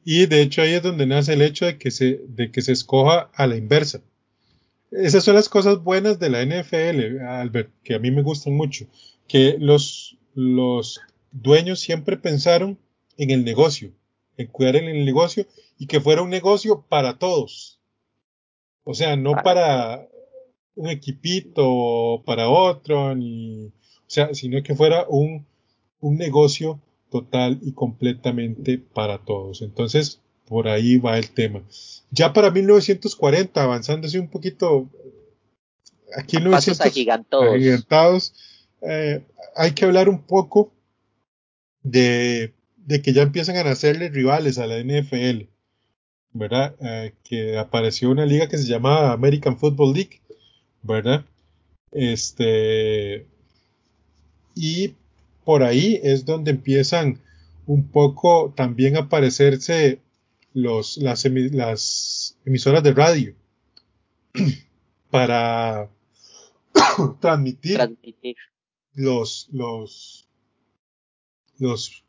Y 0.03 0.25
de 0.25 0.41
hecho 0.41 0.63
ahí 0.63 0.73
es 0.73 0.81
donde 0.81 1.05
nace 1.05 1.33
el 1.33 1.43
hecho 1.43 1.67
de 1.67 1.77
que 1.77 1.91
se, 1.91 2.19
de 2.27 2.49
que 2.49 2.63
se 2.63 2.71
escoja 2.71 3.29
a 3.35 3.45
la 3.45 3.55
inversa. 3.55 4.01
Esas 4.89 5.23
son 5.23 5.35
las 5.35 5.47
cosas 5.47 5.83
buenas 5.83 6.17
de 6.17 6.31
la 6.31 6.43
NFL, 6.43 7.21
Albert, 7.21 7.69
que 7.83 7.93
a 7.93 7.99
mí 7.99 8.09
me 8.09 8.23
gustan 8.23 8.53
mucho 8.53 8.87
que 9.27 9.57
los, 9.59 10.17
los 10.33 11.01
dueños 11.31 11.81
siempre 11.81 12.17
pensaron 12.17 12.79
en 13.15 13.29
el 13.29 13.45
negocio, 13.45 13.93
en 14.37 14.47
cuidar 14.47 14.75
en 14.75 14.85
el 14.85 15.05
negocio 15.05 15.45
y 15.77 15.87
que 15.87 16.01
fuera 16.01 16.21
un 16.21 16.29
negocio 16.29 16.85
para 16.87 17.17
todos. 17.17 17.79
O 18.83 18.93
sea, 18.93 19.15
no 19.15 19.33
para 19.43 20.07
un 20.75 20.89
equipito 20.89 21.63
o 21.65 22.23
para 22.23 22.49
otro, 22.49 23.15
ni, 23.15 23.67
o 23.67 23.71
sea, 24.07 24.33
sino 24.33 24.61
que 24.63 24.75
fuera 24.75 25.05
un, 25.07 25.45
un 25.99 26.17
negocio 26.17 26.79
total 27.09 27.59
y 27.61 27.73
completamente 27.73 28.77
para 28.77 29.19
todos. 29.19 29.61
Entonces, 29.61 30.19
por 30.47 30.67
ahí 30.67 30.97
va 30.97 31.17
el 31.17 31.31
tema. 31.31 31.63
Ya 32.11 32.33
para 32.33 32.51
1940, 32.51 33.63
avanzándose 33.63 34.19
un 34.19 34.29
poquito, 34.29 34.89
aquí 36.17 36.37
en 36.37 36.43
1940, 36.43 37.53
agigantados, 37.55 38.33
eh, 38.81 39.23
hay 39.55 39.71
que 39.71 39.85
hablar 39.85 40.09
un 40.09 40.21
poco 40.23 40.71
de, 41.83 42.53
de, 42.85 43.01
que 43.01 43.13
ya 43.13 43.23
empiezan 43.23 43.57
a 43.57 43.63
nacerle 43.63 44.09
rivales 44.09 44.57
a 44.57 44.67
la 44.67 44.79
NFL, 44.79 45.47
¿verdad? 46.33 46.75
Eh, 46.81 47.13
que 47.23 47.57
apareció 47.57 48.09
una 48.09 48.25
liga 48.25 48.47
que 48.47 48.57
se 48.57 48.67
llamaba 48.67 49.13
American 49.13 49.57
Football 49.57 49.93
League, 49.93 50.21
¿verdad? 50.81 51.25
Este, 51.91 53.25
y 54.55 54.95
por 55.45 55.63
ahí 55.63 55.99
es 56.03 56.25
donde 56.25 56.51
empiezan 56.51 57.19
un 57.65 57.87
poco 57.87 58.53
también 58.55 58.97
a 58.97 59.01
aparecerse 59.01 59.99
los, 60.53 60.97
las, 60.97 61.25
las 61.25 62.37
emisoras 62.45 62.83
de 62.83 62.93
radio 62.93 63.35
para 65.09 65.89
transmitir, 67.19 67.75
transmitir, 67.75 68.35
los, 68.93 69.47
los, 69.51 70.27
los 71.57 72.02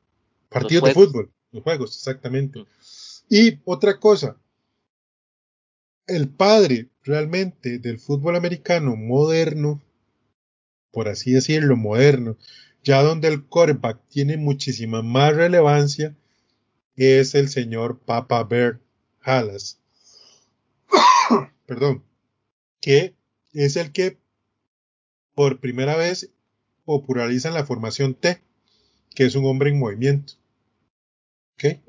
partidos 0.55 0.89
de 0.89 0.95
fútbol, 0.95 1.33
los 1.53 1.63
juegos, 1.63 1.97
exactamente. 1.97 2.65
Y 3.29 3.61
otra 3.65 3.99
cosa, 3.99 4.37
el 6.07 6.29
padre 6.29 6.89
realmente 7.03 7.79
del 7.79 7.99
fútbol 7.99 8.37
americano 8.37 8.97
moderno, 8.97 9.83
por 10.91 11.09
así 11.09 11.33
decirlo, 11.33 11.77
moderno, 11.77 12.37
ya 12.83 13.03
donde 13.03 13.29
el 13.29 13.45
quarterback 13.45 14.01
tiene 14.09 14.37
muchísima 14.37 15.03
más 15.03 15.35
relevancia, 15.35 16.15
es 16.97 17.35
el 17.35 17.49
señor 17.49 17.99
Papa 17.99 18.45
Bear 18.45 18.81
Halas. 19.23 19.81
Perdón. 21.67 22.05
Que 22.81 23.15
es 23.55 23.77
el 23.77 23.93
que 23.93 24.19
por 25.35 25.59
primera 25.61 25.97
vez 25.97 26.31
popularizan 26.85 27.55
la 27.55 27.65
formación 27.65 28.15
T, 28.15 28.43
que 29.15 29.25
es 29.25 29.35
un 29.35 29.47
hombre 29.47 29.71
en 29.71 29.79
movimiento. 29.79 30.35
¿Ok? 31.55 31.81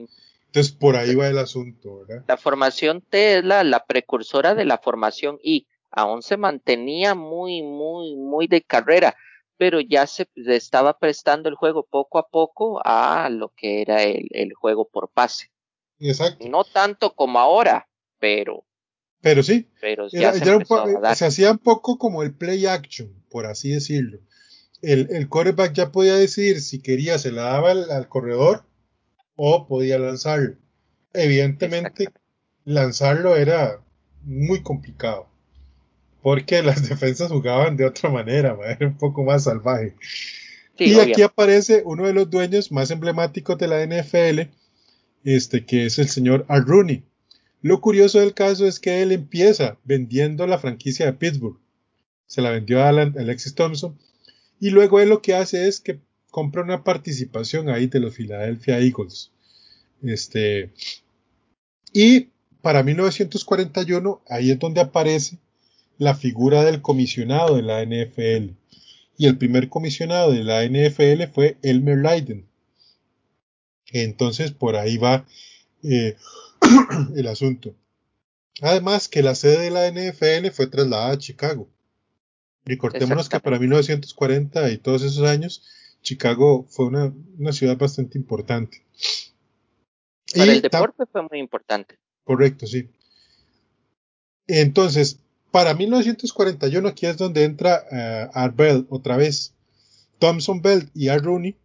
Entonces 0.47 0.71
por 0.73 0.95
ahí 0.95 1.15
va 1.15 1.27
el 1.27 1.37
asunto, 1.37 1.99
¿verdad? 1.99 2.23
La 2.27 2.37
formación 2.37 3.01
T 3.01 3.37
es 3.37 3.43
la, 3.43 3.63
la 3.63 3.85
precursora 3.85 4.55
de 4.55 4.65
la 4.65 4.77
formación 4.77 5.37
I. 5.43 5.67
Aún 5.91 6.21
se 6.21 6.37
mantenía 6.37 7.15
muy, 7.15 7.61
muy, 7.61 8.15
muy 8.15 8.47
de 8.47 8.61
carrera, 8.61 9.15
pero 9.57 9.79
ya 9.79 10.07
se 10.07 10.27
estaba 10.35 10.97
prestando 10.97 11.49
el 11.49 11.55
juego 11.55 11.85
poco 11.89 12.19
a 12.19 12.27
poco 12.27 12.81
a 12.83 13.29
lo 13.29 13.49
que 13.49 13.81
era 13.81 14.03
el, 14.03 14.27
el 14.31 14.53
juego 14.53 14.87
por 14.87 15.09
pase. 15.09 15.51
Exacto. 15.99 16.47
No 16.47 16.63
tanto 16.63 17.13
como 17.13 17.39
ahora, 17.39 17.87
pero. 18.19 18.65
Pero 19.21 19.43
sí. 19.43 19.69
Pero 19.81 20.07
ya 20.09 20.33
se, 20.33 20.39
se 21.15 21.25
hacía 21.25 21.51
un 21.51 21.57
poco 21.57 21.97
como 21.97 22.23
el 22.23 22.33
play 22.33 22.65
action, 22.65 23.13
por 23.29 23.45
así 23.45 23.69
decirlo 23.69 24.19
el, 24.85 25.07
el 25.11 25.29
quarterback 25.29 25.73
ya 25.73 25.91
podía 25.91 26.15
decidir 26.15 26.61
si 26.61 26.79
quería 26.79 27.17
se 27.17 27.31
la 27.31 27.43
daba 27.43 27.71
al, 27.71 28.07
corredor 28.07 28.65
o 29.35 29.67
podía 29.67 29.99
lanzarlo. 29.99 30.55
Evidentemente, 31.13 32.09
lanzarlo 32.65 33.35
era 33.35 33.79
muy 34.23 34.61
complicado 34.61 35.27
porque 36.25 36.63
las 36.63 36.81
defensas 36.89 37.31
jugaban 37.31 37.77
de 37.77 37.85
otra 37.85 38.09
manera, 38.09 38.57
era 38.67 38.87
un 38.87 38.97
poco 38.97 39.23
más 39.23 39.43
salvaje. 39.43 39.93
y 40.75 40.95
aquí 40.95 41.21
aparece 41.21 41.83
uno 41.85 42.07
de 42.07 42.13
los 42.13 42.31
dueños 42.31 42.71
más 42.71 42.89
emblemáticos 42.89 43.59
de 43.59 43.67
la 43.67 43.85
NFL, 43.85 44.49
este 45.23 45.65
que 45.67 45.85
es 45.85 45.99
el 45.99 46.09
señor 46.09 46.43
Al 46.47 46.65
Rooney. 46.65 47.03
Lo 47.61 47.79
curioso 47.79 48.19
del 48.21 48.33
caso 48.33 48.65
es 48.65 48.79
que 48.79 49.03
él 49.03 49.11
empieza 49.11 49.77
vendiendo 49.83 50.47
la 50.47 50.57
franquicia 50.57 51.05
de 51.05 51.13
Pittsburgh. 51.13 51.59
Se 52.25 52.41
la 52.41 52.49
vendió 52.49 52.81
a 52.81 52.89
Alexis 52.89 53.53
Thompson 53.53 53.95
y 54.59 54.71
luego 54.71 54.99
él 55.01 55.09
lo 55.09 55.21
que 55.21 55.35
hace 55.35 55.67
es 55.67 55.79
que 55.79 55.99
compra 56.35 56.63
una 56.63 56.83
participación 56.83 57.69
ahí 57.69 57.87
de 57.87 58.01
los 58.01 58.13
Philadelphia 58.13 58.77
Eagles. 58.79 59.31
Este, 60.03 60.73
y 61.93 62.27
para 62.61 62.83
1941, 62.83 64.21
ahí 64.27 64.51
es 64.51 64.59
donde 64.59 64.81
aparece 64.81 65.37
la 65.97 66.13
figura 66.13 66.65
del 66.65 66.81
comisionado 66.81 67.55
de 67.55 67.61
la 67.61 67.81
NFL. 67.85 68.51
Y 69.17 69.27
el 69.27 69.37
primer 69.37 69.69
comisionado 69.69 70.33
de 70.33 70.43
la 70.43 70.65
NFL 70.65 71.31
fue 71.33 71.55
Elmer 71.61 71.99
Leiden. 71.99 72.45
Entonces, 73.93 74.51
por 74.51 74.75
ahí 74.75 74.97
va 74.97 75.25
eh, 75.83 76.17
el 77.15 77.27
asunto. 77.27 77.73
Además, 78.61 79.07
que 79.07 79.23
la 79.23 79.35
sede 79.35 79.59
de 79.59 79.71
la 79.71 79.89
NFL 79.89 80.49
fue 80.51 80.67
trasladada 80.67 81.13
a 81.13 81.17
Chicago. 81.17 81.69
Recordémonos 82.65 83.29
que 83.29 83.39
para 83.39 83.57
1940 83.57 84.69
y 84.71 84.77
todos 84.79 85.01
esos 85.01 85.25
años, 85.25 85.63
Chicago 86.05 86.65
fue 86.69 86.85
una, 86.85 87.13
una 87.37 87.51
ciudad 87.51 87.77
bastante 87.77 88.17
importante. 88.17 88.85
Para 90.33 90.53
el 90.53 90.61
deporte 90.61 91.03
fue 91.11 91.23
muy 91.23 91.39
importante. 91.39 91.97
Correcto, 92.23 92.67
sí. 92.67 92.89
Entonces, 94.47 95.19
para 95.51 95.73
1941 95.73 96.87
aquí 96.87 97.07
es 97.07 97.17
donde 97.17 97.43
entra 97.43 97.83
uh, 97.91 98.37
Art 98.37 98.55
Bell 98.55 98.85
otra 98.89 99.17
vez. 99.17 99.55
Thompson 100.19 100.61
Bell 100.61 100.89
y 100.93 101.09
Art 101.09 101.25
Rooney 101.25 101.57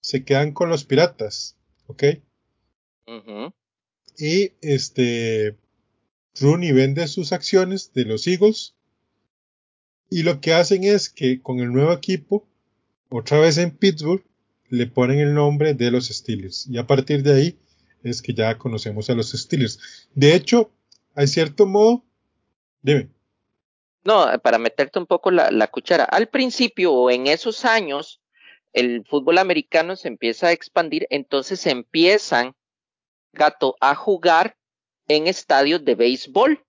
se 0.00 0.24
quedan 0.24 0.52
con 0.52 0.70
los 0.70 0.84
piratas, 0.84 1.56
¿ok? 1.86 2.04
Y 4.16 4.52
este 4.60 5.56
Rooney 6.40 6.72
vende 6.72 7.08
sus 7.08 7.32
acciones 7.32 7.92
de 7.92 8.04
los 8.04 8.26
Eagles 8.26 8.74
y 10.10 10.22
lo 10.22 10.40
que 10.40 10.54
hacen 10.54 10.84
es 10.84 11.08
que 11.08 11.42
con 11.42 11.60
el 11.60 11.72
nuevo 11.72 11.92
equipo, 11.92 12.46
otra 13.10 13.40
vez 13.40 13.58
en 13.58 13.70
Pittsburgh, 13.70 14.24
le 14.68 14.86
ponen 14.86 15.20
el 15.20 15.34
nombre 15.34 15.74
de 15.74 15.90
los 15.90 16.08
Steelers. 16.08 16.66
Y 16.66 16.78
a 16.78 16.86
partir 16.86 17.22
de 17.22 17.34
ahí 17.34 17.58
es 18.02 18.22
que 18.22 18.34
ya 18.34 18.56
conocemos 18.58 19.08
a 19.10 19.14
los 19.14 19.30
Steelers. 19.30 20.08
De 20.14 20.34
hecho, 20.34 20.70
hay 21.14 21.26
cierto 21.26 21.66
modo, 21.66 22.04
dime. 22.82 23.08
No, 24.04 24.26
para 24.42 24.58
meterte 24.58 24.98
un 24.98 25.06
poco 25.06 25.30
la, 25.30 25.66
cuchara. 25.68 26.04
Al 26.04 26.28
principio 26.28 26.92
o 26.92 27.10
en 27.10 27.26
esos 27.26 27.64
años, 27.64 28.20
el 28.72 29.04
fútbol 29.04 29.38
americano 29.38 29.96
se 29.96 30.08
empieza 30.08 30.48
a 30.48 30.52
expandir, 30.52 31.06
entonces 31.10 31.66
empiezan, 31.66 32.54
gato, 33.32 33.76
a 33.80 33.94
jugar 33.94 34.56
en 35.08 35.26
estadios 35.26 35.84
de 35.84 35.94
béisbol 35.94 36.64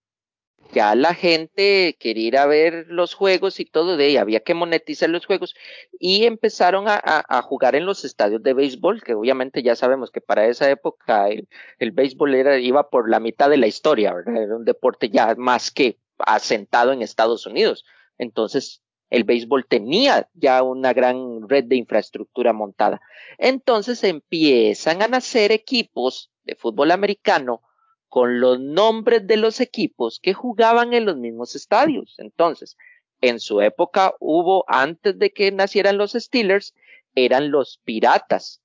ya 0.72 0.94
la 0.96 1.14
gente 1.14 1.98
quería 2.00 2.28
ir 2.28 2.38
a 2.38 2.46
ver 2.46 2.86
los 2.90 3.14
juegos 3.14 3.60
y 3.60 3.66
todo 3.66 3.98
de 3.98 4.06
ahí, 4.06 4.18
había 4.18 4.42
que 4.42 4.54
monetizar 4.54 5.10
los 5.10 5.26
juegos 5.26 5.56
y 6.00 6.26
empezaron 6.26 6.86
a, 6.88 7.42
jugar 7.42 7.76
en 7.76 7.86
los 7.86 8.06
estadios 8.06 8.44
de 8.44 8.54
béisbol, 8.54 9.02
que 9.02 9.16
obviamente 9.16 9.64
ya 9.64 9.76
sabemos 9.76 10.12
que 10.12 10.22
para 10.22 10.46
esa 10.46 10.70
época 10.70 11.28
el, 11.30 11.92
béisbol 11.92 12.36
era, 12.36 12.60
iba 12.60 12.90
por 12.90 13.10
la 13.10 13.20
mitad 13.20 13.50
de 13.50 13.58
la 13.58 13.68
historia. 13.68 14.14
Era 14.26 14.56
un 14.56 14.66
deporte 14.66 15.10
ya 15.10 15.34
más 15.36 15.72
que 15.72 15.98
asentado 16.20 16.92
en 16.92 17.02
Estados 17.02 17.48
Unidos. 17.48 17.86
Entonces, 18.18 18.82
el 19.10 19.24
béisbol 19.24 19.66
tenía 19.66 20.30
ya 20.34 20.62
una 20.62 20.94
gran 20.94 21.50
red 21.50 21.64
de 21.66 21.78
infraestructura 21.78 22.54
montada. 22.54 23.02
Entonces 23.40 24.04
empiezan 24.04 25.02
a 25.02 25.08
nacer 25.08 25.52
equipos 25.52 26.32
de 26.44 26.56
fútbol 26.56 26.92
americano 26.92 27.62
con 28.10 28.40
los 28.40 28.60
nombres 28.60 29.26
de 29.26 29.38
los 29.38 29.60
equipos 29.62 30.20
que 30.20 30.34
jugaban 30.34 30.94
en 30.94 31.06
los 31.06 31.16
mismos 31.16 31.56
estadios. 31.56 32.16
Entonces, 32.18 32.76
en 33.22 33.40
su 33.40 33.62
época 33.62 34.16
hubo, 34.20 34.66
antes 34.68 35.18
de 35.18 35.32
que 35.32 35.52
nacieran 35.52 35.98
los 35.98 36.14
Steelers, 36.14 36.74
eran 37.16 37.52
los 37.52 37.80
Piratas, 37.84 38.62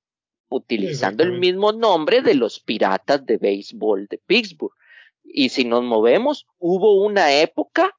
utilizando 0.48 1.22
el 1.22 1.38
mismo 1.38 1.72
nombre 1.72 2.22
de 2.22 2.34
los 2.34 2.60
Piratas 2.60 3.24
de 3.26 3.36
béisbol 3.36 4.06
de 4.08 4.18
Pittsburgh. 4.18 4.72
Y 5.22 5.50
si 5.50 5.64
nos 5.64 5.82
movemos, 5.82 6.46
hubo 6.58 7.02
una 7.04 7.32
época 7.32 7.96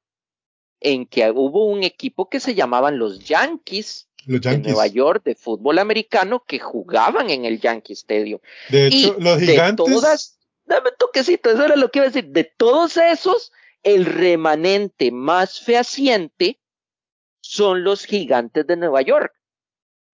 en 0.80 1.06
que 1.06 1.30
hubo 1.30 1.66
un 1.66 1.82
equipo 1.82 2.28
que 2.28 2.40
se 2.40 2.54
llamaban 2.54 2.98
los 2.98 3.20
Yankees, 3.20 4.08
de 4.26 4.58
Nueva 4.58 4.88
York 4.88 5.22
de 5.24 5.36
fútbol 5.36 5.78
americano 5.78 6.42
que 6.46 6.58
jugaban 6.58 7.30
en 7.30 7.44
el 7.44 7.60
Yankee 7.60 7.92
Stadium. 7.92 8.40
De 8.70 8.88
hecho, 8.88 9.16
los 9.20 9.38
gigantes 9.38 10.35
dame 10.66 10.90
toquecito, 10.98 11.50
eso 11.50 11.64
era 11.64 11.76
lo 11.76 11.90
que 11.90 12.00
iba 12.00 12.06
a 12.06 12.10
decir. 12.10 12.26
De 12.30 12.44
todos 12.44 12.96
esos, 12.96 13.52
el 13.82 14.04
remanente 14.04 15.10
más 15.10 15.60
fehaciente 15.60 16.60
son 17.40 17.84
los 17.84 18.04
gigantes 18.04 18.66
de 18.66 18.76
Nueva 18.76 19.02
York. 19.02 19.32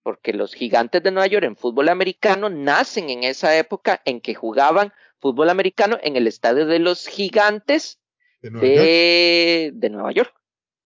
Porque 0.03 0.33
los 0.33 0.55
gigantes 0.55 1.03
de 1.03 1.11
Nueva 1.11 1.29
York 1.29 1.45
en 1.45 1.57
fútbol 1.57 1.89
americano 1.89 2.51
nacen 2.51 3.09
en 3.09 3.25
esa 3.25 3.57
época 3.57 4.03
en 4.05 4.21
que 4.21 4.35
jugaban 4.35 4.93
fútbol 5.21 5.49
americano 5.49 5.99
en 6.03 6.17
el 6.17 6.27
estadio 6.27 6.67
de 6.67 6.81
los 6.81 7.07
gigantes 7.07 8.01
de 8.41 9.73
Nueva, 9.91 10.11
York. 10.13 10.35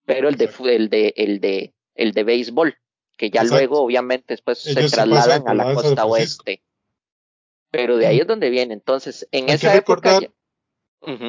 Pero 0.05 0.29
el 0.29 0.37
de, 0.37 0.51
el 0.61 0.91
de, 0.91 1.15
el 1.17 1.41
de, 1.41 1.75
el 1.95 2.13
de 2.13 2.25
béisbol, 2.25 2.77
que 3.17 3.31
ya 3.31 3.43
luego 3.45 3.81
obviamente 3.81 4.35
después 4.35 4.59
se 4.59 4.75
trasladan 4.75 5.49
a 5.49 5.55
la 5.55 5.75
costa 5.75 6.05
oeste. 6.05 6.63
Pero 7.71 7.97
de 7.97 8.07
ahí 8.07 8.21
es 8.21 8.27
donde 8.27 8.51
viene. 8.51 8.75
Entonces, 8.75 9.27
en 9.33 9.49
esa 9.49 9.75
época. 9.75 10.21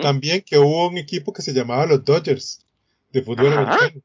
También 0.01 0.41
que 0.41 0.57
hubo 0.57 0.87
un 0.87 0.97
equipo 0.97 1.31
que 1.31 1.41
se 1.41 1.53
llamaba 1.53 1.85
los 1.85 2.03
Dodgers 2.03 2.65
de 3.11 3.21
fútbol 3.21 3.53
americano. 3.53 4.01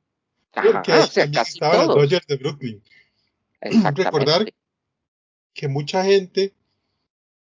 Porque 0.53 0.93
o 0.93 1.07
sea, 1.07 1.25
estaban 1.25 1.87
los 1.87 1.97
Dodgers 1.97 2.27
de 2.27 2.37
Brooklyn. 2.37 2.83
Recordar 3.61 4.53
que 5.55 5.69
mucha 5.69 6.05
gente, 6.05 6.53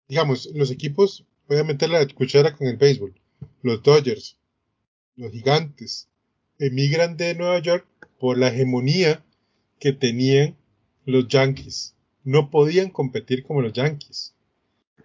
digamos, 0.07 0.47
los 0.55 0.71
equipos, 0.71 1.25
voy 1.49 1.59
a 1.59 1.65
meter 1.65 1.91
la 1.91 2.07
cuchara 2.07 2.55
con 2.55 2.67
el 2.67 2.77
béisbol, 2.77 3.15
los 3.63 3.83
Dodgers, 3.83 4.37
los 5.17 5.33
gigantes, 5.33 6.09
emigran 6.59 7.17
de 7.17 7.35
Nueva 7.35 7.59
York 7.61 7.87
por 8.19 8.39
la 8.39 8.49
hegemonía 8.49 9.25
que 9.79 9.93
tenían 9.93 10.57
los 11.05 11.29
Yankees. 11.29 11.95
No 12.23 12.51
podían 12.51 12.91
competir 12.91 13.43
como 13.45 13.61
los 13.63 13.73
Yankees. 13.73 14.34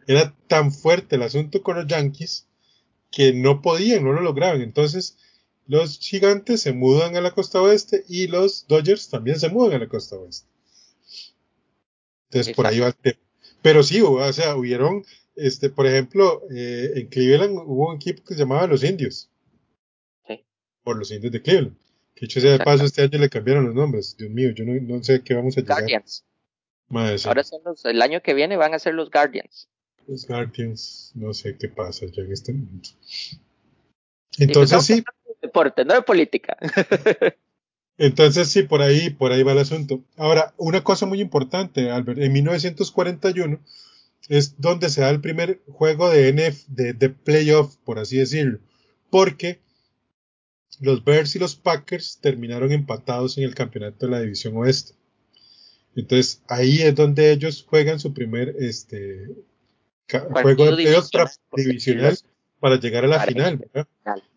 Era 0.10 0.36
tan 0.47 0.72
fuerte 0.72 1.18
el 1.18 1.22
asunto 1.22 1.62
con 1.62 1.76
los 1.76 1.86
Yankees 1.86 2.47
que 3.12 3.32
no 3.32 3.62
podían, 3.62 4.03
no 4.03 4.12
lo 4.12 4.22
lograban. 4.22 4.60
Entonces, 4.60 5.20
los 5.68 5.99
gigantes 5.99 6.62
se 6.62 6.74
mudan 6.74 7.16
a 7.16 7.22
la 7.22 7.30
costa 7.30 7.62
oeste 7.62 8.05
y 8.10 8.26
los 8.26 8.66
Dodgers 8.68 9.07
también 9.10 9.39
se 9.39 9.49
mudan 9.49 9.74
a 9.74 9.84
la 9.84 9.88
costa 9.88 10.16
oeste. 10.16 10.49
Entonces, 12.28 12.55
por 12.55 12.66
ahí 12.66 12.80
va 12.80 12.88
el 12.88 12.95
tema. 12.95 13.20
Pero 13.62 13.84
sí, 13.84 14.01
o 14.01 14.34
sea, 14.34 14.55
hubieron, 14.55 15.05
este, 15.36 15.70
por 15.70 15.86
ejemplo, 15.86 16.41
eh, 16.49 16.91
en 16.95 17.07
Cleveland 17.10 17.60
hubo 17.68 17.89
un 17.89 17.97
equipo 17.97 18.24
que 18.24 18.34
se 18.34 18.39
llamaba 18.39 18.66
Los 18.66 18.84
Indios. 18.84 19.30
Sí. 20.26 20.43
Por 20.84 20.97
los 20.97 21.12
Indios 21.12 21.34
de 21.34 21.41
Cleveland. 21.43 21.78
Que 22.16 22.26
hecho 22.26 22.41
sea 22.41 22.53
de 22.53 22.64
paso, 22.64 22.84
este 22.84 23.03
año 23.03 23.20
le 23.20 23.30
cambiaron 23.30 23.68
los 23.68 23.76
nombres. 23.76 24.18
Dios 24.18 24.32
mío, 24.32 24.49
yo 24.55 24.66
no, 24.66 25.03
sé 25.03 25.22
qué 25.22 25.36
vamos 25.36 25.55
a 25.55 25.62
llegar. 25.62 25.82
Guardians. 25.82 26.26
Ahora 27.28 27.43
son 27.43 27.62
los, 27.64 27.86
el 27.86 28.01
año 28.01 28.24
que 28.24 28.34
viene 28.34 28.57
van 28.57 28.74
a 28.74 28.80
ser 28.80 28.95
los 28.95 29.12
Guardians. 29.12 29.70
Los 30.08 30.28
Guardians, 30.28 31.12
no 31.16 31.34
sé 31.34 31.56
qué 31.58 31.70
pasa 31.70 32.06
ya 32.08 32.24
en 32.24 32.32
este 32.32 32.54
momento. 32.54 32.89
Entonces 34.38 34.86
sí. 34.86 35.04
Deporte, 35.41 35.86
no 35.86 35.93
de 35.93 36.02
política. 36.02 36.58
Entonces 37.97 38.50
sí, 38.50 38.64
por 38.64 38.82
ahí, 38.82 39.10
por 39.10 39.32
ahí 39.32 39.43
va 39.43 39.52
el 39.52 39.60
asunto. 39.60 40.02
Ahora, 40.18 40.54
una 40.58 40.84
cosa 40.84 41.06
muy 41.06 41.22
importante, 41.22 41.89
Albert, 41.91 42.20
en 42.20 42.32
1941 42.34 43.60
es 44.30 44.60
donde 44.60 44.89
se 44.89 45.02
da 45.02 45.10
el 45.10 45.22
primer 45.22 45.62
juego 45.68 46.10
de 46.10 46.32
NF, 46.32 46.68
de, 46.68 46.93
de 46.93 47.10
playoff, 47.10 47.76
por 47.84 48.00
así 48.00 48.18
decirlo, 48.18 48.60
porque 49.10 49.60
los 50.80 51.04
Bears 51.04 51.36
y 51.36 51.39
los 51.39 51.56
Packers 51.56 52.20
terminaron 52.22 52.72
empatados 52.72 53.38
en 53.38 53.43
el 53.43 53.56
campeonato 53.56 54.06
de 54.06 54.12
la 54.12 54.22
División 54.22 54.56
Oeste. 54.58 54.93
Entonces 55.95 56.41
ahí 56.47 56.82
es 56.82 56.95
donde 56.95 57.32
ellos 57.32 57.66
juegan 57.68 58.00
su 58.00 58.14
primer 58.14 58.56
este, 58.60 59.28
juego 60.10 60.76
de 60.76 60.95
otra 60.95 61.32
divisional 61.55 62.18
para 62.60 62.80
llegar 62.80 63.05
a 63.05 63.07
la 63.07 63.20
final. 63.22 63.66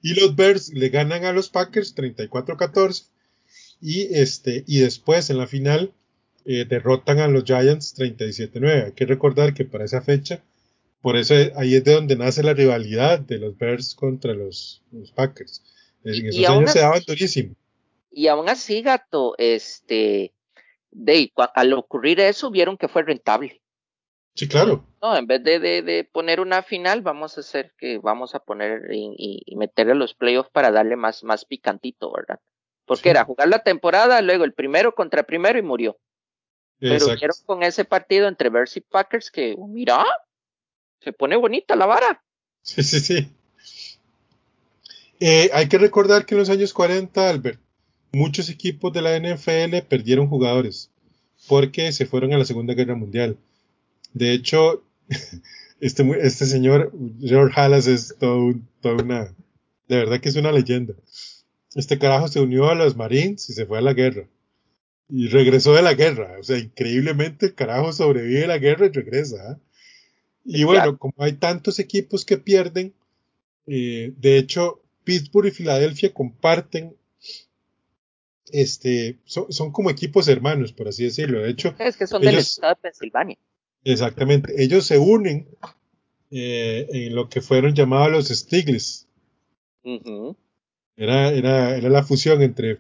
Y 0.02 0.14
los 0.20 0.36
Bears 0.36 0.72
le 0.72 0.88
ganan 0.88 1.24
a 1.24 1.32
los 1.32 1.48
Packers 1.48 1.94
34-14 1.96 3.06
y, 3.80 4.14
este, 4.14 4.64
y 4.66 4.80
después 4.80 5.30
en 5.30 5.38
la 5.38 5.46
final 5.46 5.92
eh, 6.44 6.64
derrotan 6.68 7.18
a 7.18 7.28
los 7.28 7.44
Giants 7.44 7.96
37-9. 7.98 8.86
Hay 8.86 8.92
que 8.92 9.06
recordar 9.06 9.54
que 9.54 9.64
para 9.64 9.84
esa 9.84 10.02
fecha, 10.02 10.42
por 11.00 11.16
eso 11.16 11.34
ahí 11.56 11.74
es 11.74 11.84
de 11.84 11.94
donde 11.94 12.16
nace 12.16 12.42
la 12.42 12.54
rivalidad 12.54 13.18
de 13.18 13.38
los 13.38 13.56
Bears 13.56 13.94
contra 13.94 14.34
los, 14.34 14.82
Packers. 15.14 15.62
En 16.04 16.26
esos 16.26 16.48
años 16.48 16.72
se 16.72 16.80
daban 16.80 17.02
durísimo. 17.06 17.54
Y 18.10 18.26
aún 18.26 18.48
así, 18.48 18.82
gato, 18.82 19.34
este, 19.38 20.32
de, 20.90 21.32
al 21.54 21.72
ocurrir 21.72 22.20
eso, 22.20 22.50
vieron 22.50 22.76
que 22.76 22.88
fue 22.88 23.02
rentable. 23.02 23.61
Sí, 24.35 24.49
claro. 24.49 24.87
No, 25.03 25.16
en 25.16 25.26
vez 25.26 25.43
de, 25.45 25.59
de, 25.61 26.09
poner 26.11 26.41
una 26.41 26.62
final, 26.62 27.03
vamos 27.03 27.37
a 27.37 27.41
hacer 27.41 27.72
que 27.76 27.99
vamos 27.99 28.35
a 28.35 28.41
poner 28.41 28.91
y, 28.93 29.43
y 29.45 29.57
meterle 29.57 29.95
los 29.95 30.14
playoffs 30.14 30.51
para 30.51 30.70
darle 30.70 30.97
más, 30.97 31.22
más 31.22 31.45
picantito, 31.45 32.11
¿verdad? 32.11 32.41
Porque 32.87 33.11
era 33.11 33.24
jugar 33.24 33.49
la 33.49 33.62
temporada, 33.62 34.22
luego 34.22 34.45
el 34.45 34.55
primero 34.55 34.95
contra 34.95 35.24
primero 35.24 35.59
y 35.59 35.62
murió. 35.62 35.99
Pero 36.78 37.07
quiero 37.16 37.35
con 37.47 37.62
ese 37.62 37.85
partido 37.85 38.26
entre 38.26 38.51
Bears 38.51 38.76
y 38.76 38.80
Packers 38.80 39.30
que, 39.30 39.55
oh, 39.57 39.68
mira, 39.68 40.05
se 41.01 41.12
pone 41.12 41.37
bonita 41.37 41.76
la 41.76 41.87
vara. 41.87 42.24
Sí, 42.62 42.83
sí, 42.83 42.99
sí. 42.99 43.28
Eh, 45.20 45.51
hay 45.53 45.68
que 45.68 45.78
recordar 45.78 46.26
que 46.26 46.35
en 46.35 46.41
los 46.41 46.51
años 46.51 46.72
40, 46.72 47.28
Albert, 47.28 47.61
muchos 48.11 48.49
equipos 48.49 48.93
de 48.93 49.03
la 49.03 49.16
NFL 49.16 49.87
perdieron 49.89 50.26
jugadores 50.26 50.91
porque 51.49 51.93
se 51.93 52.07
fueron 52.07 52.33
a 52.33 52.39
la 52.39 52.45
Segunda 52.45 52.74
Guerra 52.74 52.97
Mundial. 52.97 53.39
De 54.12 54.32
hecho, 54.32 54.84
este, 55.80 56.04
este 56.20 56.46
señor, 56.46 56.92
George 57.20 57.60
Halas, 57.60 57.86
es 57.86 58.16
todo, 58.18 58.54
una. 58.84 59.34
De 59.88 59.96
verdad 59.96 60.20
que 60.20 60.28
es 60.28 60.36
una 60.36 60.52
leyenda. 60.52 60.94
Este 61.74 61.98
carajo 61.98 62.28
se 62.28 62.40
unió 62.40 62.68
a 62.68 62.74
los 62.74 62.96
Marines 62.96 63.48
y 63.50 63.52
se 63.52 63.66
fue 63.66 63.78
a 63.78 63.82
la 63.82 63.92
guerra. 63.92 64.26
Y 65.08 65.28
regresó 65.28 65.74
de 65.74 65.82
la 65.82 65.94
guerra. 65.94 66.36
O 66.38 66.42
sea, 66.42 66.58
increíblemente 66.58 67.46
el 67.46 67.54
carajo 67.54 67.92
sobrevive 67.92 68.44
a 68.44 68.48
la 68.48 68.58
guerra 68.58 68.86
y 68.86 68.90
regresa. 68.90 69.36
¿ah? 69.50 69.58
Y 70.44 70.64
bueno, 70.64 70.98
como 70.98 71.14
hay 71.18 71.34
tantos 71.34 71.78
equipos 71.78 72.24
que 72.24 72.38
pierden, 72.38 72.94
eh, 73.66 74.12
de 74.16 74.38
hecho, 74.38 74.82
Pittsburgh 75.04 75.48
y 75.48 75.50
Filadelfia 75.50 76.12
comparten 76.12 76.96
este, 78.52 79.18
son, 79.24 79.72
como 79.72 79.90
equipos 79.90 80.28
hermanos, 80.28 80.72
por 80.72 80.88
así 80.88 81.04
decirlo. 81.04 81.40
De 81.40 81.50
hecho, 81.50 81.74
es 81.78 81.96
que 81.96 82.06
son 82.06 82.22
del 82.22 82.36
estado 82.36 82.74
de 82.74 82.80
Pensilvania. 82.82 83.38
Exactamente. 83.85 84.62
Ellos 84.62 84.87
se 84.87 84.99
unen 84.99 85.49
eh, 86.30 86.87
en 86.91 87.14
lo 87.14 87.28
que 87.28 87.41
fueron 87.41 87.74
llamados 87.74 88.11
los 88.11 88.28
Stiglitz. 88.28 89.07
era, 90.97 91.30
era, 91.30 91.76
era 91.76 91.89
la 91.89 92.03
fusión 92.03 92.43
entre 92.43 92.78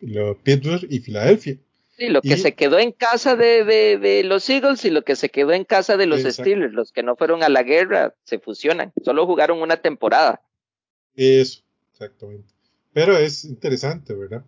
los 0.00 0.36
Pittsburgh 0.38 0.86
y 0.88 1.00
Filadelfia. 1.00 1.58
Sí, 1.96 2.08
lo 2.08 2.22
que 2.22 2.38
se 2.38 2.54
quedó 2.54 2.78
en 2.78 2.92
casa 2.92 3.36
de, 3.36 3.64
de, 3.64 4.24
los 4.24 4.48
Eagles 4.48 4.82
y 4.86 4.90
lo 4.90 5.02
que 5.02 5.16
se 5.16 5.28
quedó 5.28 5.52
en 5.52 5.64
casa 5.64 5.98
de 5.98 6.06
los 6.06 6.22
Steelers, 6.22 6.72
los 6.72 6.92
que 6.92 7.02
no 7.02 7.14
fueron 7.14 7.42
a 7.42 7.50
la 7.50 7.62
guerra, 7.62 8.14
se 8.24 8.38
fusionan. 8.38 8.90
Solo 9.04 9.26
jugaron 9.26 9.60
una 9.60 9.76
temporada. 9.82 10.40
Eso, 11.14 11.60
exactamente. 11.92 12.48
Pero 12.94 13.18
es 13.18 13.44
interesante, 13.44 14.14
¿verdad? 14.14 14.46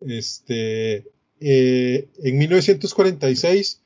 Este, 0.00 1.06
eh, 1.38 2.08
en 2.24 2.38
1946 2.38 3.83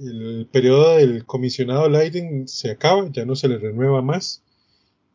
el 0.00 0.48
periodo 0.50 0.96
del 0.96 1.26
comisionado 1.26 1.88
Leiden 1.88 2.48
se 2.48 2.70
acaba, 2.70 3.08
ya 3.10 3.24
no 3.24 3.36
se 3.36 3.48
le 3.48 3.58
renueva 3.58 4.02
más. 4.02 4.42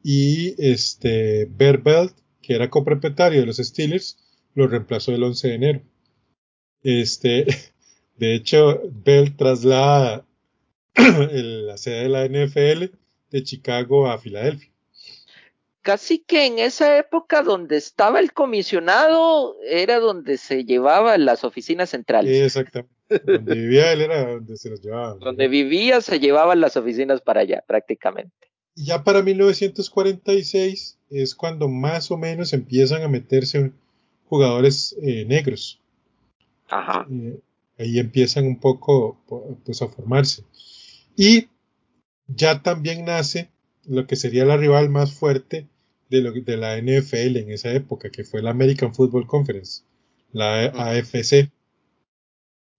y 0.04 0.56
este 0.60 1.48
Bert 1.50 1.84
Belt, 1.84 2.16
que 2.42 2.54
era 2.56 2.70
copropietario 2.70 3.40
de 3.40 3.48
los 3.48 3.58
Steelers, 3.58 4.18
lo 4.54 4.68
reemplazó 4.68 5.12
el 5.14 5.24
11 5.24 5.48
de 5.48 5.56
enero. 5.56 5.82
Este, 6.84 7.46
de 8.18 8.36
hecho, 8.36 8.82
Belt 9.04 9.38
traslada 9.38 10.26
la 10.96 11.78
sede 11.78 12.04
de 12.04 12.10
la 12.10 12.26
NFL 12.28 12.96
de 13.32 13.44
Chicago 13.44 14.08
a 14.08 14.20
Filadelfia. 14.20 14.72
Casi 15.82 16.20
que 16.20 16.46
en 16.46 16.58
esa 16.60 16.98
época 16.98 17.44
donde 17.44 17.78
estaba 17.78 18.20
el 18.20 18.34
comisionado 18.34 19.56
era 19.64 20.00
donde 20.00 20.38
se 20.38 20.66
llevaban 20.66 21.26
las 21.26 21.44
oficinas 21.44 21.92
centrales. 21.92 22.36
Exactamente. 22.42 22.95
Donde 23.10 23.56
vivía 23.56 23.92
él 23.94 24.02
era 24.02 24.34
donde 24.34 24.58
se 24.58 24.70
los 24.70 24.82
llevaban. 24.82 25.20
Donde 25.20 25.48
vivía 25.48 26.02
se 26.02 26.20
llevaban 26.20 26.60
las 26.60 26.78
oficinas 26.78 27.22
para 27.22 27.42
allá, 27.42 27.64
prácticamente. 27.68 28.34
Y 28.76 28.86
ya 28.86 29.04
para 29.04 29.22
1946 29.22 31.00
es 31.10 31.36
cuando 31.36 31.68
más 31.70 32.12
o 32.12 32.18
menos 32.18 32.52
empiezan 32.54 33.04
a 33.04 33.08
meterse 33.08 33.72
jugadores 34.26 34.96
eh, 35.02 35.26
negros. 35.26 35.82
Ajá. 36.68 37.08
Eh, 37.10 37.40
ahí 37.78 38.00
empiezan 38.00 38.46
un 38.46 38.60
poco 38.60 39.18
pues, 39.64 39.82
a 39.82 39.88
formarse. 39.88 40.44
Y 41.16 41.48
ya 42.28 42.62
también 42.62 43.06
nace 43.06 43.50
lo 43.86 44.08
que 44.08 44.16
sería 44.16 44.46
la 44.46 44.58
rival 44.58 44.90
más 44.90 45.14
fuerte 45.14 45.68
de, 46.10 46.22
lo, 46.22 46.32
de 46.32 46.58
la 46.58 46.78
NFL 46.78 47.38
en 47.38 47.52
esa 47.52 47.72
época, 47.72 48.10
que 48.10 48.24
fue 48.24 48.42
la 48.42 48.52
American 48.52 48.94
Football 48.94 49.28
Conference, 49.28 49.84
la 50.32 50.66
AFC, 50.66 51.52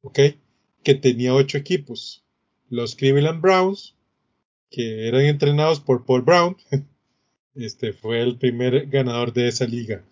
¿ok? 0.07 0.21
Que 0.85 0.95
tenía 0.95 1.35
ocho 1.35 1.59
equipos. 1.59 2.23
Los 2.71 2.95
Cleveland 2.95 3.41
Browns, 3.41 3.95
que 4.71 5.09
eran 5.09 5.23
entrenados 5.23 5.81
por 5.81 6.05
Paul 6.05 6.23
Brown, 6.23 6.57
este 7.55 7.93
fue 7.93 8.23
el 8.23 8.39
primer 8.39 8.87
ganador 8.87 9.33
de 9.33 9.49
esa 9.49 9.67
liga. 9.67 10.05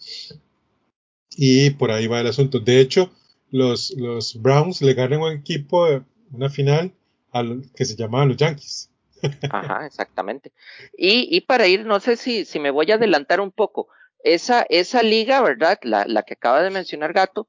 Y 1.37 1.71
por 1.71 1.91
ahí 1.91 2.07
va 2.09 2.21
el 2.21 2.27
asunto. 2.27 2.59
De 2.59 2.81
hecho, 2.81 3.13
los, 3.51 3.93
los 3.97 4.41
Browns 4.41 4.83
le 4.83 4.95
ganan 4.95 5.21
un 5.21 5.33
equipo, 5.33 5.87
una 6.33 6.51
final, 6.51 6.93
al, 7.31 7.63
que 7.75 7.85
se 7.85 7.95
llamaban 7.95 8.29
los 8.29 8.37
Yankees. 8.37 8.91
Ajá, 9.51 9.87
exactamente. 9.87 10.53
Y, 10.97 11.29
y 11.35 11.41
para 11.43 11.69
ir, 11.69 11.87
no 11.87 12.01
sé 12.01 12.17
si, 12.17 12.45
si 12.45 12.59
me 12.59 12.71
voy 12.71 12.91
a 12.91 12.97
adelantar 12.97 13.41
un 13.41 13.53
poco, 13.53 13.89
esa, 14.25 14.67
esa 14.69 15.03
liga, 15.03 15.41
¿verdad? 15.43 15.79
La, 15.83 16.05
la 16.07 16.25
que 16.25 16.35
acaba 16.35 16.63
de 16.63 16.71
mencionar 16.71 17.13
Gato, 17.13 17.49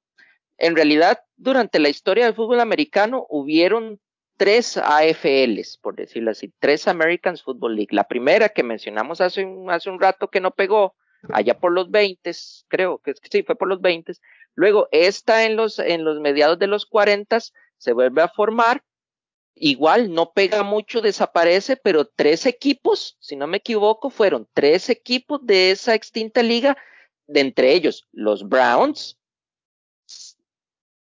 en 0.57 0.75
realidad, 0.75 1.19
durante 1.35 1.79
la 1.79 1.89
historia 1.89 2.25
del 2.25 2.35
fútbol 2.35 2.59
americano 2.59 3.25
hubieron 3.29 3.99
tres 4.37 4.77
AFLs, 4.77 5.77
por 5.81 5.95
decirlo 5.95 6.31
así, 6.31 6.53
tres 6.59 6.87
American 6.87 7.37
Football 7.37 7.75
League. 7.75 7.95
La 7.95 8.07
primera 8.07 8.49
que 8.49 8.63
mencionamos 8.63 9.21
hace 9.21 9.43
un, 9.43 9.69
hace 9.69 9.89
un 9.89 9.99
rato 9.99 10.29
que 10.29 10.41
no 10.41 10.51
pegó, 10.51 10.95
allá 11.33 11.57
por 11.57 11.71
los 11.71 11.89
20, 11.89 12.31
creo 12.67 12.99
que 12.99 13.13
sí, 13.31 13.43
fue 13.43 13.55
por 13.55 13.67
los 13.67 13.81
20. 13.81 14.13
Luego, 14.53 14.87
esta 14.91 15.45
en 15.45 15.55
los, 15.55 15.79
en 15.79 16.03
los 16.03 16.19
mediados 16.19 16.59
de 16.59 16.67
los 16.67 16.85
40 16.85 17.39
se 17.77 17.93
vuelve 17.93 18.21
a 18.21 18.27
formar 18.27 18.83
igual 19.55 20.13
no 20.13 20.31
pega 20.33 20.63
mucho, 20.63 21.01
desaparece, 21.01 21.77
pero 21.77 22.05
tres 22.05 22.45
equipos, 22.45 23.17
si 23.19 23.35
no 23.35 23.47
me 23.47 23.57
equivoco, 23.57 24.09
fueron 24.09 24.47
tres 24.53 24.89
equipos 24.89 25.39
de 25.43 25.71
esa 25.71 25.95
extinta 25.95 26.43
liga, 26.43 26.77
de 27.27 27.39
entre 27.39 27.73
ellos 27.73 28.07
los 28.11 28.47
Browns, 28.47 29.17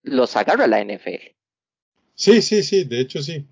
los 0.05 0.37
agarra 0.37 0.67
la 0.67 0.85
NFL. 0.85 1.35
Sí, 2.15 2.43
sí, 2.43 2.63
sí, 2.63 2.85
de 2.85 3.01
hecho 3.01 3.23
sí. 3.23 3.47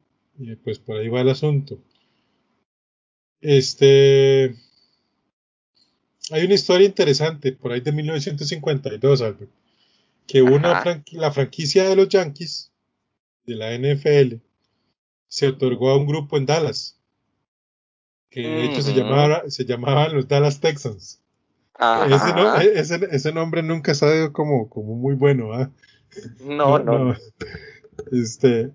Pues 0.62 0.78
por 0.78 0.96
ahí 0.96 1.08
va 1.08 1.20
el 1.20 1.28
asunto. 1.28 1.82
Este. 3.40 4.54
Hay 6.30 6.44
una 6.44 6.54
historia 6.54 6.86
interesante 6.86 7.52
por 7.52 7.72
ahí 7.72 7.80
de 7.80 7.92
1952, 7.92 9.22
Albert, 9.22 9.50
que 10.26 10.40
una 10.40 11.02
la 11.10 11.32
franquicia 11.32 11.88
de 11.88 11.96
los 11.96 12.08
Yankees, 12.08 12.70
de 13.44 13.56
la 13.56 13.76
NFL, 13.76 14.36
se 15.26 15.48
otorgó 15.48 15.90
a 15.90 15.96
un 15.96 16.06
grupo 16.06 16.36
en 16.36 16.46
Dallas, 16.46 16.96
que 18.30 18.40
de 18.40 18.64
hecho 18.66 18.82
se, 18.82 18.94
llamaba, 18.94 19.42
se 19.50 19.64
llamaban 19.64 20.14
los 20.14 20.28
Dallas 20.28 20.60
Texans. 20.60 21.20
E, 21.80 22.72
ese, 22.76 23.00
ese, 23.10 23.32
nombre 23.32 23.62
nunca 23.62 23.92
ha 23.92 23.94
sido 23.94 24.32
como, 24.32 24.70
como 24.70 24.94
muy 24.94 25.14
bueno. 25.14 25.52
¿ah? 25.52 25.70
No, 26.40 26.78
no, 26.78 27.16
Este, 28.10 28.70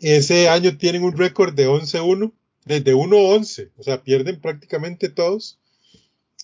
ese 0.00 0.48
año 0.48 0.76
tienen 0.76 1.02
un 1.02 1.16
récord 1.16 1.54
de 1.54 1.68
11-1, 1.68 2.32
desde 2.64 2.94
1-11, 2.94 3.70
o 3.76 3.82
sea, 3.82 4.02
pierden 4.02 4.40
prácticamente 4.40 5.08
todos. 5.08 5.58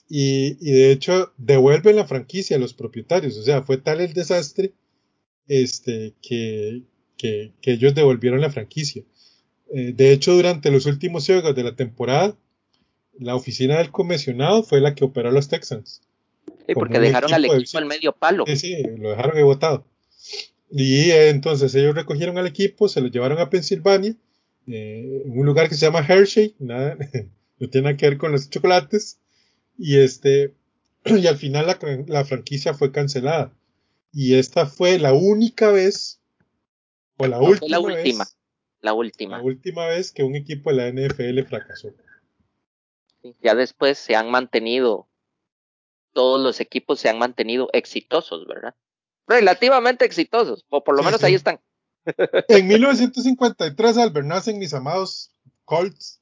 Y, 0.08 0.58
y, 0.60 0.72
de 0.72 0.92
hecho 0.92 1.32
devuelven 1.38 1.96
la 1.96 2.06
franquicia 2.06 2.56
a 2.56 2.60
los 2.60 2.74
propietarios. 2.74 3.38
O 3.38 3.42
sea, 3.42 3.62
fue 3.62 3.78
tal 3.78 4.00
el 4.00 4.12
desastre 4.12 4.74
este, 5.48 6.14
que, 6.22 6.82
que, 7.16 7.52
ellos 7.62 7.94
devolvieron 7.94 8.40
la 8.40 8.50
franquicia. 8.50 9.02
Eh, 9.72 9.92
de 9.94 10.12
hecho, 10.12 10.34
durante 10.34 10.70
los 10.70 10.86
últimos 10.86 11.26
juegos 11.26 11.54
de 11.54 11.64
la 11.64 11.76
temporada, 11.76 12.36
la 13.18 13.34
oficina 13.34 13.78
del 13.78 13.90
comisionado 13.90 14.62
fue 14.62 14.80
la 14.80 14.94
que 14.94 15.04
operó 15.04 15.28
a 15.28 15.32
los 15.32 15.48
Texans. 15.48 16.02
Sí, 16.66 16.74
porque 16.74 16.98
dejaron 16.98 17.32
al 17.32 17.44
equipo 17.44 17.78
al 17.78 17.86
medio 17.86 18.12
palo. 18.12 18.44
Sí, 18.46 18.56
sí, 18.56 18.82
lo 18.96 19.10
dejaron 19.10 19.42
votado. 19.44 19.86
Y 20.70 21.10
eh, 21.10 21.28
entonces 21.28 21.74
ellos 21.74 21.94
recogieron 21.94 22.38
al 22.38 22.46
equipo, 22.46 22.88
se 22.88 23.00
lo 23.00 23.08
llevaron 23.08 23.38
a 23.38 23.50
Pensilvania, 23.50 24.16
eh, 24.66 25.22
en 25.24 25.38
un 25.38 25.46
lugar 25.46 25.68
que 25.68 25.74
se 25.74 25.86
llama 25.86 26.04
Hershey, 26.06 26.56
nada, 26.58 26.96
no 27.58 27.68
tiene 27.68 27.84
nada 27.84 27.96
que 27.96 28.08
ver 28.08 28.18
con 28.18 28.32
los 28.32 28.50
chocolates, 28.50 29.20
y 29.78 29.98
este, 29.98 30.54
y 31.04 31.26
al 31.26 31.36
final 31.36 31.66
la, 31.66 31.78
la 32.06 32.24
franquicia 32.24 32.74
fue 32.74 32.92
cancelada. 32.92 33.52
Y 34.12 34.36
esta 34.36 34.66
fue 34.66 34.98
la 34.98 35.12
única 35.12 35.70
vez 35.70 36.20
o 37.16 37.26
la, 37.26 37.40
última 37.40 37.68
la 37.68 37.80
última. 37.80 38.24
Vez, 38.24 38.36
la 38.80 38.92
última. 38.92 39.38
La 39.38 39.42
última 39.42 39.86
vez 39.86 40.12
que 40.12 40.22
un 40.22 40.36
equipo 40.36 40.70
de 40.70 40.76
la 40.76 40.90
NFL 40.90 41.42
fracasó. 41.48 41.94
ya 43.42 43.54
después 43.54 43.98
se 43.98 44.14
han 44.14 44.30
mantenido, 44.30 45.08
todos 46.14 46.40
los 46.40 46.60
equipos 46.60 47.00
se 47.00 47.10
han 47.10 47.18
mantenido 47.18 47.68
exitosos, 47.72 48.46
¿verdad? 48.46 48.74
Relativamente 49.26 50.04
exitosos, 50.04 50.64
o 50.70 50.82
por 50.82 50.96
lo 50.96 51.02
menos 51.02 51.22
ahí 51.22 51.34
están. 51.34 51.60
En 52.48 52.66
1953, 52.66 53.98
Albert, 53.98 54.26
nacen 54.26 54.58
mis 54.58 54.74
amados 54.74 55.30
Colts 55.64 56.20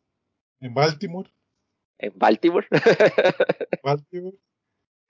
en 0.60 0.74
Baltimore. 0.74 1.30
En 1.98 2.12
Baltimore. 2.16 2.66
Baltimore. 3.82 4.36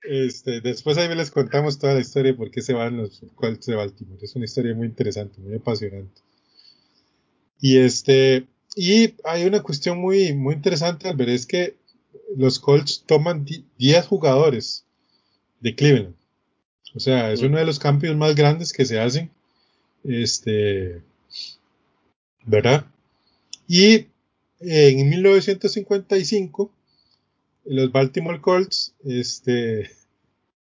Este, 0.03 0.61
después 0.61 0.99
ahí 0.99 1.15
les 1.15 1.31
contamos 1.31 1.79
toda 1.79 1.95
la 1.95 2.01
historia 2.01 2.33
de 2.33 2.39
por 2.39 2.51
qué 2.51 2.61
se 2.61 2.73
van 2.73 2.97
los 2.97 3.23
Colts 3.35 3.67
de 3.67 3.77
Baltimore. 3.77 4.19
Es 4.23 4.35
una 4.35 4.47
historia 4.47 4.75
muy 4.75 4.87
interesante, 4.87 5.41
muy 5.41 5.55
apasionante. 5.55 6.21
Y 7.61 7.79
este, 7.79 8.49
y 8.75 9.15
hay 9.25 9.45
una 9.45 9.63
cuestión 9.63 9.99
muy, 9.99 10.33
muy 10.33 10.55
interesante 10.55 11.09
al 11.09 11.17
ver, 11.17 11.29
es 11.29 11.47
que 11.47 11.77
los 12.37 12.59
Colts 12.59 13.05
toman 13.07 13.47
10 13.79 14.07
jugadores 14.07 14.85
de 15.61 15.75
Cleveland. 15.75 16.15
O 16.95 17.01
sea, 17.01 17.33
es 17.33 17.43
uno 17.43 17.59
de 17.59 17.65
los 17.65 17.79
cambios 17.79 18.17
más 18.17 18.35
grandes 18.35 18.73
que 18.73 18.85
se 18.85 19.01
hacen. 19.01 19.31
Este, 20.05 21.03
¿verdad? 22.45 22.87
Y 23.69 24.07
en 24.61 25.09
1955 25.09 26.71
los 27.65 27.93
Baltimore 27.93 28.41
Colts 28.41 28.95
este, 29.05 29.91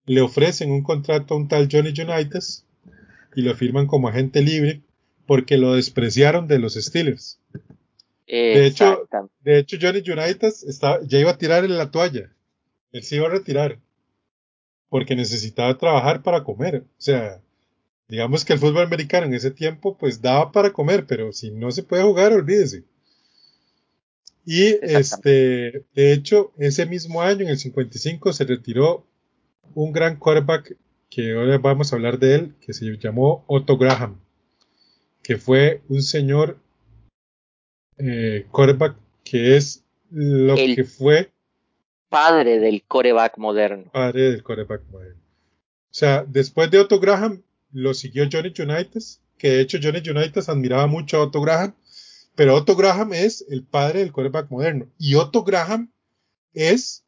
le 0.06 0.20
ofrecen 0.20 0.70
un 0.70 0.82
contrato 0.82 1.34
a 1.34 1.36
un 1.36 1.48
tal 1.48 1.68
Johnny 1.70 1.92
Unitas 1.98 2.64
y 3.34 3.42
lo 3.42 3.54
firman 3.56 3.86
como 3.86 4.08
agente 4.08 4.42
libre 4.42 4.82
porque 5.26 5.56
lo 5.56 5.74
despreciaron 5.74 6.48
de 6.48 6.58
los 6.58 6.74
Steelers. 6.74 7.38
De 8.32 8.66
hecho, 8.66 9.06
de 9.40 9.58
hecho, 9.58 9.76
Johnny 9.78 10.02
Unitas 10.10 10.64
ya 11.06 11.18
iba 11.18 11.32
a 11.32 11.36
tirar 11.36 11.66
en 11.66 11.76
la 11.76 11.90
toalla. 11.90 12.32
Él 12.90 13.02
se 13.02 13.16
iba 13.16 13.26
a 13.26 13.30
retirar 13.30 13.78
porque 14.88 15.14
necesitaba 15.14 15.76
trabajar 15.76 16.22
para 16.22 16.42
comer. 16.42 16.84
O 16.98 17.00
sea, 17.00 17.42
digamos 18.08 18.46
que 18.46 18.54
el 18.54 18.58
fútbol 18.58 18.84
americano 18.84 19.26
en 19.26 19.34
ese 19.34 19.50
tiempo 19.50 19.98
pues 19.98 20.22
daba 20.22 20.50
para 20.50 20.72
comer, 20.72 21.06
pero 21.06 21.30
si 21.32 21.50
no 21.50 21.70
se 21.70 21.82
puede 21.82 22.04
jugar, 22.04 22.32
olvídese. 22.32 22.84
Y 24.46 24.78
este, 24.80 25.84
de 25.94 26.12
hecho, 26.14 26.52
ese 26.56 26.86
mismo 26.86 27.20
año, 27.20 27.42
en 27.42 27.50
el 27.50 27.58
55, 27.58 28.32
se 28.32 28.44
retiró 28.44 29.06
un 29.74 29.92
gran 29.92 30.16
quarterback 30.16 30.74
que 31.10 31.34
ahora 31.34 31.58
vamos 31.58 31.92
a 31.92 31.96
hablar 31.96 32.18
de 32.18 32.34
él, 32.34 32.54
que 32.62 32.72
se 32.72 32.86
llamó 32.96 33.44
Otto 33.46 33.76
Graham, 33.76 34.20
que 35.22 35.36
fue 35.36 35.82
un 35.90 36.02
señor 36.02 36.61
eh, 38.02 38.46
quarterback 38.50 38.96
que 39.24 39.56
es 39.56 39.84
lo 40.10 40.56
que 40.56 40.84
fue 40.84 41.30
padre 42.08 42.58
del 42.58 42.82
coreback 42.82 43.38
moderno. 43.38 43.90
Padre 43.92 44.32
del 44.32 44.42
coreback 44.42 44.82
moderno. 44.90 45.20
O 45.20 45.94
sea, 45.94 46.24
después 46.26 46.70
de 46.70 46.80
Otto 46.80 47.00
Graham 47.00 47.42
lo 47.72 47.94
siguió 47.94 48.28
Johnny 48.30 48.52
Unitas, 48.58 49.20
que 49.38 49.50
de 49.50 49.60
hecho 49.62 49.78
Johnny 49.82 50.02
Unitas 50.08 50.48
admiraba 50.48 50.86
mucho 50.86 51.18
a 51.18 51.22
Otto 51.22 51.40
Graham 51.40 51.74
pero 52.34 52.54
Otto 52.54 52.76
Graham 52.76 53.12
es 53.12 53.44
el 53.48 53.64
padre 53.64 54.00
del 54.00 54.12
quarterback 54.12 54.50
moderno. 54.50 54.88
Y 54.98 55.14
Otto 55.16 55.44
Graham 55.44 55.92
es 56.54 57.04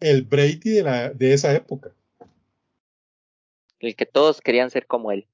el 0.00 0.22
Brady 0.22 0.70
de, 0.70 0.82
la, 0.82 1.10
de 1.10 1.32
esa 1.32 1.54
época. 1.54 1.92
El 3.80 3.96
que 3.96 4.06
todos 4.06 4.40
querían 4.40 4.70
ser 4.70 4.86
como 4.86 5.12
él. 5.12 5.26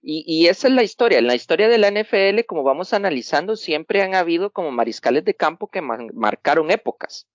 Y, 0.00 0.24
y, 0.26 0.46
esa 0.46 0.68
es 0.68 0.74
la 0.74 0.82
historia. 0.82 1.18
En 1.18 1.26
la 1.26 1.34
historia 1.34 1.68
de 1.68 1.78
la 1.78 1.90
NFL, 1.90 2.44
como 2.46 2.62
vamos 2.62 2.92
analizando, 2.92 3.56
siempre 3.56 4.02
han 4.02 4.14
habido 4.14 4.50
como 4.50 4.70
mariscales 4.70 5.24
de 5.24 5.34
campo 5.34 5.68
que 5.68 5.82
marcaron 5.82 6.70
épocas. 6.70 7.26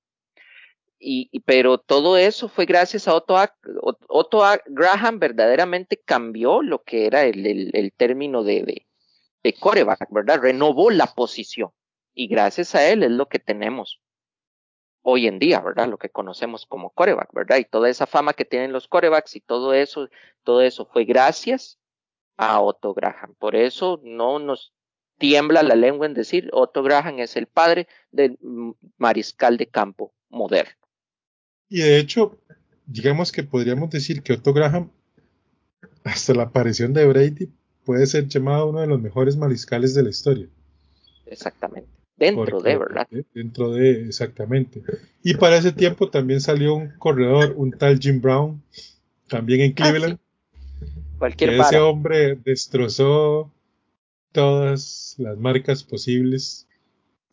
Y, 1.05 1.41
pero 1.41 1.80
todo 1.80 2.18
eso 2.18 2.47
fue 2.47 2.66
gracias 2.66 3.09
a 3.09 3.16
Otto, 3.16 3.38
a, 3.38 3.53
Otto 4.07 4.45
a 4.45 4.61
Graham, 4.66 5.20
verdaderamente 5.20 5.97
cambió 5.97 6.61
lo 6.61 6.84
que 6.84 7.05
era 7.05 7.24
el 7.26 7.93
término 7.97 8.45
de, 8.45 8.64
de, 8.64 8.88
de, 9.43 9.53
coreback, 9.53 10.07
¿verdad? 10.11 10.39
Renovó 10.39 10.89
la 10.91 11.07
posición. 11.07 11.72
Y 12.14 12.28
gracias 12.28 12.74
a 12.76 12.88
él 12.88 13.03
es 13.03 13.11
lo 13.11 13.28
que 13.28 13.39
tenemos 13.39 13.99
hoy 15.01 15.28
en 15.28 15.39
día, 15.39 15.59
¿verdad? 15.59 15.89
Lo 15.89 15.97
que 15.97 16.09
conocemos 16.09 16.66
como 16.66 16.91
coreback, 16.91 17.34
¿verdad? 17.34 17.57
Y 17.57 17.66
toda 17.66 17.89
esa 17.89 18.07
fama 18.07 18.34
que 18.34 18.45
tienen 18.45 18.72
los 18.72 18.88
corebacks 18.88 19.36
y 19.36 19.41
todo 19.41 19.74
eso, 19.74 20.07
todo 20.43 20.61
eso 20.61 20.86
fue 20.86 21.03
gracias 21.03 21.78
a 22.38 22.62
Otto 22.62 22.94
Graham. 22.94 23.36
Por 23.38 23.56
eso 23.56 24.00
no 24.04 24.40
nos 24.40 24.74
tiembla 25.18 25.64
la 25.64 25.76
lengua 25.76 26.06
en 26.06 26.14
decir 26.14 26.50
Otto 26.52 26.84
Graham 26.84 27.20
es 27.20 27.36
el 27.36 27.48
padre 27.48 27.88
del 28.12 28.38
mariscal 28.98 29.58
de 29.58 29.68
campo 29.68 30.14
moderno. 30.30 30.74
Y 31.70 31.80
de 31.80 31.98
hecho, 31.98 32.38
digamos 32.86 33.32
que 33.32 33.44
podríamos 33.44 33.90
decir 33.90 34.22
que 34.22 34.34
Otto 34.34 34.54
Graham, 34.54 34.92
hasta 36.04 36.34
la 36.34 36.44
aparición 36.44 36.94
de 36.94 37.06
Brady, 37.06 37.50
puede 37.86 38.06
ser 38.08 38.28
llamado 38.28 38.70
uno 38.70 38.82
de 38.82 38.88
los 38.88 39.02
mejores 39.02 39.38
mariscales 39.38 39.94
de 39.94 40.04
la 40.04 40.10
historia. 40.10 40.48
Exactamente. 41.26 41.90
Dentro 42.16 42.46
Porque, 42.46 42.70
de, 42.70 42.78
¿verdad? 42.78 43.08
Dentro 43.34 43.72
de, 43.72 44.06
exactamente. 44.06 44.84
Y 45.24 45.34
para 45.36 45.58
ese 45.58 45.72
tiempo 45.72 46.10
también 46.10 46.42
salió 46.42 46.76
un 46.76 46.90
corredor, 46.98 47.54
un 47.58 47.72
tal 47.72 48.00
Jim 48.00 48.22
Brown, 48.22 48.62
también 49.28 49.62
en 49.62 49.74
Cleveland. 49.74 50.20
Sí. 51.24 51.30
Cualquier 51.38 51.50
que 51.52 51.62
ese 51.62 51.80
hombre 51.80 52.36
destrozó 52.36 53.52
todas 54.34 55.16
las 55.18 55.38
marcas 55.38 55.84
posibles, 55.84 56.68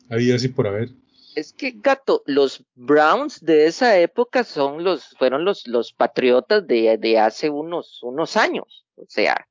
había 0.09 0.35
así 0.35 0.47
por 0.47 0.67
haber. 0.67 0.89
Es 1.35 1.51
que, 1.53 1.71
gato, 1.71 2.23
los 2.25 2.63
Browns 2.75 3.43
de 3.43 3.65
esa 3.65 3.99
época 3.99 4.43
son 4.43 4.83
los, 4.83 5.09
fueron 5.17 5.43
los, 5.43 5.67
los 5.67 5.93
patriotas 5.93 6.65
de, 6.67 6.97
de 6.97 7.19
hace 7.19 7.49
unos, 7.49 8.01
unos 8.03 8.37
años. 8.37 8.85
O 8.95 9.05
sea, 9.07 9.47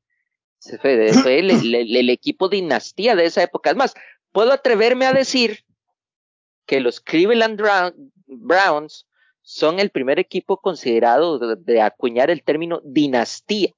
fue, 0.81 1.13
fue 1.13 1.39
el, 1.39 1.51
el, 1.51 1.97
el, 1.97 2.11
equipo 2.11 2.49
dinastía 2.49 3.17
de 3.17 3.25
esa 3.25 3.43
época. 3.43 3.71
Es 3.71 3.77
más, 3.77 3.95
puedo 4.33 4.53
atreverme 4.53 5.07
a 5.07 5.13
decir 5.13 5.65
que 6.67 6.81
los 6.81 7.01
Cleveland 7.01 7.61
Browns 8.27 9.07
son 9.43 9.81
el 9.81 9.91
primer 9.91 10.19
equipo 10.19 10.59
considerado 10.59 11.39
de, 11.39 11.57
de 11.57 11.81
acuñar 11.81 12.31
el 12.31 12.43
término 12.43 12.81
dinastía. 12.85 13.73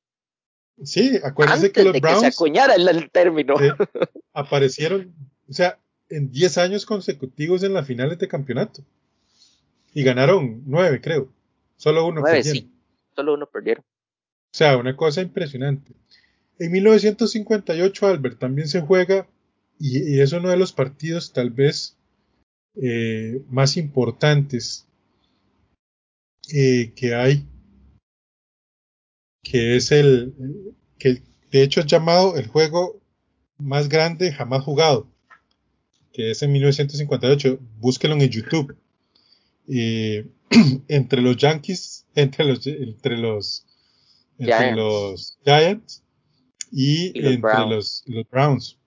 Sí, 0.83 1.19
acuérdense 1.23 1.73
que 1.73 1.85
los 1.85 1.93
de 1.93 2.01
Browns. 2.01 2.23
Que 2.23 2.31
se 2.31 2.35
acuñara 2.35 2.75
el, 2.75 2.89
el 2.89 3.11
término. 3.11 3.55
Eh, 3.61 3.73
aparecieron, 4.33 5.13
o 5.49 5.53
sea, 5.53 5.79
en 6.09 6.31
10 6.31 6.59
años 6.59 6.87
consecutivos 6.87 7.63
en 7.63 7.75
las 7.75 7.87
finales 7.87 8.19
de 8.19 8.29
campeonato. 8.29 8.83
Y 9.95 10.03
ganaron 10.03 10.63
9, 10.67 11.01
creo. 11.01 11.29
Solo 11.77 12.07
uno 12.07 12.21
9, 12.21 12.37
perdieron. 12.37 12.63
Sí. 12.63 12.73
Solo 13.15 13.35
uno 13.35 13.47
perdieron. 13.47 13.85
O 13.85 14.55
sea, 14.55 14.77
una 14.77 14.97
cosa 14.97 15.21
impresionante. 15.23 15.93
En 16.59 16.73
1958, 16.73 18.07
Albert, 18.07 18.39
también 18.39 18.69
se 18.69 18.81
juega, 18.81 19.27
y, 19.79 20.15
y 20.15 20.21
es 20.21 20.33
uno 20.33 20.49
de 20.49 20.57
los 20.57 20.73
partidos 20.73 21.33
tal 21.33 21.51
vez 21.51 21.97
eh, 22.75 23.43
más 23.51 23.77
importantes 23.77 24.87
eh, 26.53 26.93
que 26.97 27.15
hay, 27.15 27.47
que 29.43 29.77
es 29.77 29.93
el, 29.93 30.35
que 30.99 31.23
de 31.51 31.63
hecho 31.63 31.81
es 31.81 31.87
llamado 31.87 32.37
el 32.37 32.47
juego 32.47 33.01
más 33.59 33.89
grande 33.89 34.33
jamás 34.33 34.63
jugado 34.63 35.13
que 36.13 36.31
es 36.31 36.43
en 36.43 36.53
1958, 36.53 37.59
búsquelo 37.79 38.15
en 38.15 38.29
YouTube. 38.29 38.77
Eh, 39.69 40.27
entre 40.89 41.23
los 41.23 41.37
Yankees, 41.37 42.07
entre 42.15 42.45
los, 42.45 42.67
entre 42.67 43.17
los, 43.17 43.67
entre 44.39 44.57
Giants. 44.57 44.77
los 44.77 45.39
Giants 45.45 46.03
y, 46.71 47.19
y 47.19 47.23
los 47.23 47.33
entre 47.33 47.41
Browns. 47.41 47.71
Los, 47.71 48.05
los, 48.07 48.31
Browns. 48.31 48.79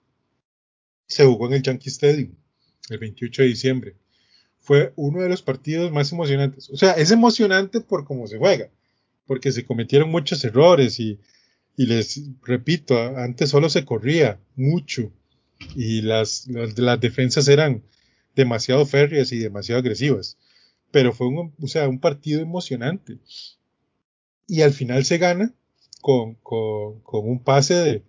Se 1.08 1.26
jugó 1.26 1.48
en 1.48 1.54
el 1.54 1.64
Yankee 1.64 1.90
Stadium 1.90 2.36
el 2.90 3.00
28 3.00 3.42
de 3.42 3.48
diciembre. 3.48 3.96
Fue 4.60 4.94
uno 4.96 5.22
de 5.22 5.30
los 5.30 5.42
partidos 5.42 5.92
más 5.92 6.12
emocionantes. 6.12 6.70
O 6.70 6.78
sea, 6.78 6.94
es 6.94 7.12
emocionante 7.12 7.82
por 7.82 8.06
cómo 8.06 8.28
se 8.28 8.38
juega, 8.38 8.70
porque 9.26 9.52
se 9.52 9.66
cometieron 9.66 10.10
muchos 10.10 10.44
errores 10.44 11.00
y, 11.00 11.20
y 11.78 11.86
les 11.86 12.22
repito, 12.44 12.98
antes 13.18 13.50
solo 13.50 13.70
se 13.70 13.86
corría 13.86 14.40
mucho 14.56 15.12
y 15.76 16.02
las, 16.02 16.48
las, 16.48 17.00
defensas 17.00 17.48
eran 17.48 17.84
demasiado 18.36 18.86
férreas 18.86 19.32
y 19.32 19.40
demasiado 19.40 19.80
agresivas. 19.80 20.38
Pero 20.92 21.14
fue 21.14 21.28
un, 21.28 21.54
o 21.62 21.68
sea, 21.68 21.90
un 21.90 22.00
partido 22.00 22.42
emocionante. 22.42 23.18
Y 24.48 24.62
al 24.62 24.74
final 24.74 25.06
se 25.06 25.18
gana 25.18 25.54
con, 26.02 26.36
con, 26.36 27.00
con 27.02 27.28
un 27.28 27.44
pase 27.44 27.74
de, 27.74 28.04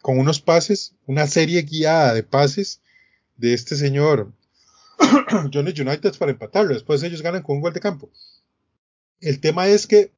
con 0.00 0.18
unos 0.18 0.40
pases, 0.40 0.94
una 1.06 1.26
serie 1.26 1.62
guiada 1.62 2.14
de 2.14 2.22
pases 2.22 2.80
de 3.36 3.54
este 3.54 3.76
señor 3.76 4.32
Johnny 5.52 5.72
United 5.78 6.16
para 6.18 6.32
empatarlo. 6.32 6.74
Después 6.74 7.02
ellos 7.02 7.22
ganan 7.22 7.42
con 7.42 7.56
un 7.56 7.62
gol 7.62 7.72
de 7.72 7.80
campo. 7.80 8.10
El 9.20 9.40
tema 9.40 9.66
es 9.66 9.86
que 9.86 10.12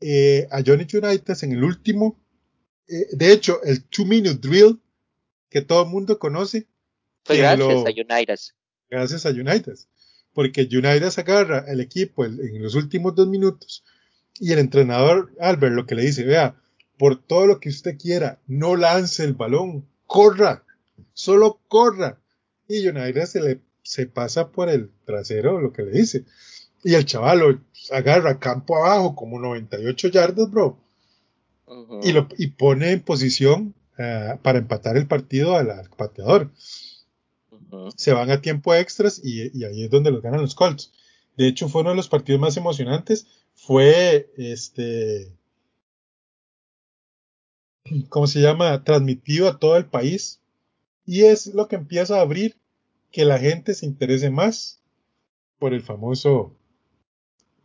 eh, 0.00 0.46
a 0.50 0.62
Johnny 0.64 0.86
United 0.92 1.36
en 1.42 1.52
el 1.52 1.64
último, 1.64 2.18
eh, 2.88 3.06
de 3.12 3.32
hecho, 3.32 3.62
el 3.62 3.84
two 3.84 4.04
minute 4.04 4.36
drill 4.36 4.80
que 5.50 5.62
todo 5.62 5.84
el 5.84 5.88
mundo 5.88 6.18
conoce. 6.18 6.66
Fue 7.24 7.38
gracias 7.38 7.58
lo, 7.58 7.86
a 7.86 7.90
United. 7.90 8.38
Gracias 8.90 9.26
a 9.26 9.30
United. 9.30 9.78
Porque 10.32 10.62
United 10.62 11.12
agarra 11.16 11.64
el 11.66 11.80
equipo 11.80 12.24
en, 12.24 12.38
en 12.40 12.62
los 12.62 12.74
últimos 12.74 13.14
dos 13.14 13.26
minutos 13.28 13.84
y 14.38 14.52
el 14.52 14.58
entrenador 14.58 15.32
Albert 15.40 15.74
lo 15.74 15.86
que 15.86 15.94
le 15.94 16.02
dice, 16.02 16.24
vea, 16.24 16.60
por 16.98 17.22
todo 17.26 17.46
lo 17.46 17.60
que 17.60 17.68
usted 17.68 17.96
quiera, 17.98 18.40
no 18.46 18.76
lance 18.76 19.24
el 19.24 19.34
balón, 19.34 19.88
corra, 20.06 20.64
solo 21.14 21.60
corra. 21.68 22.20
Y 22.68 22.86
United 22.86 23.26
se 23.26 23.40
le 23.40 23.60
se 23.86 24.06
pasa 24.06 24.50
por 24.50 24.68
el 24.68 24.90
trasero 25.04 25.60
lo 25.60 25.72
que 25.72 25.82
le 25.82 25.92
dice. 25.92 26.24
Y 26.84 26.94
el 26.94 27.04
chaval 27.04 27.38
lo 27.38 27.60
agarra 27.90 28.38
campo 28.38 28.76
abajo 28.76 29.14
como 29.14 29.38
98 29.40 30.08
yardas, 30.08 30.50
bro. 30.50 30.78
Uh 31.66 31.74
-huh. 31.74 32.00
y, 32.04 32.12
lo, 32.12 32.28
y 32.38 32.48
pone 32.48 32.92
en 32.92 33.00
posición 33.00 33.74
uh, 33.98 34.38
para 34.40 34.58
empatar 34.58 34.96
el 34.96 35.06
partido 35.06 35.56
al, 35.56 35.70
al 35.70 35.90
pateador. 35.90 36.52
Uh 37.50 37.56
-huh. 37.56 37.92
Se 37.96 38.12
van 38.12 38.30
a 38.30 38.40
tiempo 38.40 38.74
extras 38.74 39.20
y, 39.22 39.56
y, 39.58 39.64
ahí 39.64 39.84
es 39.84 39.90
donde 39.90 40.10
los 40.10 40.22
ganan 40.22 40.40
los 40.40 40.54
Colts. 40.54 40.92
De 41.36 41.48
hecho, 41.48 41.68
fue 41.68 41.82
uno 41.82 41.90
de 41.90 41.96
los 41.96 42.08
partidos 42.08 42.40
más 42.40 42.56
emocionantes. 42.56 43.26
Fue 43.54 44.30
este. 44.36 45.32
¿Cómo 48.08 48.26
se 48.26 48.40
llama? 48.40 48.82
Transmitido 48.84 49.48
a 49.48 49.58
todo 49.58 49.76
el 49.76 49.86
país. 49.86 50.40
Y 51.04 51.22
es 51.22 51.54
lo 51.54 51.68
que 51.68 51.76
empieza 51.76 52.18
a 52.18 52.22
abrir 52.22 52.56
que 53.12 53.24
la 53.24 53.38
gente 53.38 53.74
se 53.74 53.86
interese 53.86 54.30
más 54.30 54.80
por 55.58 55.72
el 55.72 55.82
famoso. 55.82 56.54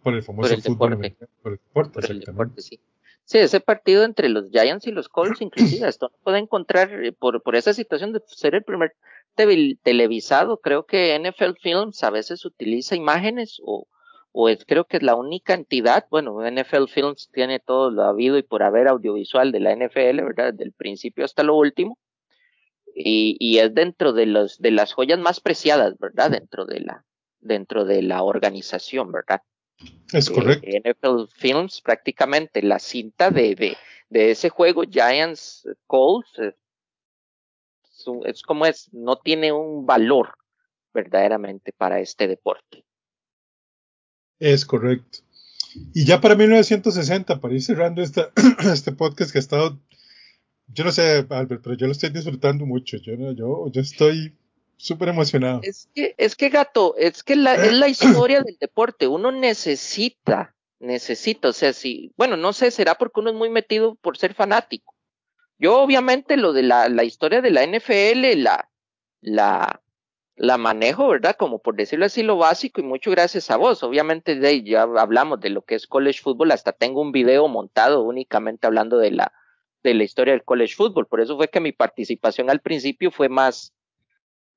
Por 0.04 0.16
el 0.16 0.24
famoso 0.24 0.50
por 0.50 0.58
el 0.58 0.64
fútbol. 0.64 0.90
Deporte. 0.92 1.28
Por 1.42 1.52
el 1.52 1.58
deporte, 1.60 1.92
por 1.94 2.12
el 2.12 2.20
deporte 2.20 2.62
sí. 2.62 2.80
Sí, 3.26 3.38
ese 3.38 3.62
partido 3.62 4.04
entre 4.04 4.30
los 4.30 4.50
Giants 4.50 4.88
y 4.88 4.92
los 4.92 5.08
Colts, 5.08 5.42
inclusive, 5.42 5.88
esto 5.88 6.10
no 6.12 6.18
puede 6.24 6.40
encontrar 6.40 6.92
eh, 7.04 7.14
por, 7.14 7.42
por 7.42 7.56
esa 7.56 7.74
situación 7.74 8.12
de 8.12 8.22
ser 8.26 8.56
el 8.56 8.64
primer 8.64 8.94
te 9.36 9.78
televisado. 9.82 10.60
Creo 10.60 10.86
que 10.86 11.18
NFL 11.18 11.54
Films 11.62 12.04
a 12.04 12.10
veces 12.10 12.46
utiliza 12.46 12.96
imágenes 12.96 13.62
o, 13.64 13.88
o 14.32 14.50
es, 14.50 14.66
creo 14.66 14.86
que 14.86 14.98
es 14.98 15.04
la 15.04 15.16
única 15.16 15.54
entidad. 15.54 16.06
Bueno, 16.10 16.40
NFL 16.42 16.88
Films 16.88 17.30
tiene 17.32 17.60
todo 17.60 17.92
lo 17.92 18.04
habido 18.04 18.38
y 18.38 18.44
por 18.44 18.64
haber 18.64 18.88
audiovisual 18.88 19.52
de 19.52 19.60
la 19.60 19.76
NFL, 19.76 20.24
¿verdad? 20.24 20.52
Desde 20.52 20.66
el 20.66 20.74
principio 20.74 21.26
hasta 21.26 21.44
lo 21.44 21.56
último. 21.56 21.98
Y, 22.94 23.38
y 23.40 23.60
es 23.60 23.74
dentro 23.74 24.12
de 24.12 24.26
los, 24.26 24.60
de 24.60 24.72
las 24.72 24.92
joyas 24.94 25.20
más 25.20 25.40
preciadas, 25.40 25.98
¿verdad? 25.98 26.32
Dentro 26.32 26.66
de 26.66 26.82
la, 26.82 27.06
dentro 27.40 27.86
de 27.86 28.02
la 28.02 28.24
organización, 28.24 29.12
¿verdad? 29.14 29.42
Es 30.12 30.30
correcto. 30.30 30.68
Eh, 30.68 30.82
NFL 30.84 31.26
Films, 31.34 31.82
prácticamente 31.82 32.62
la 32.62 32.80
cinta 32.80 33.30
de, 33.30 33.56
de, 33.56 33.78
de 34.10 34.32
ese 34.32 34.50
juego, 34.50 34.84
Giants 34.84 35.68
Colts, 35.88 36.30
eh, 36.40 36.56
es, 37.84 38.06
es, 38.26 38.42
como 38.42 38.66
es, 38.66 38.90
no 38.94 39.18
tiene 39.18 39.52
un 39.52 39.86
valor 39.86 40.36
verdaderamente 40.94 41.72
para 41.72 42.00
este 42.00 42.28
deporte. 42.28 42.84
Es 44.40 44.66
correcto. 44.66 45.20
Y 45.94 46.04
ya 46.06 46.20
para 46.20 46.36
1960, 46.36 47.40
para 47.40 47.54
ir 47.54 47.62
cerrando 47.62 48.02
esta, 48.02 48.32
este 48.74 48.92
podcast 48.92 49.32
que 49.32 49.38
ha 49.38 49.40
estado, 49.40 49.80
yo 50.68 50.84
no 50.84 50.92
sé, 50.92 51.26
Albert, 51.30 51.62
pero 51.64 51.76
yo 51.76 51.86
lo 51.86 51.94
estoy 51.94 52.10
disfrutando 52.10 52.66
mucho. 52.66 52.98
Yo, 52.98 53.14
yo, 53.32 53.72
yo 53.72 53.82
estoy 53.82 54.36
súper 54.82 55.10
emocionado. 55.10 55.62
Es 55.64 55.88
que, 55.94 56.16
es 56.18 56.36
que 56.36 56.50
gato, 56.50 56.96
es 56.98 57.24
que 57.24 57.36
la, 57.36 57.56
es 57.56 57.74
la 57.74 57.88
historia 57.88 58.42
del 58.42 58.58
deporte. 58.60 59.08
Uno 59.08 59.32
necesita, 59.32 60.56
necesita, 60.80 61.50
o 61.50 61.54
sea, 61.54 61.74
si, 61.74 62.12
bueno, 62.18 62.36
no 62.38 62.52
sé, 62.54 62.72
será 62.72 62.96
porque 62.96 63.20
uno 63.20 63.30
es 63.30 63.36
muy 63.36 63.50
metido 63.50 63.96
por 63.96 64.18
ser 64.18 64.34
fanático. 64.34 64.96
Yo, 65.60 65.80
obviamente, 65.80 66.38
lo 66.38 66.54
de 66.54 66.64
la, 66.64 66.90
la 66.90 67.04
historia 67.04 67.42
de 67.42 67.52
la 67.52 67.64
NFL, 67.66 68.42
la, 68.42 68.70
la, 69.22 69.82
la 70.36 70.58
manejo, 70.58 71.10
¿verdad? 71.10 71.36
Como 71.38 71.60
por 71.60 71.76
decirlo 71.76 72.06
así, 72.06 72.24
lo 72.24 72.38
básico 72.38 72.82
y 72.82 72.84
mucho 72.84 73.12
gracias 73.12 73.52
a 73.52 73.58
vos. 73.58 73.84
Obviamente, 73.84 74.36
de, 74.36 74.64
ya 74.64 74.82
hablamos 74.82 75.40
de 75.40 75.52
lo 75.52 75.62
que 75.62 75.76
es 75.76 75.86
college 75.86 76.22
football, 76.22 76.52
hasta 76.52 76.72
tengo 76.72 77.02
un 77.02 77.12
video 77.12 77.48
montado 77.48 78.02
únicamente 78.02 78.66
hablando 78.66 78.98
de 78.98 79.12
la, 79.12 79.32
de 79.84 79.94
la 79.94 80.04
historia 80.04 80.34
del 80.34 80.44
college 80.44 80.74
football. 80.74 81.06
Por 81.06 81.22
eso 81.22 81.38
fue 81.38 81.50
que 81.50 81.60
mi 81.60 81.72
participación 81.72 82.50
al 82.50 82.62
principio 82.62 83.12
fue 83.12 83.30
más, 83.30 83.76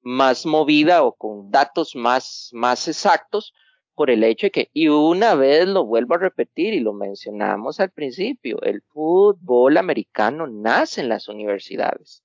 más 0.05 0.47
movida 0.47 1.03
o 1.03 1.15
con 1.15 1.51
datos 1.51 1.97
más, 1.97 2.51
más 2.53 2.87
exactos 2.89 3.53
por 3.95 4.11
el 4.11 4.25
hecho 4.25 4.47
de 4.47 4.51
que, 4.51 4.71
y 4.73 4.89
una 4.89 5.35
vez 5.35 5.67
lo 5.67 5.85
vuelvo 5.85 6.15
a 6.15 6.19
repetir 6.19 6.75
y 6.75 6.81
lo 6.81 6.93
mencionamos 6.93 7.81
al 7.81 7.91
principio, 7.91 8.61
el 8.63 8.83
fútbol 8.83 9.77
americano 9.77 10.47
nace 10.47 11.01
en 11.01 11.09
las 11.09 11.29
universidades. 11.29 12.23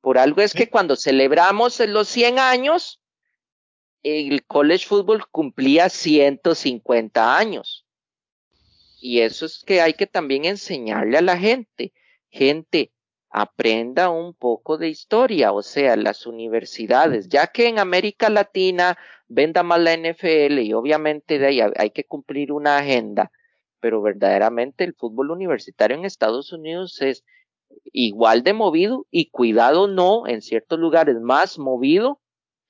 Por 0.00 0.18
algo 0.18 0.42
es 0.42 0.52
que 0.52 0.68
cuando 0.68 0.94
celebramos 0.94 1.80
los 1.80 2.08
100 2.08 2.38
años, 2.38 3.00
el 4.02 4.44
college 4.46 4.86
football 4.86 5.26
cumplía 5.30 5.88
150 5.88 7.36
años. 7.36 7.84
Y 9.00 9.20
eso 9.20 9.46
es 9.46 9.62
que 9.64 9.80
hay 9.80 9.94
que 9.94 10.06
también 10.06 10.44
enseñarle 10.44 11.18
a 11.18 11.22
la 11.22 11.36
gente. 11.36 11.92
Gente, 12.30 12.92
aprenda 13.30 14.10
un 14.10 14.34
poco 14.34 14.78
de 14.78 14.88
historia, 14.88 15.52
o 15.52 15.62
sea, 15.62 15.96
las 15.96 16.26
universidades, 16.26 17.28
ya 17.28 17.48
que 17.48 17.68
en 17.68 17.78
América 17.78 18.30
Latina 18.30 18.96
venda 19.28 19.62
más 19.62 19.80
la 19.80 19.92
NFL 19.92 20.60
y 20.60 20.72
obviamente 20.72 21.38
de 21.38 21.46
ahí 21.46 21.60
hay 21.60 21.90
que 21.90 22.04
cumplir 22.04 22.52
una 22.52 22.78
agenda, 22.78 23.30
pero 23.80 24.00
verdaderamente 24.00 24.84
el 24.84 24.94
fútbol 24.94 25.30
universitario 25.30 25.96
en 25.96 26.04
Estados 26.04 26.52
Unidos 26.52 27.00
es 27.02 27.24
igual 27.92 28.42
de 28.42 28.54
movido 28.54 29.06
y 29.10 29.30
cuidado 29.30 29.88
no, 29.88 30.26
en 30.26 30.40
ciertos 30.40 30.78
lugares 30.78 31.16
más 31.20 31.58
movido 31.58 32.20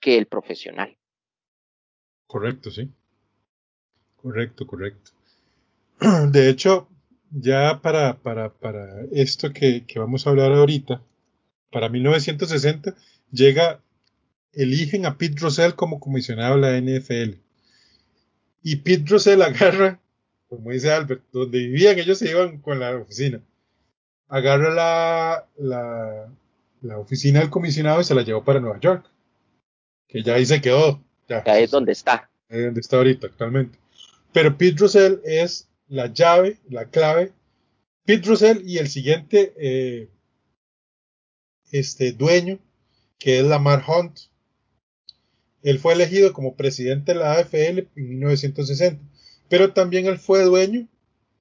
que 0.00 0.18
el 0.18 0.26
profesional. 0.26 0.96
Correcto, 2.26 2.70
sí. 2.70 2.90
Correcto, 4.16 4.66
correcto. 4.66 5.12
De 6.30 6.50
hecho, 6.50 6.88
ya 7.30 7.80
para, 7.82 8.18
para, 8.18 8.52
para 8.52 9.02
esto 9.12 9.52
que, 9.52 9.84
que, 9.86 9.98
vamos 9.98 10.26
a 10.26 10.30
hablar 10.30 10.52
ahorita, 10.52 11.02
para 11.70 11.88
1960 11.88 12.94
llega, 13.30 13.80
eligen 14.52 15.06
a 15.06 15.18
Pete 15.18 15.40
Rosell 15.40 15.74
como 15.74 16.00
comisionado 16.00 16.58
de 16.58 16.60
la 16.60 16.78
NFL. 16.80 17.38
Y 18.62 18.76
Pete 18.76 19.04
Rosell 19.10 19.42
agarra, 19.42 20.00
como 20.48 20.70
dice 20.70 20.90
Albert, 20.90 21.22
donde 21.32 21.58
vivían, 21.58 21.98
ellos 21.98 22.18
se 22.18 22.30
iban 22.30 22.58
con 22.58 22.80
la 22.80 22.96
oficina. 22.96 23.40
Agarra 24.28 24.74
la, 24.74 25.46
la, 25.56 26.28
la 26.82 26.98
oficina 26.98 27.40
del 27.40 27.50
comisionado 27.50 28.00
y 28.00 28.04
se 28.04 28.14
la 28.14 28.22
llevó 28.22 28.44
para 28.44 28.60
Nueva 28.60 28.80
York. 28.80 29.06
Que 30.06 30.22
ya 30.22 30.34
ahí 30.34 30.46
se 30.46 30.60
quedó. 30.60 31.02
Ya, 31.28 31.44
ya 31.44 31.58
es 31.58 31.70
donde 31.70 31.92
está. 31.92 32.30
Es 32.48 32.64
donde 32.64 32.80
está 32.80 32.96
ahorita 32.96 33.26
actualmente. 33.26 33.78
Pero 34.32 34.56
Pete 34.56 34.78
Rosell 34.78 35.20
es 35.24 35.67
la 35.88 36.12
llave, 36.12 36.58
la 36.68 36.90
clave, 36.90 37.32
Pete 38.04 38.26
Russell 38.26 38.62
y 38.64 38.78
el 38.78 38.88
siguiente 38.88 39.52
eh, 39.56 40.08
este, 41.70 42.12
dueño, 42.12 42.58
que 43.18 43.38
es 43.40 43.44
Lamar 43.44 43.84
Hunt. 43.86 44.18
Él 45.62 45.78
fue 45.78 45.94
elegido 45.94 46.32
como 46.32 46.54
presidente 46.54 47.12
de 47.12 47.18
la 47.18 47.32
AFL 47.32 47.88
en 47.96 48.08
1960, 48.08 49.02
pero 49.48 49.72
también 49.72 50.06
él 50.06 50.18
fue 50.18 50.42
dueño 50.44 50.88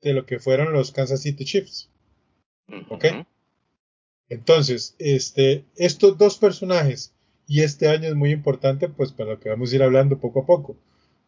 de 0.02 0.14
lo 0.14 0.26
que 0.26 0.39
fueron 0.39 0.74
los 0.74 0.91
Kansas 0.91 1.22
City 1.22 1.45
Chiefs. 1.45 1.89
¿Ok? 2.89 3.06
Entonces, 4.30 4.95
este, 5.00 5.64
estos 5.76 6.18
dos 6.18 6.38
personajes, 6.38 7.14
y 7.48 7.62
este 7.62 7.88
año 7.88 8.10
es 8.10 8.16
muy 8.16 8.32
importante, 8.32 8.89
pues 8.89 9.14
para 9.14 9.32
lo 9.32 9.39
que 9.39 9.50
vamos 9.50 9.72
a 9.72 9.76
ir 9.76 9.84
hablando 9.84 10.20
poco 10.20 10.41
a 10.41 10.45
poco, 10.45 10.76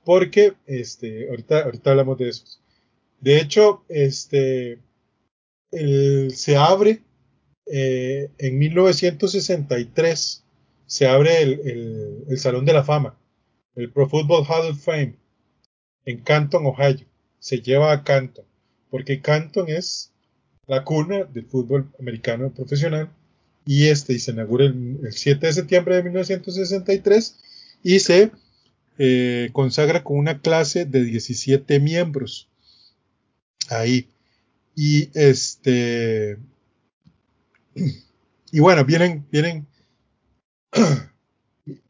porque 0.04 0.54
este, 0.66 1.30
ahorita, 1.30 1.64
ahorita 1.64 1.92
hablamos 1.92 2.18
de 2.18 2.30
esos. 2.30 2.62
De 3.22 3.40
hecho, 3.40 3.84
este, 3.90 4.80
se 5.72 6.56
abre 6.58 7.02
eh, 7.72 8.30
en 8.38 8.58
1963, 8.58 10.44
se 10.86 11.08
abre 11.08 11.42
el, 11.44 12.26
el, 12.28 12.38
Salón 12.40 12.66
de 12.66 12.74
la 12.74 12.84
Fama, 12.84 13.18
el 13.76 13.92
Pro 13.92 14.10
Football 14.10 14.46
Hall 14.48 14.72
of 14.72 14.84
Fame, 14.84 15.16
en 16.06 16.20
Canton, 16.22 16.66
Ohio. 16.66 17.06
Se 17.40 17.62
lleva 17.62 17.92
a 17.92 18.04
Canton, 18.04 18.46
porque 18.90 19.22
Canton 19.22 19.70
es 19.70 20.12
la 20.66 20.84
cuna 20.84 21.26
del 21.26 21.46
fútbol 21.46 21.92
americano 22.00 22.52
profesional 22.52 23.10
y 23.66 23.88
este 23.88 24.18
se 24.20 24.32
inaugura 24.32 24.66
el, 24.66 25.00
el 25.04 25.14
7 25.14 25.46
de 25.46 25.54
septiembre 25.54 25.96
de 25.96 26.04
1963 26.04 27.40
y 27.84 28.00
se 28.00 28.32
eh, 28.98 29.50
consagra 29.54 30.04
con 30.04 30.18
una 30.18 30.42
clase 30.42 30.86
de 30.86 31.04
17 31.04 31.80
miembros 31.80 32.50
ahí. 33.70 34.10
Y 34.76 35.10
este. 35.14 36.38
Y 38.52 38.60
bueno, 38.60 38.86
vienen, 38.86 39.28
vienen. 39.32 39.68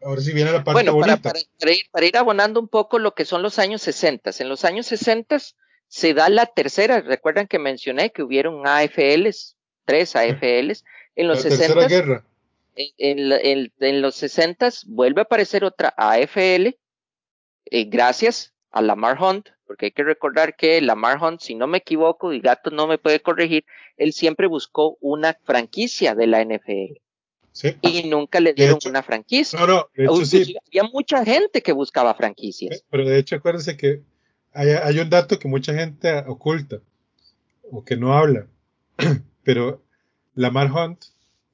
Ahora 0.04 0.22
sí 0.22 0.34
viene 0.34 0.52
la 0.52 0.64
parte 0.64 0.74
bueno, 0.74 0.94
bonita. 0.94 1.18
Para, 1.18 1.40
para, 1.60 1.72
ir, 1.72 1.86
para, 1.92 2.06
ir, 2.06 2.18
abonando 2.18 2.60
un 2.60 2.68
poco 2.68 3.00
lo 3.00 3.14
que 3.14 3.26
son 3.26 3.42
los 3.42 3.60
años 3.60 3.82
60. 3.82 4.32
En 4.40 4.50
los 4.50 4.66
años 4.66 4.88
60 4.88 5.38
se 5.88 6.14
da 6.14 6.30
la 6.30 6.48
tercera. 6.48 7.02
Recuerdan 7.02 7.48
que 7.48 7.60
mencioné 7.60 8.12
que 8.12 8.24
hubieron 8.24 8.68
AFLs, 8.68 9.56
tres 9.86 10.16
AFLs. 10.16 10.84
En 11.16 11.28
los 11.28 11.44
la 11.46 11.52
60 11.52 11.88
guerra. 11.88 12.26
En, 12.76 12.90
en, 12.98 13.32
en, 13.32 13.74
en, 13.80 14.02
los 14.02 14.16
60 14.16 14.70
vuelve 14.88 15.22
a 15.22 15.24
aparecer 15.24 15.64
otra 15.64 15.94
AFL, 15.98 16.78
eh, 17.66 17.84
gracias 17.86 18.54
a 18.72 18.82
Lamar 18.82 19.22
Hunt, 19.22 19.50
porque 19.66 19.88
hay 19.88 19.92
que 19.92 20.04
recordar 20.04 20.56
que 20.56 20.82
Lamar 20.82 21.22
Hunt, 21.22 21.42
si 21.42 21.56
no 21.56 21.68
me 21.68 21.80
equivoco, 21.80 22.34
y 22.34 22.40
Gato 22.40 22.70
no 22.72 22.88
me 22.88 22.98
puede 22.98 23.20
corregir, 23.20 23.66
él 23.98 24.14
siempre 24.14 24.48
buscó 24.48 24.98
una 25.02 25.38
franquicia 25.44 26.16
de 26.16 26.28
la 26.28 26.44
NFL. 26.44 27.00
Sí. 27.52 27.76
Y 27.82 28.08
nunca 28.08 28.40
le 28.40 28.54
dieron 28.54 28.78
hecho, 28.78 28.90
una 28.90 29.04
franquicia. 29.04 29.60
No, 29.60 29.68
no, 29.68 29.90
de 29.96 30.06
hecho, 30.06 30.26
sí. 30.26 30.56
Había 30.68 30.84
mucha 30.84 31.26
gente 31.26 31.62
que 31.62 31.72
buscaba 31.72 32.14
franquicias. 32.14 32.84
Pero 32.90 33.08
de 33.08 33.18
hecho, 33.18 33.36
acuérdense 33.36 33.76
que 33.76 34.02
hay, 34.54 34.70
hay 34.70 35.00
un 35.00 35.10
dato 35.10 35.40
que 35.40 35.48
mucha 35.48 35.74
gente 35.74 36.24
oculta 36.28 36.80
o 37.70 37.84
que 37.84 37.98
no 37.98 38.14
habla. 38.14 38.48
Pero 39.44 39.84
Lamar 40.36 40.72
Hunt 40.72 41.06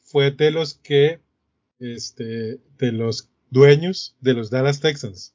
fue 0.02 0.32
de 0.32 0.52
los 0.52 0.76
que, 0.76 1.22
este, 1.80 2.60
de 2.78 2.92
los 2.92 3.30
dueños 3.50 4.16
de 4.20 4.34
los 4.34 4.50
Dallas 4.50 4.82
Texans 4.82 5.34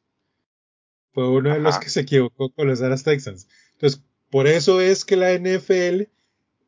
fue 1.12 1.28
uno 1.28 1.52
de 1.52 1.60
los 1.60 1.78
que 1.78 1.88
se 1.88 2.00
equivocó 2.00 2.50
con 2.50 2.68
los 2.68 2.80
Dallas 2.80 3.02
Texans. 3.02 3.48
Entonces, 3.72 4.02
por 4.30 4.46
eso 4.46 4.80
es 4.80 5.04
que 5.04 5.16
la 5.16 5.32
NFL 5.32 6.04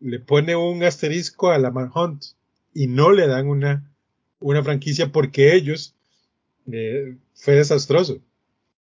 le 0.00 0.18
pone 0.18 0.56
un 0.56 0.82
asterisco 0.82 1.50
a 1.50 1.58
Lamar 1.58 1.90
Hunt 1.94 2.24
y 2.74 2.88
no 2.88 3.12
le 3.12 3.26
dan 3.26 3.46
una, 3.48 3.88
una 4.40 4.62
franquicia 4.62 5.12
porque 5.12 5.54
ellos 5.54 5.94
eh, 6.70 7.16
fue 7.34 7.54
desastroso. 7.54 8.20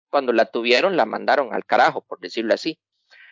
Cuando 0.10 0.34
la 0.34 0.46
tuvieron, 0.46 0.98
la 0.98 1.06
mandaron 1.06 1.54
al 1.54 1.66
carajo, 1.66 2.02
por 2.02 2.20
decirlo 2.20 2.54
así. 2.54 2.80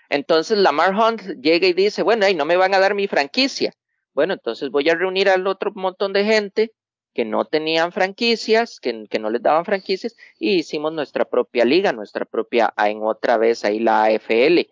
Entonces 0.09 0.57
Lamar 0.57 0.95
Hunt 0.95 1.21
llega 1.41 1.67
y 1.67 1.73
dice, 1.73 2.01
bueno, 2.01 2.25
ahí 2.25 2.33
no 2.33 2.45
me 2.45 2.57
van 2.57 2.73
a 2.73 2.79
dar 2.79 2.95
mi 2.95 3.07
franquicia. 3.07 3.73
Bueno, 4.13 4.33
entonces 4.33 4.69
voy 4.71 4.89
a 4.89 4.95
reunir 4.95 5.29
al 5.29 5.45
otro 5.45 5.71
montón 5.75 6.13
de 6.13 6.23
gente 6.23 6.73
que 7.17 7.25
no 7.25 7.45
tenían 7.45 7.91
franquicias, 7.91 8.79
que, 8.79 9.07
que, 9.09 9.17
no 9.17 9.31
les 9.31 9.41
daban 9.41 9.65
franquicias, 9.65 10.15
y 10.37 10.57
hicimos 10.57 10.93
nuestra 10.93 11.25
propia 11.25 11.65
liga, 11.65 11.91
nuestra 11.91 12.25
propia, 12.25 12.71
en 12.77 13.01
otra 13.01 13.37
vez 13.37 13.65
ahí 13.65 13.79
la 13.79 14.03
AFL. 14.03 14.69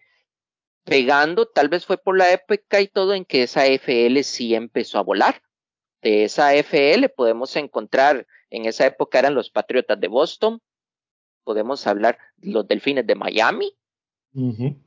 Pegando, 0.83 1.47
tal 1.47 1.69
vez 1.69 1.87
fue 1.87 1.97
por 1.97 2.15
la 2.15 2.31
época 2.31 2.81
y 2.81 2.87
todo 2.87 3.15
en 3.15 3.25
que 3.25 3.41
esa 3.41 3.63
AFL 3.63 4.19
sí 4.21 4.53
empezó 4.53 4.99
a 4.99 5.01
volar. 5.01 5.41
De 6.03 6.25
esa 6.25 6.49
AFL 6.49 7.07
podemos 7.15 7.55
encontrar, 7.55 8.27
en 8.51 8.65
esa 8.65 8.85
época 8.85 9.17
eran 9.17 9.33
los 9.33 9.49
Patriotas 9.49 9.99
de 9.99 10.07
Boston, 10.07 10.61
podemos 11.43 11.87
hablar 11.87 12.19
los 12.37 12.67
Delfines 12.67 13.07
de 13.07 13.15
Miami, 13.15 13.75
uh 14.35 14.51
-huh. 14.51 14.77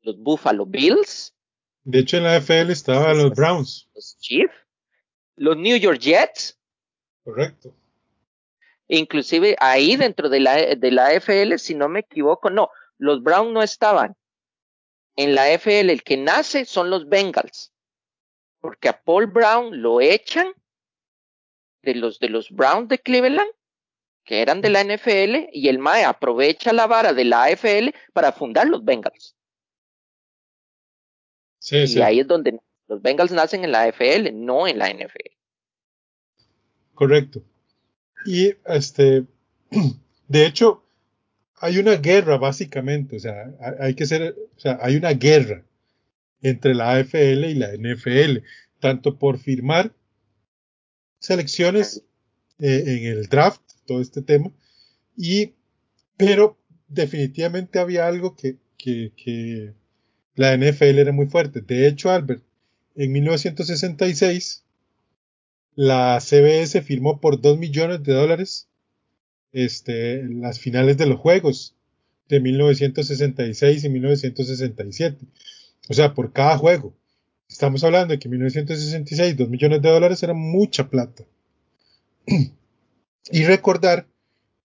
los 0.00 0.18
Buffalo 0.18 0.64
Bills. 0.64 1.34
De 1.82 1.98
hecho, 1.98 2.16
en 2.16 2.22
la 2.22 2.36
AFL 2.36 2.70
estaban 2.70 3.18
los 3.18 3.34
Browns. 3.34 3.90
Los 3.94 4.16
Chiefs, 4.20 4.54
los 5.36 5.58
New 5.58 5.76
York 5.76 5.98
Jets, 5.98 6.58
Correcto. 7.24 7.74
Inclusive 8.86 9.56
ahí 9.60 9.96
dentro 9.96 10.28
de 10.28 10.40
la, 10.40 10.56
de 10.76 10.90
la 10.90 11.06
AFL, 11.06 11.56
si 11.56 11.74
no 11.74 11.88
me 11.88 12.00
equivoco, 12.00 12.50
no, 12.50 12.70
los 12.98 13.22
Browns 13.22 13.52
no 13.52 13.62
estaban. 13.62 14.14
En 15.16 15.34
la 15.34 15.44
AFL 15.44 15.90
el 15.90 16.02
que 16.02 16.16
nace 16.16 16.64
son 16.64 16.90
los 16.90 17.08
Bengals. 17.08 17.72
Porque 18.60 18.88
a 18.88 19.02
Paul 19.02 19.26
Brown 19.26 19.80
lo 19.82 20.00
echan 20.00 20.52
de 21.82 21.94
los 21.94 22.18
de 22.18 22.30
los 22.30 22.50
Browns 22.50 22.88
de 22.88 22.98
Cleveland 22.98 23.50
que 24.24 24.40
eran 24.40 24.60
de 24.60 24.70
la 24.70 24.82
NFL 24.82 25.50
y 25.52 25.68
el 25.68 25.78
MAE 25.78 26.04
aprovecha 26.04 26.72
la 26.72 26.86
vara 26.86 27.12
de 27.12 27.24
la 27.24 27.44
AFL 27.44 27.90
para 28.12 28.32
fundar 28.32 28.66
los 28.66 28.84
Bengals. 28.84 29.36
Sí, 31.58 31.84
y 31.86 32.02
ahí 32.02 32.20
es 32.20 32.26
donde 32.26 32.58
los 32.88 33.00
Bengals 33.00 33.32
nacen 33.32 33.64
en 33.64 33.72
la 33.72 33.82
AFL, 33.82 34.32
no 34.32 34.66
en 34.66 34.78
la 34.78 34.90
NFL. 34.90 35.30
Correcto. 36.94 37.42
Y 38.26 38.54
este, 38.66 39.24
de 40.28 40.46
hecho, 40.46 40.84
hay 41.56 41.78
una 41.78 41.96
guerra 41.96 42.38
básicamente, 42.38 43.16
o 43.16 43.20
sea, 43.20 43.54
hay 43.80 43.94
que 43.94 44.06
ser, 44.06 44.36
o 44.56 44.60
sea, 44.60 44.78
hay 44.82 44.96
una 44.96 45.12
guerra 45.12 45.64
entre 46.42 46.74
la 46.74 46.96
AFL 46.96 47.44
y 47.44 47.54
la 47.54 47.72
NFL, 47.72 48.38
tanto 48.80 49.18
por 49.18 49.38
firmar 49.38 49.92
selecciones 51.18 52.02
eh, 52.58 52.84
en 52.86 53.04
el 53.18 53.28
draft, 53.28 53.62
todo 53.86 54.00
este 54.00 54.20
tema, 54.20 54.52
y, 55.16 55.54
pero 56.16 56.58
definitivamente 56.88 57.78
había 57.78 58.06
algo 58.06 58.36
que, 58.36 58.58
que, 58.76 59.12
que 59.16 59.72
la 60.34 60.56
NFL 60.56 60.98
era 60.98 61.12
muy 61.12 61.26
fuerte. 61.26 61.60
De 61.62 61.86
hecho, 61.86 62.10
Albert, 62.10 62.42
en 62.94 63.12
1966, 63.12 64.63
la 65.76 66.20
CBS 66.20 66.82
firmó 66.82 67.20
por 67.20 67.40
2 67.40 67.58
millones 67.58 68.02
de 68.02 68.12
dólares 68.12 68.68
este, 69.52 70.22
las 70.24 70.58
finales 70.58 70.96
de 70.96 71.06
los 71.06 71.18
Juegos 71.18 71.74
de 72.28 72.40
1966 72.40 73.84
y 73.84 73.88
1967. 73.88 75.26
O 75.88 75.94
sea, 75.94 76.14
por 76.14 76.32
cada 76.32 76.58
juego. 76.58 76.94
Estamos 77.48 77.84
hablando 77.84 78.12
de 78.12 78.18
que 78.18 78.28
en 78.28 78.32
1966 78.32 79.36
2 79.36 79.48
millones 79.48 79.82
de 79.82 79.88
dólares 79.88 80.22
era 80.22 80.34
mucha 80.34 80.88
plata. 80.88 81.24
y 83.30 83.44
recordar 83.44 84.06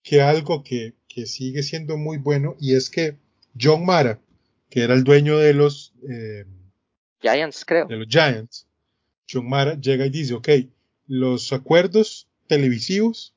que 0.01 0.22
algo 0.22 0.64
que, 0.64 0.93
que, 1.07 1.26
sigue 1.26 1.62
siendo 1.62 1.97
muy 1.97 2.18
bueno 2.18 2.55
y 2.60 2.76
es 2.76 2.89
que 2.89 3.18
John 3.60 3.86
Mara, 3.86 4.20
que 4.70 4.84
era 4.84 4.93
el 4.93 5.03
dueño 5.03 5.38
de 5.38 5.53
los 5.53 5.93
eh, 6.10 6.45
Giants, 7.22 7.66
creo. 7.66 7.86
De 7.86 7.97
los 7.97 8.07
Giants, 8.07 8.66
John 9.32 9.47
Mara 9.47 9.80
llega 9.80 10.05
y 10.05 10.10
dice, 10.10 10.34
ok, 10.34 10.49
los 11.10 11.51
acuerdos 11.53 12.30
televisivos 12.47 13.34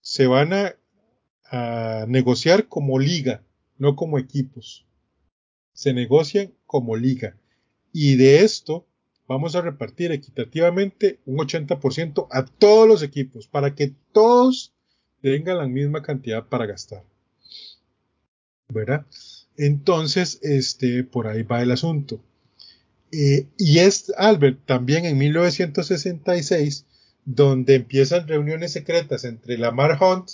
se 0.00 0.28
van 0.28 0.52
a 0.54 2.06
negociar 2.06 2.68
como 2.68 2.98
liga, 2.98 3.42
no 3.78 3.96
como 3.96 4.18
equipos. 4.18 4.86
Se 5.72 5.92
negocian 5.92 6.54
como 6.66 6.96
liga. 6.96 7.36
Y 7.92 8.14
de 8.14 8.44
esto 8.44 8.86
vamos 9.26 9.56
a 9.56 9.60
repartir 9.60 10.12
equitativamente 10.12 11.18
un 11.26 11.38
80% 11.38 12.28
a 12.30 12.44
todos 12.44 12.86
los 12.86 13.02
equipos 13.02 13.48
para 13.48 13.74
que 13.74 13.92
todos 14.12 14.72
tengan 15.20 15.58
la 15.58 15.66
misma 15.66 16.02
cantidad 16.02 16.46
para 16.46 16.66
gastar. 16.66 17.02
¿Verdad? 18.68 19.04
Entonces, 19.56 20.38
este, 20.42 21.02
por 21.02 21.26
ahí 21.26 21.42
va 21.42 21.62
el 21.62 21.72
asunto. 21.72 22.20
Eh, 23.10 23.46
y 23.58 23.78
es 23.78 24.12
Albert 24.16 24.64
también 24.64 25.06
en 25.06 25.18
1966 25.18 26.86
donde 27.26 27.74
empiezan 27.74 28.28
reuniones 28.28 28.72
secretas 28.72 29.24
entre 29.24 29.58
Lamar 29.58 29.98
Hunt 30.00 30.30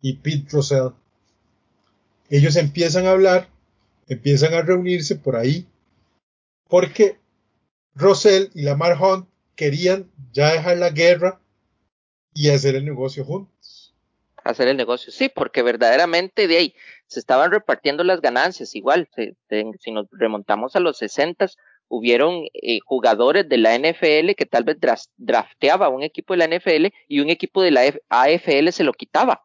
y 0.00 0.14
Pete 0.14 0.48
Russell. 0.50 0.90
Ellos 2.30 2.56
empiezan 2.56 3.06
a 3.06 3.10
hablar, 3.10 3.48
empiezan 4.08 4.54
a 4.54 4.62
reunirse 4.62 5.16
por 5.16 5.36
ahí, 5.36 5.66
porque 6.68 7.18
Russell 7.94 8.46
y 8.54 8.62
Lamar 8.62 8.96
Hunt 9.00 9.28
querían 9.56 10.10
ya 10.32 10.52
dejar 10.52 10.78
la 10.78 10.90
guerra 10.90 11.40
y 12.32 12.50
hacer 12.50 12.76
el 12.76 12.84
negocio 12.84 13.24
juntos. 13.24 13.94
Hacer 14.44 14.68
el 14.68 14.76
negocio, 14.76 15.12
sí, 15.12 15.28
porque 15.28 15.62
verdaderamente 15.62 16.46
de 16.46 16.56
ahí 16.58 16.74
se 17.06 17.18
estaban 17.18 17.50
repartiendo 17.50 18.04
las 18.04 18.20
ganancias. 18.20 18.74
Igual, 18.74 19.08
si, 19.16 19.90
nos 19.90 20.06
remontamos 20.12 20.76
a 20.76 20.80
los 20.80 20.98
60, 20.98 21.46
hubieron 21.96 22.44
eh, 22.54 22.80
jugadores 22.84 23.48
de 23.48 23.58
la 23.58 23.78
NFL 23.78 24.32
que 24.36 24.46
tal 24.46 24.64
vez 24.64 24.78
drafteaba 25.16 25.88
un 25.88 26.02
equipo 26.02 26.34
de 26.34 26.38
la 26.38 26.56
NFL 26.56 26.86
y 27.08 27.20
un 27.20 27.30
equipo 27.30 27.62
de 27.62 27.70
la 27.70 27.82
AFL 28.08 28.70
se 28.70 28.84
lo 28.84 28.92
quitaba. 28.92 29.44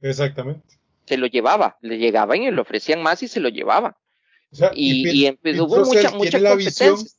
Exactamente. 0.00 0.78
Se 1.06 1.16
lo 1.16 1.26
llevaba, 1.26 1.76
le 1.82 1.98
llegaban 1.98 2.42
y 2.42 2.50
le 2.50 2.60
ofrecían 2.60 3.02
más 3.02 3.22
y 3.22 3.28
se 3.28 3.40
lo 3.40 3.48
llevaba. 3.48 3.96
y, 4.74 5.28
hubo 5.60 5.84
mucha, 5.84 6.10
mucha 6.12 6.40
competencia. 6.40 7.10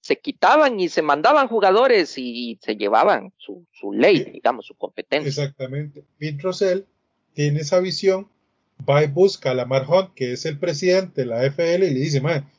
Se 0.00 0.18
quitaban 0.18 0.80
y 0.80 0.88
se 0.88 1.02
mandaban 1.02 1.48
jugadores 1.48 2.16
y, 2.16 2.58
se 2.62 2.76
llevaban 2.76 3.34
su, 3.36 3.66
su 3.70 3.92
ley, 3.92 4.24
digamos, 4.24 4.66
su 4.66 4.74
competencia. 4.74 5.28
Exactamente. 5.28 6.02
Pete 6.18 6.86
tiene 7.34 7.60
esa 7.60 7.80
visión, 7.80 8.28
va 8.88 9.04
y 9.04 9.08
busca 9.08 9.50
a 9.50 9.54
Lamar 9.54 9.86
Hunt, 9.88 10.14
que 10.14 10.32
es 10.32 10.46
el 10.46 10.58
presidente 10.58 11.22
de 11.22 11.26
la 11.26 11.44
FL, 11.44 11.86
y 11.86 11.94
le 11.94 12.00
dice, 12.00 12.20
man, 12.22 12.50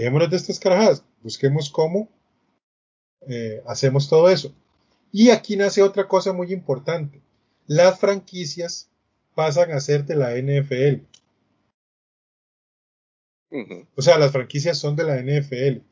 dejémonos 0.00 0.30
de 0.30 0.36
estas 0.38 0.58
carajadas, 0.58 1.04
busquemos 1.22 1.68
cómo 1.68 2.08
eh, 3.28 3.62
hacemos 3.66 4.08
todo 4.08 4.30
eso. 4.30 4.54
Y 5.12 5.28
aquí 5.28 5.56
nace 5.56 5.82
otra 5.82 6.08
cosa 6.08 6.32
muy 6.32 6.52
importante. 6.52 7.20
Las 7.66 8.00
franquicias 8.00 8.88
pasan 9.34 9.72
a 9.72 9.80
ser 9.80 10.06
de 10.06 10.16
la 10.16 10.30
NFL. 10.36 11.04
O 13.94 14.00
sea, 14.00 14.16
las 14.18 14.32
franquicias 14.32 14.78
son 14.78 14.96
de 14.96 15.04
la 15.04 15.20
NFL. 15.20 15.82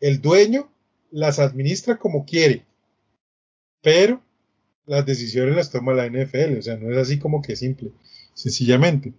El 0.00 0.20
dueño 0.20 0.70
las 1.10 1.40
administra 1.40 1.98
como 1.98 2.24
quiere, 2.24 2.64
pero 3.80 4.22
las 4.86 5.04
decisiones 5.04 5.56
las 5.56 5.70
toma 5.70 5.94
la 5.94 6.06
NFL. 6.06 6.58
O 6.58 6.62
sea, 6.62 6.76
no 6.76 6.92
es 6.92 6.98
así 6.98 7.18
como 7.18 7.42
que 7.42 7.56
simple, 7.56 7.90
sencillamente. 8.34 9.14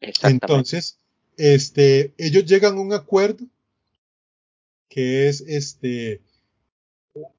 Entonces, 0.00 0.98
este, 1.36 2.12
ellos 2.18 2.44
llegan 2.44 2.76
a 2.76 2.80
un 2.80 2.92
acuerdo 2.92 3.46
que 4.88 5.28
es 5.28 5.40
este 5.42 6.20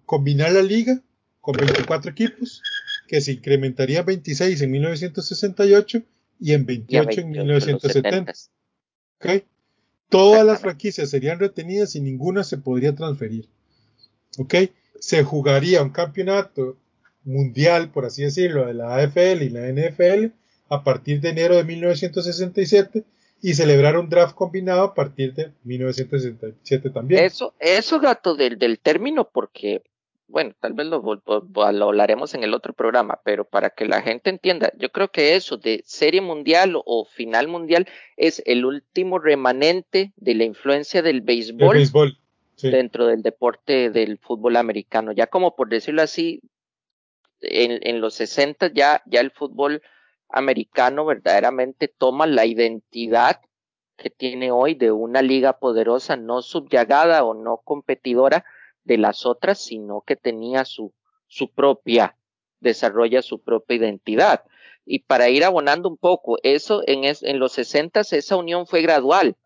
combinar 0.06 0.52
la 0.52 0.62
liga 0.62 1.02
con 1.42 1.56
24 1.56 2.12
equipos 2.12 2.62
que 3.08 3.22
se 3.22 3.34
incrementaría 3.34 4.00
a 4.00 4.04
26 4.04 4.62
en 4.62 4.72
1968 4.72 6.04
y 6.40 6.54
en 6.54 6.66
28, 6.66 7.22
en 7.22 7.30
1970. 7.30 8.34
¿Okay? 9.20 9.44
Todas 10.10 10.46
las 10.46 10.62
franquicias 10.62 11.10
serían 11.10 11.40
retenidas 11.40 11.96
y 11.96 12.02
ninguna 12.02 12.44
se 12.44 12.58
podría 12.58 12.96
transferir. 12.96 13.48
¿Ok? 14.38 14.56
Se 15.00 15.24
jugaría 15.24 15.84
un 15.84 15.90
campeonato 15.90 16.78
mundial, 17.24 17.92
por 17.92 18.06
así 18.06 18.24
decirlo, 18.24 18.66
de 18.66 18.74
la 18.74 18.96
AFL 18.96 19.44
y 19.44 19.50
la 19.50 19.68
NFL 19.68 20.34
a 20.70 20.84
partir 20.84 21.22
de 21.22 21.30
enero 21.30 21.56
de 21.56 21.64
1967 21.64 23.04
y 23.44 23.54
celebrar 23.54 23.98
un 23.98 24.10
draft 24.10 24.36
combinado 24.36 24.84
a 24.84 24.94
partir 24.94 25.34
de 25.34 25.52
1967 25.66 26.90
también. 26.90 27.24
Eso, 27.24 27.54
eso 27.60 28.00
gato 28.00 28.36
del, 28.36 28.58
del 28.58 28.80
término, 28.80 29.30
porque 29.32 29.84
bueno, 30.34 30.56
tal 30.60 30.74
vez 30.74 30.88
lo, 30.88 31.04
hablaremos 31.86 32.34
en 32.34 32.44
el 32.44 32.54
otro 32.54 32.74
programa, 32.74 33.20
pero 33.24 33.46
para 33.46 33.70
que 33.70 33.86
la 33.86 34.02
gente 34.02 34.30
entienda, 34.30 34.72
yo 34.80 34.90
creo 34.92 35.10
que 35.10 35.36
eso 35.36 35.58
de 35.58 35.84
serie 35.86 36.22
mundial 36.22 36.74
o, 36.76 37.06
final 37.06 37.48
mundial 37.50 37.88
es 38.18 38.42
el 38.46 38.66
último 38.66 39.20
remanente 39.20 40.14
de 40.16 40.34
la 40.34 40.46
influencia 40.46 41.04
del 41.04 41.22
béisbol, 41.22 42.18
dentro 42.62 43.08
del 43.08 43.22
deporte 43.22 43.90
del 43.90 44.18
fútbol 44.18 44.56
americano. 44.56 45.12
Ya 45.12 45.28
como 45.28 45.56
por 45.56 45.70
decirlo 45.70 46.02
así, 46.02 46.42
en, 47.42 48.00
los 48.00 48.16
60 48.16 48.72
ya, 48.74 49.04
ya 49.06 49.20
el 49.20 49.32
fútbol 49.32 49.82
americano 50.34 51.06
verdaderamente 51.06 51.88
toma 51.88 52.28
la 52.28 52.46
identidad 52.46 53.40
que 53.96 54.10
tiene 54.10 54.52
hoy 54.52 54.74
de 54.74 54.92
una 54.92 55.22
liga 55.22 55.60
poderosa, 55.60 56.18
no 56.18 56.42
subyagada 56.42 57.24
o 57.24 57.34
no 57.34 57.62
competidora, 57.64 58.44
de 58.84 58.98
las 58.98 59.26
otras, 59.26 59.60
sino 59.60 60.02
que 60.02 60.16
tenía 60.18 60.66
su, 60.66 60.94
su 61.28 61.50
propia, 61.54 62.18
desarrolla 62.60 63.22
su 63.22 63.42
propia 63.42 63.78
identidad. 63.78 64.44
Y 64.86 65.00
para 65.00 65.30
ir 65.30 65.46
abonando 65.46 65.88
un 65.88 65.96
poco, 65.96 66.38
eso 66.44 66.82
en, 66.86 67.04
en 67.06 67.40
los 67.40 67.54
sesentas 67.54 68.12
esa 68.12 68.36
unión 68.36 68.68
fue 68.68 68.82
gradual. 68.82 69.38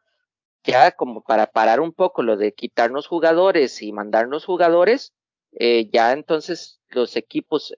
Ya 0.63 0.91
como 0.91 1.21
para 1.21 1.47
parar 1.47 1.79
un 1.79 1.93
poco 1.93 2.23
lo 2.23 2.35
de 2.35 2.53
quitarnos 2.53 3.05
jugadores 3.05 3.81
y 3.83 3.91
mandarnos 3.91 4.45
jugadores, 4.45 5.13
eh, 5.51 5.89
ya 5.91 6.13
entonces 6.13 6.81
los 6.89 7.15
equipos, 7.15 7.75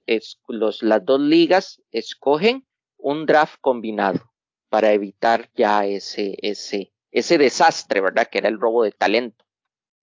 los, 0.47 0.81
las 0.81 1.03
dos 1.03 1.19
ligas 1.19 1.81
escogen 1.91 2.65
un 2.99 3.25
draft 3.25 3.57
combinado 3.59 4.31
para 4.69 4.93
evitar 4.93 5.49
ya 5.55 5.85
ese, 5.85 6.37
ese, 6.41 6.93
ese 7.11 7.37
desastre, 7.37 8.01
¿verdad? 8.01 8.27
Que 8.31 8.37
era 8.37 8.49
el 8.49 8.59
robo 8.59 8.83
de 8.83 8.91
talento 8.91 9.45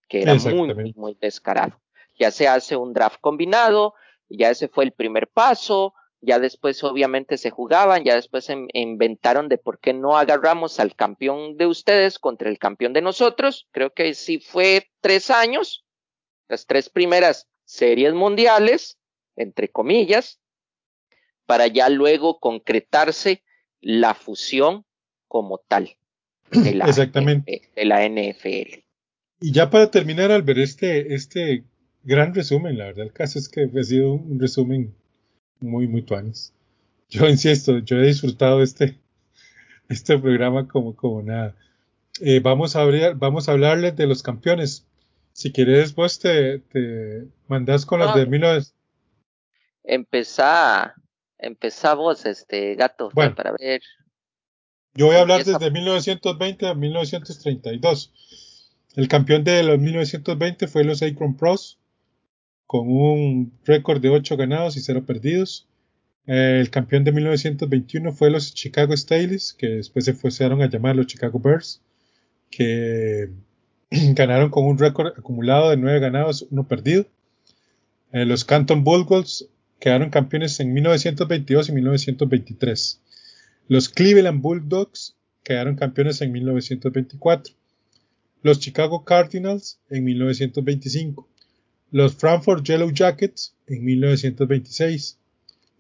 que 0.09 0.23
era 0.23 0.35
muy, 0.35 0.93
muy 0.95 1.17
descarado. 1.21 1.81
Ya 2.19 2.31
se 2.31 2.49
hace 2.49 2.77
un 2.77 2.93
draft 2.93 3.21
combinado, 3.21 3.95
ya 4.29 4.51
ese 4.51 4.69
fue 4.69 4.85
el 4.85 4.93
primer 4.93 5.29
paso, 5.29 5.95
ya 6.21 6.39
después 6.39 6.83
obviamente 6.83 7.37
se 7.37 7.51
jugaban, 7.51 8.05
ya 8.05 8.15
después 8.15 8.49
inventaron 8.73 9.49
de 9.49 9.59
por 9.59 9.79
qué 9.79 9.93
no 9.93 10.17
agarramos 10.17 10.81
al 10.81 10.95
campeón 10.95 11.57
de 11.57 11.67
ustedes 11.67 12.19
contra 12.19 12.49
el 12.49 12.59
campeón 12.59 12.93
de 12.93 13.03
nosotros, 13.03 13.69
creo 13.71 13.93
que 13.93 14.15
sí 14.15 14.39
fue 14.39 14.89
tres 15.01 15.31
años, 15.31 15.85
las 16.49 16.67
tres 16.67 16.89
primeras 16.89 17.49
series 17.65 18.15
mundiales, 18.15 18.99
entre 19.37 19.69
comillas, 19.69 20.41
para 21.47 21.67
ya 21.69 21.89
luego 21.89 22.39
concretarse 22.39 23.43
la 23.81 24.15
fusión 24.15 24.85
como 25.29 25.59
tal 25.59 25.97
de 26.51 26.75
la, 26.75 26.85
Exactamente. 26.89 27.63
De, 27.75 27.85
la 27.85 28.07
NFL. 28.07 28.85
Y 29.41 29.53
ya 29.53 29.71
para 29.71 29.91
terminar, 29.91 30.33
al 30.33 30.43
ver 30.43 30.59
este, 30.59 31.15
este 31.15 31.65
gran 32.03 32.35
resumen, 32.35 32.79
la 32.79 32.87
verdad, 32.87 33.07
el 33.07 33.13
caso 33.13 33.39
es 33.39 33.49
que 33.49 33.63
ha 33.63 33.85
sido 33.85 34.13
un 34.13 34.39
resumen 34.41 34.95
muy, 35.61 35.87
muy 35.87 36.03
tuanis. 36.03 36.53
Yo 37.09 37.29
insisto, 37.29 37.79
yo 37.79 37.99
he 37.99 38.07
disfrutado 38.07 38.63
este, 38.63 38.99
este 39.89 40.19
programa 40.19 40.69
como, 40.69 40.95
como 40.97 41.23
nada. 41.23 41.55
Eh, 42.21 42.41
vamos, 42.41 42.77
a 42.77 42.83
abrir, 42.83 43.15
vamos 43.15 43.49
a 43.49 43.53
hablarles 43.53 43.95
de 43.97 44.07
los 44.07 44.23
campeones. 44.23 44.87
Si 45.33 45.53
quieres, 45.53 45.95
vos 45.95 46.19
te, 46.19 46.61
te 46.61 47.27
mandás 47.47 47.85
con 47.85 48.01
las 48.01 48.15
de 48.15 48.25
1900. 48.25 48.75
Empezá, 49.85 50.95
empezá 51.39 51.95
vos, 51.95 52.27
este 52.27 52.75
gato, 52.75 53.11
bueno, 53.15 53.35
para 53.35 53.53
ver. 53.53 53.83
Yo 54.95 55.07
voy 55.07 55.17
a 55.17 55.21
hablar 55.21 55.45
desde 55.45 55.71
1920 55.71 56.67
a 56.67 56.75
1932. 56.75 58.13
El 58.95 59.09
campeón 59.09 59.45
de 59.45 59.63
los 59.63 59.79
1920 59.79 60.69
fue 60.69 60.85
los 60.85 61.03
Akron 61.03 61.37
Pros, 61.37 61.79
con 62.67 62.89
un 62.89 63.53
récord 63.65 64.01
de 64.01 64.09
8 64.09 64.37
ganados 64.37 64.77
y 64.77 64.81
0 64.81 65.05
perdidos. 65.05 65.69
el 66.27 66.71
campeón 66.71 67.05
de 67.05 67.13
1921 67.13 68.13
fue 68.13 68.31
los 68.31 68.55
Chicago 68.55 68.97
Staleys, 68.97 69.53
que 69.53 69.69
después 69.69 70.07
se 70.07 70.15
fueron 70.15 70.63
a 70.63 70.69
llamar 70.69 70.97
los 70.97 71.07
Chicago 71.07 71.39
Bears, 71.39 71.83
que 72.51 73.31
ganaron 73.91 74.51
con 74.51 74.65
un 74.65 74.79
récord 74.79 75.13
acumulado 75.19 75.71
de 75.71 75.77
9 75.77 76.01
ganados, 76.01 76.47
1 76.51 76.67
perdido. 76.67 77.07
Eh, 78.13 78.25
los 78.25 78.45
Canton 78.45 78.83
Bulldogs 78.83 79.47
quedaron 79.79 80.11
campeones 80.11 80.59
en 80.61 80.73
1922 80.73 81.69
y 81.69 81.73
1923. 81.73 83.01
Los 83.69 83.89
Cleveland 83.89 84.43
Bulldogs 84.43 85.17
quedaron 85.43 85.77
campeones 85.77 86.21
en 86.21 86.33
1924. 86.33 87.55
Los 88.43 88.61
Chicago 88.61 89.05
Cardinals 89.05 89.79
en 89.91 90.05
1925 90.05 91.29
los 91.93 92.15
Frankfurt 92.15 92.65
Yellow 92.65 92.91
Jackets 92.91 93.55
en 93.67 93.85
1926, 93.85 95.19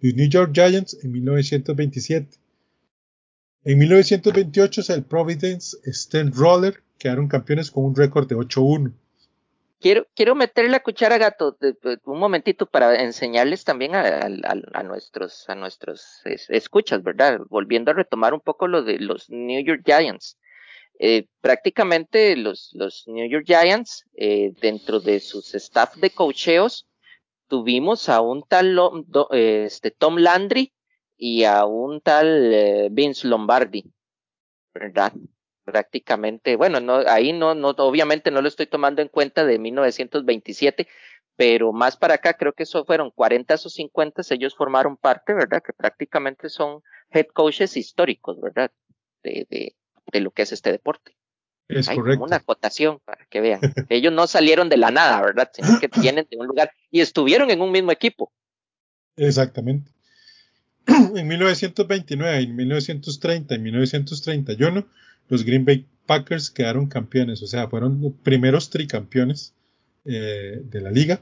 los 0.01 0.15
New 0.15 0.29
York 0.29 0.53
Giants 0.55 0.97
en 1.03 1.13
1927. 1.13 2.39
En 3.65 3.79
1928 3.79 4.95
el 4.95 5.05
Providence 5.05 5.77
Steamroller 5.85 6.83
quedaron 6.99 7.27
campeones 7.29 7.71
con 7.71 7.85
un 7.85 7.97
récord 7.97 8.29
de 8.29 8.37
8-1. 8.37 8.93
Quiero, 9.79 10.07
quiero 10.15 10.35
meter 10.35 10.71
la 10.71 10.81
cuchara 10.81 11.19
gato 11.19 11.57
un 12.05 12.19
momentito 12.19 12.67
para 12.67 13.03
enseñarles 13.03 13.65
también 13.65 13.95
a, 13.95 14.83
nuestros, 14.83 15.49
a 15.51 15.55
nuestros 15.55 16.23
escuchas, 16.25 17.03
¿verdad? 17.03 17.41
Volviendo 17.51 17.91
a 17.91 17.95
retomar 17.95 18.33
un 18.33 18.41
poco 18.41 18.69
lo 18.69 18.83
de 18.83 18.99
los 18.99 19.29
New 19.29 19.63
York 19.63 19.83
Giants. 19.85 20.39
Eh, 20.99 21.29
prácticamente 21.43 22.37
los, 22.37 22.71
los, 22.73 23.05
New 23.07 23.29
York 23.29 23.45
Giants, 23.47 24.07
eh, 24.15 24.53
dentro 24.63 24.99
de 24.99 25.21
sus 25.21 25.55
staff 25.55 25.95
de 25.97 26.09
cocheos, 26.11 26.89
tuvimos 27.49 28.09
a 28.09 28.23
un 28.23 28.43
tal 28.49 28.79
eh, 29.33 29.65
este, 29.67 29.91
Tom 29.91 30.17
Landry 30.17 30.73
y 31.19 31.45
a 31.45 31.67
un 31.67 32.01
tal 32.01 32.89
Vince 32.93 33.29
Lombardi, 33.29 33.85
¿verdad? 34.73 35.13
Prácticamente, 35.67 36.55
bueno, 36.55 36.79
no, 36.79 36.99
ahí 37.09 37.33
no, 37.33 37.57
no, 37.57 37.71
obviamente 37.71 38.31
no 38.31 38.41
lo 38.41 38.47
estoy 38.47 38.67
tomando 38.67 39.03
en 39.03 39.09
cuenta 39.09 39.45
de 39.45 39.59
1927, 39.59 40.87
pero 41.35 41.73
más 41.73 41.97
para 41.97 42.15
acá 42.15 42.35
creo 42.35 42.53
que 42.53 42.63
eso 42.63 42.85
fueron 42.85 43.11
40 43.11 43.55
o 43.55 43.59
50, 43.59 44.23
ellos 44.31 44.55
formaron 44.55 44.97
parte, 44.97 45.35
¿verdad? 45.35 45.61
Que 45.61 45.73
prácticamente 45.73 46.49
son 46.49 46.83
head 47.11 47.27
coaches 47.35 47.77
históricos, 47.77 48.41
¿verdad? 48.41 48.71
De, 49.25 49.45
de, 49.51 49.75
de 50.13 50.21
lo 50.21 50.31
que 50.31 50.43
es 50.43 50.53
este 50.53 50.71
deporte. 50.71 51.17
Es 51.69 51.89
correcto. 51.89 52.23
una 52.23 52.37
acotación 52.37 53.01
para 53.05 53.27
que 53.27 53.41
vean. 53.41 53.61
Ellos 53.89 54.13
no 54.13 54.29
salieron 54.29 54.69
de 54.69 54.77
la 54.77 54.93
nada, 54.93 55.21
¿verdad? 55.21 55.51
Sino 55.53 55.81
que 55.81 55.89
vienen 56.01 56.27
de 56.31 56.37
un 56.37 56.47
lugar 56.47 56.71
y 56.93 57.01
estuvieron 57.01 57.51
en 57.51 57.61
un 57.61 57.73
mismo 57.73 57.91
equipo. 57.91 58.33
Exactamente. 59.17 59.91
En 61.17 61.27
1929, 61.27 62.39
en 62.39 62.55
1930 62.55 63.55
y 63.57 63.59
1931, 63.59 64.87
los 65.29 65.45
Green 65.45 65.65
Bay 65.65 65.87
Packers 66.07 66.51
quedaron 66.51 66.87
campeones, 66.87 67.43
o 67.43 67.47
sea, 67.47 67.69
fueron 67.69 68.01
los 68.01 68.13
primeros 68.23 68.71
tricampeones 68.71 69.55
eh, 70.05 70.61
de 70.63 70.81
la 70.81 70.91
liga. 70.91 71.21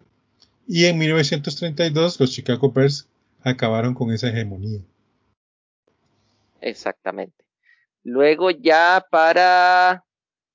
Y 0.66 0.86
en 0.86 0.98
1932 0.98 2.20
los 2.20 2.30
Chicago 2.30 2.70
Bears 2.70 3.08
acabaron 3.42 3.94
con 3.94 4.12
esa 4.12 4.28
hegemonía. 4.28 4.80
Exactamente. 6.60 7.44
Luego 8.02 8.50
ya 8.50 9.06
para 9.10 10.04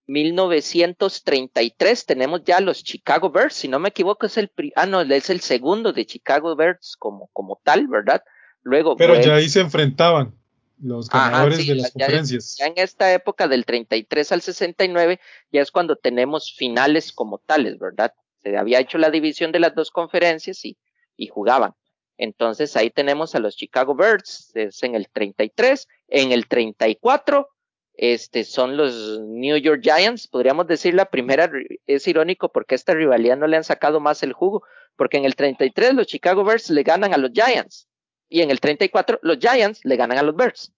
1933 0.07 2.05
tenemos 2.05 2.43
ya 2.43 2.59
los 2.59 2.83
Chicago 2.83 3.31
Bears, 3.31 3.53
si 3.55 3.67
no 3.67 3.79
me 3.79 3.89
equivoco 3.89 4.25
es 4.25 4.37
el 4.37 4.51
ah 4.75 4.87
no 4.87 5.01
es 5.01 5.29
el 5.29 5.39
segundo 5.41 5.93
de 5.93 6.05
Chicago 6.05 6.55
Bears 6.55 6.95
como 6.97 7.29
como 7.33 7.59
tal, 7.63 7.87
¿verdad? 7.87 8.23
Luego 8.63 8.95
pero 8.97 9.19
ya 9.21 9.35
ahí 9.35 9.49
se 9.49 9.61
enfrentaban 9.61 10.38
los 10.81 11.09
ganadores 11.09 11.67
de 11.67 11.75
las 11.75 11.91
conferencias. 11.91 12.57
Ya 12.57 12.67
en 12.67 12.73
esta 12.77 13.13
época 13.13 13.47
del 13.47 13.65
33 13.65 14.31
al 14.31 14.41
69 14.41 15.19
ya 15.51 15.61
es 15.61 15.71
cuando 15.71 15.95
tenemos 15.95 16.53
finales 16.55 17.11
como 17.11 17.39
tales, 17.39 17.77
¿verdad? 17.79 18.13
Se 18.43 18.57
había 18.57 18.79
hecho 18.79 18.97
la 18.97 19.09
división 19.09 19.51
de 19.51 19.59
las 19.59 19.75
dos 19.75 19.91
conferencias 19.91 20.63
y, 20.65 20.77
y 21.17 21.27
jugaban. 21.27 21.73
Entonces 22.17 22.75
ahí 22.75 22.89
tenemos 22.89 23.35
a 23.35 23.39
los 23.39 23.55
Chicago 23.55 23.95
Birds, 23.95 24.51
es 24.55 24.83
en 24.83 24.95
el 24.95 25.07
33, 25.09 25.87
en 26.09 26.31
el 26.31 26.47
34, 26.47 27.47
este 27.93 28.45
son 28.45 28.77
los 28.77 29.19
New 29.21 29.57
York 29.57 29.81
Giants, 29.83 30.27
podríamos 30.27 30.67
decir 30.67 30.93
la 30.93 31.05
primera, 31.05 31.51
es 31.85 32.07
irónico 32.07 32.49
porque 32.49 32.75
esta 32.75 32.93
rivalidad 32.93 33.37
no 33.37 33.47
le 33.47 33.57
han 33.57 33.63
sacado 33.63 33.99
más 33.99 34.23
el 34.23 34.33
jugo, 34.33 34.63
porque 34.95 35.17
en 35.17 35.25
el 35.25 35.35
33 35.35 35.93
los 35.93 36.07
Chicago 36.07 36.45
Birds 36.45 36.69
le 36.69 36.83
ganan 36.83 37.13
a 37.13 37.17
los 37.17 37.31
Giants 37.31 37.89
y 38.29 38.41
en 38.41 38.51
el 38.51 38.59
34 38.59 39.19
los 39.21 39.37
Giants 39.39 39.83
le 39.83 39.95
ganan 39.97 40.17
a 40.17 40.23
los 40.23 40.35
Birds. 40.35 40.71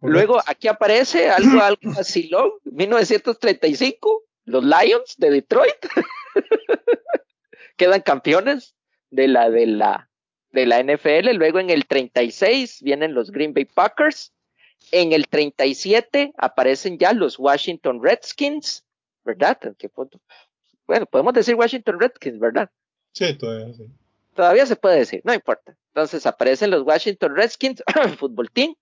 Luego 0.00 0.40
aquí 0.46 0.68
aparece 0.68 1.30
algo, 1.30 1.60
algo 1.60 1.80
así, 1.98 2.30
1935, 2.64 4.22
los 4.44 4.64
Lions 4.64 5.14
de 5.16 5.30
Detroit 5.30 5.76
quedan 7.76 8.02
campeones 8.02 8.74
de 9.10 9.28
la, 9.28 9.50
de 9.50 9.66
la, 9.66 10.08
de 10.52 10.66
la 10.66 10.82
NFL. 10.82 11.34
Luego 11.34 11.58
en 11.58 11.70
el 11.70 11.86
36 11.86 12.82
vienen 12.82 13.14
los 13.14 13.30
Green 13.30 13.54
Bay 13.54 13.64
Packers. 13.64 14.32
En 14.92 15.12
el 15.12 15.28
37 15.28 16.34
aparecen 16.36 16.98
ya 16.98 17.14
los 17.14 17.38
Washington 17.38 18.02
Redskins, 18.02 18.84
¿verdad? 19.24 19.58
Bueno, 20.86 21.06
podemos 21.06 21.32
decir 21.32 21.54
Washington 21.54 21.98
Redskins, 21.98 22.38
¿verdad? 22.38 22.70
Sí, 23.12 23.34
todavía 23.34 23.72
sí. 23.72 23.86
Todavía 24.34 24.66
se 24.66 24.76
puede 24.76 24.98
decir, 24.98 25.22
no 25.24 25.32
importa. 25.32 25.76
Entonces 25.88 26.26
aparecen 26.26 26.70
los 26.70 26.82
Washington 26.82 27.34
Redskins, 27.36 27.82
fútbol 28.18 28.50
team. 28.50 28.74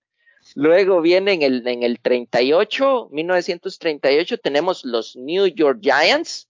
Luego 0.55 1.01
viene 1.01 1.33
en 1.33 1.41
el, 1.41 1.67
en 1.67 1.83
el 1.83 1.99
38, 1.99 3.09
1938, 3.11 4.37
tenemos 4.39 4.83
los 4.85 5.15
New 5.15 5.47
York 5.47 5.79
Giants, 5.81 6.49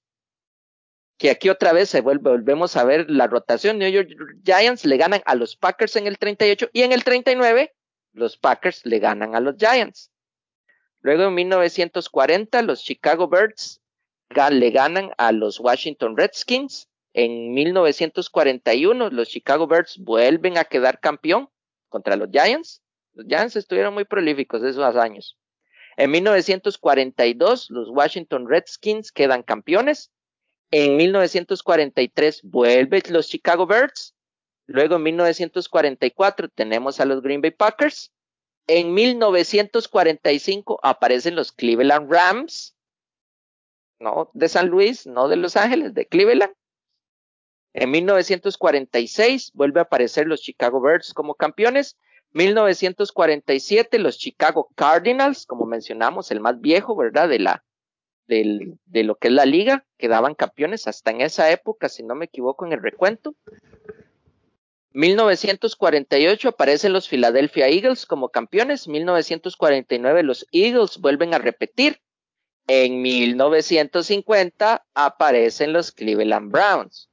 que 1.18 1.30
aquí 1.30 1.50
otra 1.50 1.74
vez 1.74 1.90
se 1.90 2.02
volvemos 2.02 2.76
a 2.76 2.84
ver 2.84 3.10
la 3.10 3.28
rotación. 3.28 3.78
New 3.78 3.90
York 3.90 4.10
Giants 4.44 4.86
le 4.86 4.98
ganan 4.98 5.22
a 5.26 5.36
los 5.36 5.56
Packers 5.56 5.96
en 5.96 6.08
el 6.08 6.18
38 6.18 6.70
y 6.74 6.82
en 6.82 6.92
el 6.92 7.04
39 7.04 7.74
los 8.14 8.38
Packers 8.38 8.86
le 8.86 9.00
ganan 9.00 9.36
a 9.36 9.40
los 9.40 9.56
Giants. 9.58 10.12
Luego 11.02 11.24
en 11.24 11.36
1940 11.36 12.62
los 12.62 12.84
Chicago 12.84 13.28
Birds 13.28 13.82
le 14.50 14.72
ganan 14.72 15.12
a 15.18 15.32
los 15.32 15.60
Washington 15.60 16.18
Redskins. 16.18 16.90
En 17.14 17.54
1941 17.54 19.10
los 19.12 19.30
Chicago 19.30 19.68
Birds 19.68 19.98
vuelven 20.00 20.58
a 20.58 20.64
quedar 20.64 21.00
campeón 21.00 21.50
contra 21.90 22.16
los 22.16 22.30
Giants. 22.32 22.82
Los 23.14 23.28
Giants 23.28 23.56
estuvieron 23.56 23.94
muy 23.94 24.06
prolíficos 24.06 24.64
esos 24.64 24.96
años. 24.96 25.38
En 25.98 26.12
1942 26.12 27.70
los 27.70 27.90
Washington 27.90 28.48
Redskins 28.50 29.12
quedan 29.12 29.44
campeones 29.44 30.12
en 30.76 30.98
1943 30.98 32.42
vuelven 32.42 33.04
los 33.10 33.28
Chicago 33.28 33.68
Birds. 33.68 34.16
Luego 34.66 34.96
en 34.96 35.04
1944 35.04 36.50
tenemos 36.50 37.00
a 37.00 37.06
los 37.06 37.22
Green 37.22 37.42
Bay 37.42 37.52
Packers. 37.52 38.12
En 38.66 38.92
1945 38.96 40.80
aparecen 40.82 41.36
los 41.36 41.52
Cleveland 41.52 42.12
Rams. 42.12 42.76
No 44.00 44.32
de 44.34 44.50
San 44.50 44.70
Luis, 44.70 45.06
no 45.06 45.28
de 45.28 45.36
Los 45.36 45.58
Ángeles, 45.58 45.94
de 45.94 46.08
Cleveland. 46.08 46.56
En 47.74 47.92
1946 47.92 49.52
vuelve 49.54 49.80
a 49.80 49.84
aparecer 49.84 50.26
los 50.26 50.42
Chicago 50.42 50.82
Birds 50.82 51.14
como 51.14 51.36
campeones. 51.36 52.00
1947 52.34 54.00
los 54.00 54.18
Chicago 54.18 54.70
Cardinals, 54.76 55.46
como 55.46 55.66
mencionamos, 55.66 56.32
el 56.32 56.40
más 56.40 56.60
viejo, 56.60 56.96
¿verdad? 56.96 57.30
De 57.30 57.40
la, 57.40 57.64
del, 58.28 58.80
de 58.86 59.04
lo 59.04 59.16
que 59.16 59.28
es 59.28 59.34
la 59.34 59.46
liga, 59.46 59.86
quedaban 59.98 60.34
campeones 60.34 60.88
hasta 60.88 61.12
en 61.12 61.22
esa 61.22 61.52
época, 61.52 61.90
si 61.90 62.04
no 62.04 62.16
me 62.16 62.26
equivoco 62.26 62.66
en 62.66 62.74
el 62.74 62.82
recuento. 62.82 63.36
1948 64.94 66.50
aparecen 66.50 66.94
los 66.94 67.08
Philadelphia 67.08 67.68
Eagles 67.68 68.06
como 68.06 68.30
campeones. 68.30 68.88
1949 68.88 70.24
los 70.24 70.48
Eagles 70.52 71.00
vuelven 71.00 71.34
a 71.34 71.40
repetir. 71.40 72.02
En 72.68 73.02
1950 73.02 74.86
aparecen 74.94 75.74
los 75.74 75.92
Cleveland 75.92 76.52
Browns 76.52 77.10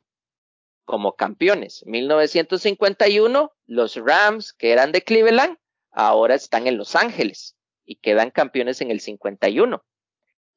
como 0.90 1.14
campeones. 1.14 1.84
1951 1.86 3.52
los 3.66 3.94
Rams, 3.94 4.52
que 4.52 4.72
eran 4.72 4.90
de 4.90 5.02
Cleveland, 5.02 5.56
ahora 5.92 6.34
están 6.34 6.66
en 6.66 6.76
Los 6.76 6.96
Ángeles 6.96 7.56
y 7.84 7.94
quedan 7.94 8.32
campeones 8.32 8.80
en 8.80 8.90
el 8.90 8.98
51. 8.98 9.84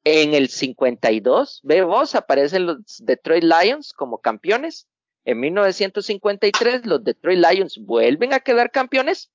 En 0.02 0.34
el 0.34 0.48
52, 0.48 1.60
ve 1.62 1.82
vos, 1.82 2.16
aparecen 2.16 2.66
los 2.66 2.78
Detroit 2.98 3.44
Lions 3.44 3.92
como 3.92 4.18
campeones. 4.18 4.88
En 5.24 5.38
1953, 5.38 6.84
los 6.84 7.04
Detroit 7.04 7.38
Lions 7.38 7.78
vuelven 7.78 8.32
a 8.32 8.40
quedar 8.40 8.72
campeones. 8.72 9.30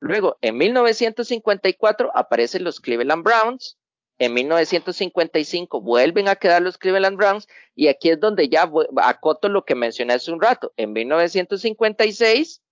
Luego, 0.00 0.38
en 0.40 0.56
1954, 0.56 2.10
aparecen 2.14 2.64
los 2.64 2.80
Cleveland 2.80 3.22
Browns. 3.22 3.76
En 4.18 4.32
1955 4.32 5.80
vuelven 5.80 6.28
a 6.28 6.36
quedar 6.36 6.62
los 6.62 6.78
Cleveland 6.78 7.18
Browns 7.18 7.46
y 7.74 7.88
aquí 7.88 8.10
es 8.10 8.18
donde 8.18 8.48
ya 8.48 8.70
acoto 9.02 9.48
lo 9.48 9.64
que 9.64 9.74
mencioné 9.74 10.14
hace 10.14 10.32
un 10.32 10.40
rato. 10.40 10.72
En 10.76 10.92
1956 10.92 12.62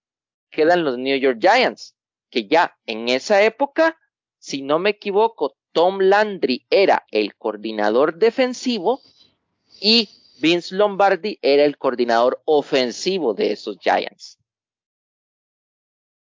quedan 0.50 0.84
los 0.84 0.96
New 0.96 1.18
York 1.18 1.38
Giants, 1.40 1.94
que 2.30 2.46
ya 2.46 2.78
en 2.86 3.08
esa 3.08 3.42
época, 3.42 3.98
si 4.38 4.62
no 4.62 4.78
me 4.78 4.90
equivoco, 4.90 5.56
Tom 5.72 5.98
Landry 6.00 6.66
era 6.70 7.04
el 7.10 7.34
coordinador 7.36 8.16
defensivo 8.16 9.02
y 9.80 10.08
Vince 10.40 10.74
Lombardi 10.74 11.38
era 11.42 11.64
el 11.64 11.76
coordinador 11.76 12.40
ofensivo 12.44 13.34
de 13.34 13.52
esos 13.52 13.78
Giants. 13.80 14.38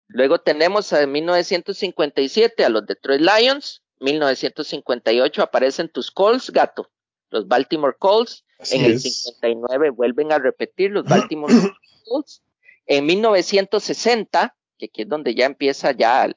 Luego 0.07 0.41
tenemos 0.41 0.93
en 0.93 1.11
1957 1.13 2.65
a 2.65 2.69
los 2.69 2.85
Detroit 2.87 3.21
Lions, 3.21 3.83
1958 4.01 5.43
aparecen 5.43 5.89
tus 5.89 6.11
Colts, 6.11 6.51
gato, 6.51 6.91
los 7.31 7.47
Baltimore 7.47 7.97
Colts, 7.99 8.45
en 8.71 8.85
el 8.85 8.99
59 8.99 9.91
vuelven 9.91 10.33
a 10.33 10.39
repetir 10.39 10.91
los 10.91 11.05
Baltimore 11.09 11.55
Colts, 12.05 12.43
en 12.87 13.07
1960, 13.07 14.57
que 14.79 14.87
aquí 14.87 15.03
es 15.03 15.09
donde 15.09 15.35
ya 15.35 15.47
empieza 15.47 15.93
ya 15.93 16.29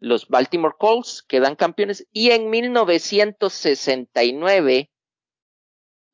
los 0.00 0.26
Baltimore 0.28 0.74
Colts 0.78 1.22
quedan 1.22 1.54
campeones 1.56 2.06
y 2.12 2.30
en 2.30 2.50
1969 2.50 4.90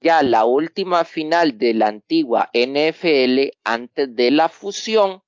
ya 0.00 0.22
la 0.22 0.44
última 0.44 1.04
final 1.04 1.58
de 1.58 1.74
la 1.74 1.88
antigua 1.88 2.50
NFL 2.54 3.50
antes 3.64 4.14
de 4.14 4.30
la 4.30 4.48
fusión 4.48 5.24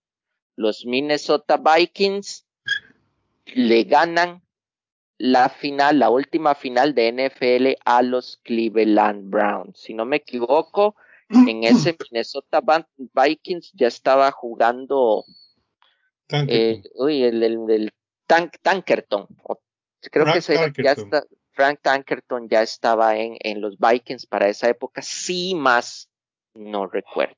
los 0.55 0.87
Minnesota 0.87 1.57
Vikings 1.57 2.47
le 3.47 3.83
ganan 3.85 4.42
la 5.23 5.49
final, 5.49 6.01
la 6.01 6.11
última 6.11 6.57
final 6.57 6.97
de 6.97 7.13
NFL 7.13 7.81
a 7.85 8.03
los 8.03 8.41
Cleveland 8.43 9.31
Browns. 9.31 9.79
Si 9.79 9.95
no 9.95 10.05
me 10.05 10.17
equivoco, 10.17 10.97
en 11.29 11.63
ese 11.63 11.97
Minnesota 12.11 12.61
Vikings 12.97 13.71
ya 13.73 13.87
estaba 13.87 14.33
jugando 14.33 15.25
eh, 16.29 16.83
uy, 16.97 17.23
el, 17.23 17.41
el, 17.41 17.93
Tank, 18.27 18.57
Tankerton. 18.63 19.29
Creo 20.11 20.25
que 20.25 20.83
ya 20.83 20.93
está, 20.93 21.25
Frank 21.53 21.79
Tankerton 21.83 22.49
ya 22.49 22.63
estaba 22.63 23.17
en, 23.17 23.37
en 23.45 23.61
los 23.61 23.79
Vikings 23.79 24.27
para 24.27 24.49
esa 24.49 24.71
época, 24.71 25.03
sí 25.03 25.55
más 25.55 26.11
no 26.53 26.89
recuerdo. 26.89 27.37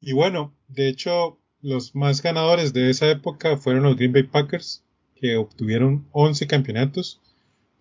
Y 0.00 0.14
bueno, 0.14 0.54
de 0.68 0.88
hecho, 0.88 1.38
los 1.60 1.94
más 1.94 2.22
ganadores 2.22 2.72
de 2.72 2.88
esa 2.88 3.10
época 3.10 3.58
fueron 3.58 3.82
los 3.82 3.96
Green 3.96 4.14
Bay 4.14 4.22
Packers, 4.22 4.81
que 5.22 5.36
obtuvieron 5.36 6.04
11 6.10 6.48
campeonatos. 6.48 7.20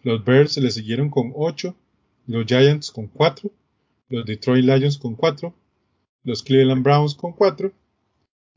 Los 0.04 0.24
Bears 0.24 0.58
le 0.58 0.70
siguieron 0.70 1.10
con 1.10 1.34
8, 1.36 1.76
los 2.28 2.46
Giants 2.46 2.92
con 2.92 3.08
4, 3.08 3.52
los 4.10 4.26
Detroit 4.26 4.64
Lions 4.64 5.00
con 5.00 5.16
4, 5.16 5.52
los 6.24 6.44
Cleveland 6.44 6.84
Browns 6.84 7.16
con 7.16 7.34
4, 7.34 7.72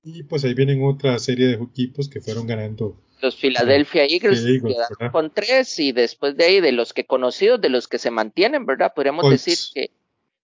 y 0.05 0.23
pues 0.25 0.45
ahí 0.45 0.53
vienen 0.53 0.85
otra 0.85 1.19
serie 1.19 1.47
de 1.47 1.55
equipos 1.55 2.11
que 2.11 2.21
fueron 2.21 2.47
ganando. 2.47 2.95
Los 3.23 3.37
Philadelphia 3.37 4.05
Eagles, 4.05 4.45
quedaron 4.45 5.11
con 5.11 5.33
3 5.33 5.79
y 5.81 5.93
después 5.93 6.37
de 6.37 6.45
ahí 6.45 6.61
de 6.61 6.73
los 6.73 6.93
que 6.93 7.07
conocidos, 7.07 7.63
de 7.63 7.71
los 7.71 7.89
que 7.89 7.99
se 7.99 8.11
mantienen, 8.11 8.67
¿verdad? 8.67 8.93
Podríamos 8.95 9.31
decir 9.31 9.57
que 9.73 9.91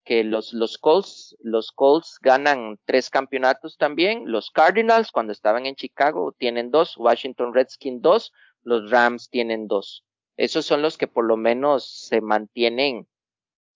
que 0.04 0.24
los, 0.24 0.52
los 0.52 0.78
Colts, 0.78 1.36
los 1.40 1.72
Colts 1.72 2.18
ganan 2.20 2.78
tres 2.84 3.10
campeonatos 3.10 3.76
también, 3.76 4.30
los 4.30 4.50
Cardinals 4.50 5.10
cuando 5.10 5.32
estaban 5.32 5.66
en 5.66 5.76
Chicago 5.76 6.34
tienen 6.36 6.70
dos, 6.70 6.96
Washington 6.96 7.54
Redskins 7.54 8.02
dos, 8.02 8.32
los 8.62 8.90
Rams 8.90 9.28
tienen 9.30 9.68
dos. 9.68 10.04
Esos 10.36 10.66
son 10.66 10.82
los 10.82 10.96
que 10.96 11.06
por 11.06 11.24
lo 11.24 11.36
menos 11.36 11.86
se 12.08 12.20
mantienen, 12.20 13.06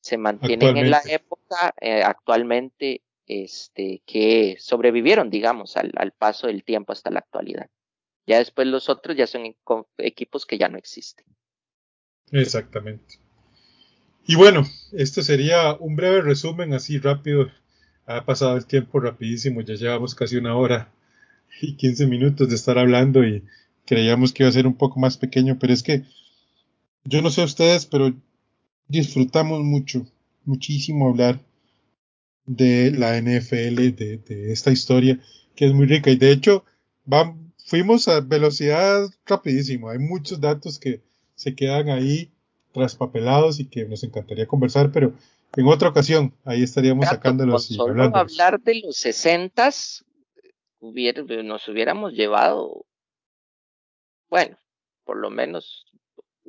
se 0.00 0.18
mantienen 0.18 0.76
en 0.76 0.90
la 0.90 1.02
época 1.06 1.74
eh, 1.80 2.02
actualmente, 2.02 3.02
este, 3.26 4.02
que 4.06 4.56
sobrevivieron, 4.58 5.30
digamos, 5.30 5.76
al, 5.76 5.92
al 5.96 6.12
paso 6.12 6.46
del 6.46 6.64
tiempo 6.64 6.92
hasta 6.92 7.10
la 7.10 7.18
actualidad. 7.18 7.68
Ya 8.26 8.38
después 8.38 8.66
los 8.66 8.88
otros 8.88 9.16
ya 9.16 9.26
son 9.26 9.54
equipos 9.98 10.46
que 10.46 10.58
ya 10.58 10.68
no 10.68 10.78
existen. 10.78 11.26
Exactamente. 12.32 13.25
Y 14.28 14.34
bueno, 14.34 14.66
este 14.92 15.22
sería 15.22 15.74
un 15.74 15.94
breve 15.94 16.20
resumen 16.20 16.74
así 16.74 16.98
rápido. 16.98 17.48
Ha 18.06 18.24
pasado 18.24 18.56
el 18.56 18.66
tiempo 18.66 18.98
rapidísimo, 18.98 19.60
ya 19.60 19.74
llevamos 19.74 20.14
casi 20.14 20.36
una 20.36 20.56
hora 20.56 20.92
y 21.60 21.76
15 21.76 22.06
minutos 22.06 22.48
de 22.48 22.56
estar 22.56 22.78
hablando 22.78 23.24
y 23.24 23.44
creíamos 23.84 24.32
que 24.32 24.42
iba 24.42 24.50
a 24.50 24.52
ser 24.52 24.66
un 24.66 24.74
poco 24.74 24.98
más 24.98 25.16
pequeño, 25.16 25.58
pero 25.58 25.72
es 25.72 25.82
que 25.82 26.02
yo 27.04 27.22
no 27.22 27.30
sé 27.30 27.44
ustedes, 27.44 27.86
pero 27.86 28.14
disfrutamos 28.88 29.62
mucho, 29.62 30.06
muchísimo 30.44 31.08
hablar 31.08 31.40
de 32.46 32.90
la 32.92 33.20
NFL, 33.20 33.94
de, 33.94 34.20
de 34.26 34.52
esta 34.52 34.72
historia 34.72 35.20
que 35.54 35.66
es 35.66 35.72
muy 35.72 35.86
rica. 35.86 36.10
Y 36.10 36.16
de 36.16 36.32
hecho 36.32 36.64
fuimos 37.64 38.08
a 38.08 38.20
velocidad 38.20 39.08
rapidísimo, 39.24 39.88
hay 39.88 39.98
muchos 39.98 40.40
datos 40.40 40.80
que 40.80 41.00
se 41.36 41.54
quedan 41.54 41.90
ahí 41.90 42.30
traspapelados 42.76 43.58
y 43.60 43.68
que 43.68 43.84
nos 43.86 44.04
encantaría 44.04 44.46
conversar, 44.46 44.92
pero 44.92 45.12
en 45.56 45.66
otra 45.66 45.88
ocasión 45.88 46.34
ahí 46.44 46.62
estaríamos 46.62 47.06
sacándolos 47.06 47.70
y 47.70 47.80
hablando. 47.80 48.18
hablar 48.18 48.60
de 48.60 48.80
los 48.84 48.96
sesentas 48.96 50.04
nos 50.80 51.68
hubiéramos 51.68 52.12
llevado, 52.12 52.84
bueno, 54.28 54.56
por 55.04 55.16
lo 55.16 55.30
menos 55.30 55.86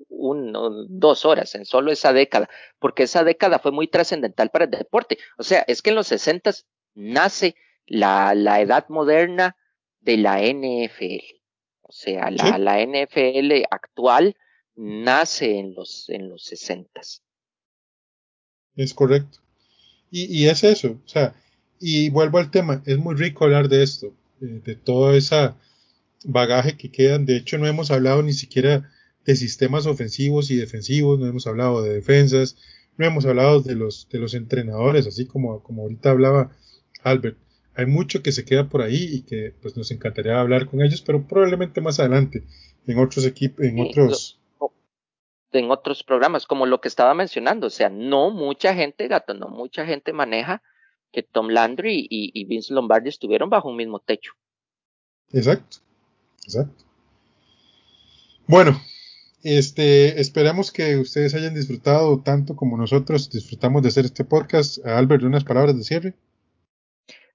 uno, 0.09 0.69
dos 0.87 1.25
horas 1.25 1.55
en 1.55 1.65
solo 1.65 1.91
esa 1.91 2.13
década, 2.13 2.49
porque 2.79 3.03
esa 3.03 3.23
década 3.23 3.59
fue 3.59 3.71
muy 3.71 3.87
trascendental 3.87 4.49
para 4.49 4.65
el 4.65 4.71
deporte. 4.71 5.17
O 5.37 5.43
sea, 5.43 5.63
es 5.67 5.81
que 5.81 5.89
en 5.89 5.95
los 5.95 6.07
sesentas 6.07 6.67
nace 6.93 7.55
la, 7.85 8.35
la 8.35 8.61
edad 8.61 8.87
moderna 8.89 9.55
de 10.01 10.17
la 10.17 10.39
NFL. 10.41 11.23
O 11.81 11.91
sea, 11.91 12.29
la, 12.31 12.57
la 12.57 12.81
NFL 12.81 13.63
actual 13.71 14.35
nace 14.77 15.59
en 15.59 15.73
los, 15.73 16.07
en 16.09 16.29
los 16.29 16.43
60. 16.45 17.01
Es 18.75 18.93
correcto. 18.93 19.39
Y, 20.09 20.43
y, 20.43 20.47
es 20.47 20.63
eso, 20.63 21.01
o 21.03 21.07
sea, 21.07 21.35
y 21.79 22.09
vuelvo 22.09 22.37
al 22.37 22.49
tema, 22.49 22.81
es 22.85 22.97
muy 22.97 23.15
rico 23.15 23.43
hablar 23.43 23.67
de 23.67 23.83
esto, 23.83 24.13
de, 24.39 24.61
de 24.61 24.75
todo 24.75 25.13
ese 25.13 25.51
bagaje 26.23 26.77
que 26.77 26.89
quedan. 26.89 27.25
De 27.25 27.35
hecho, 27.35 27.57
no 27.57 27.67
hemos 27.67 27.91
hablado 27.91 28.23
ni 28.23 28.33
siquiera 28.33 28.89
de 29.25 29.35
sistemas 29.35 29.85
ofensivos 29.85 30.49
y 30.49 30.55
defensivos, 30.55 31.19
no 31.19 31.27
hemos 31.27 31.47
hablado 31.47 31.81
de 31.81 31.95
defensas, 31.95 32.55
no 32.97 33.05
hemos 33.05 33.25
hablado 33.25 33.61
de 33.61 33.75
los, 33.75 34.07
de 34.09 34.19
los 34.19 34.33
entrenadores, 34.33 35.05
así 35.05 35.25
como, 35.25 35.61
como 35.61 35.81
ahorita 35.83 36.11
hablaba 36.11 36.51
Albert. 37.03 37.37
Hay 37.75 37.85
mucho 37.85 38.23
que 38.23 38.31
se 38.31 38.45
queda 38.45 38.69
por 38.69 38.81
ahí 38.81 39.03
y 39.03 39.21
que 39.21 39.53
pues 39.61 39.75
nos 39.75 39.91
encantaría 39.91 40.39
hablar 40.39 40.67
con 40.67 40.81
ellos, 40.81 41.01
pero 41.01 41.27
probablemente 41.27 41.81
más 41.81 41.99
adelante, 41.99 42.43
en 42.87 42.97
otros 42.99 43.25
equipos, 43.25 43.65
en 43.65 43.79
otros... 43.79 44.39
En 45.51 45.71
otros 45.71 46.03
programas, 46.03 46.45
como 46.45 46.65
lo 46.65 46.81
que 46.81 46.87
estaba 46.87 47.13
mencionando, 47.13 47.67
o 47.67 47.69
sea, 47.69 47.89
no 47.89 48.29
mucha 48.31 48.73
gente, 48.73 49.07
gato, 49.07 49.33
no 49.33 49.47
mucha 49.47 49.85
gente 49.85 50.13
maneja 50.13 50.61
que 51.11 51.23
Tom 51.23 51.47
Landry 51.47 52.07
y, 52.09 52.31
y 52.33 52.45
Vince 52.45 52.73
Lombardi 52.73 53.09
estuvieron 53.09 53.49
bajo 53.49 53.69
un 53.69 53.77
mismo 53.77 53.99
techo. 53.99 54.33
Exacto, 55.31 55.77
exacto. 56.43 56.85
Bueno, 58.47 58.79
este, 59.43 60.19
esperamos 60.19 60.71
que 60.71 60.97
ustedes 60.97 61.33
hayan 61.35 61.53
disfrutado 61.53 62.21
tanto 62.21 62.55
como 62.55 62.77
nosotros 62.77 63.29
disfrutamos 63.29 63.81
de 63.81 63.89
hacer 63.89 64.05
este 64.05 64.25
podcast. 64.25 64.85
Albert, 64.85 65.23
unas 65.23 65.43
palabras 65.43 65.77
de 65.77 65.83
cierre. 65.83 66.13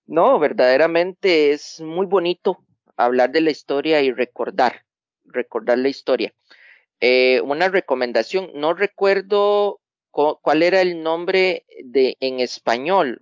No, 0.06 0.39
verdaderamente 0.39 1.52
es 1.52 1.80
muy 1.80 2.06
bonito 2.06 2.64
hablar 2.97 3.30
de 3.30 3.40
la 3.40 3.51
historia 3.51 4.02
y 4.02 4.12
recordar, 4.12 4.84
recordar 5.24 5.78
la 5.78 5.89
historia. 5.89 6.34
Eh, 7.04 7.40
una 7.40 7.68
recomendación, 7.68 8.52
no 8.54 8.74
recuerdo 8.74 9.80
cuál 10.12 10.62
era 10.62 10.80
el 10.82 11.02
nombre 11.02 11.66
de 11.82 12.16
en 12.20 12.38
español, 12.38 13.18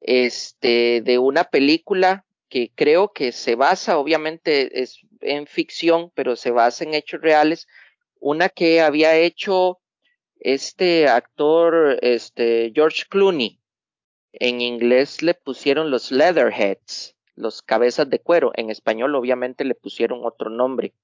este, 0.00 1.02
de 1.02 1.18
una 1.18 1.44
película 1.44 2.24
que 2.48 2.72
creo 2.74 3.12
que 3.12 3.32
se 3.32 3.56
basa, 3.56 3.98
obviamente 3.98 4.80
es 4.80 5.00
en 5.20 5.46
ficción, 5.46 6.10
pero 6.14 6.34
se 6.34 6.50
basa 6.50 6.82
en 6.82 6.94
hechos 6.94 7.20
reales, 7.20 7.66
una 8.20 8.48
que 8.48 8.80
había 8.80 9.14
hecho 9.16 9.80
este 10.40 11.08
actor, 11.08 11.98
este 12.00 12.72
George 12.74 13.04
Clooney. 13.10 13.60
En 14.32 14.62
inglés 14.62 15.20
le 15.20 15.34
pusieron 15.34 15.90
los 15.90 16.10
Leatherheads, 16.10 17.16
los 17.34 17.60
cabezas 17.60 18.08
de 18.08 18.20
cuero. 18.20 18.50
En 18.54 18.70
español, 18.70 19.14
obviamente, 19.14 19.64
le 19.66 19.74
pusieron 19.74 20.24
otro 20.24 20.48
nombre. 20.48 20.94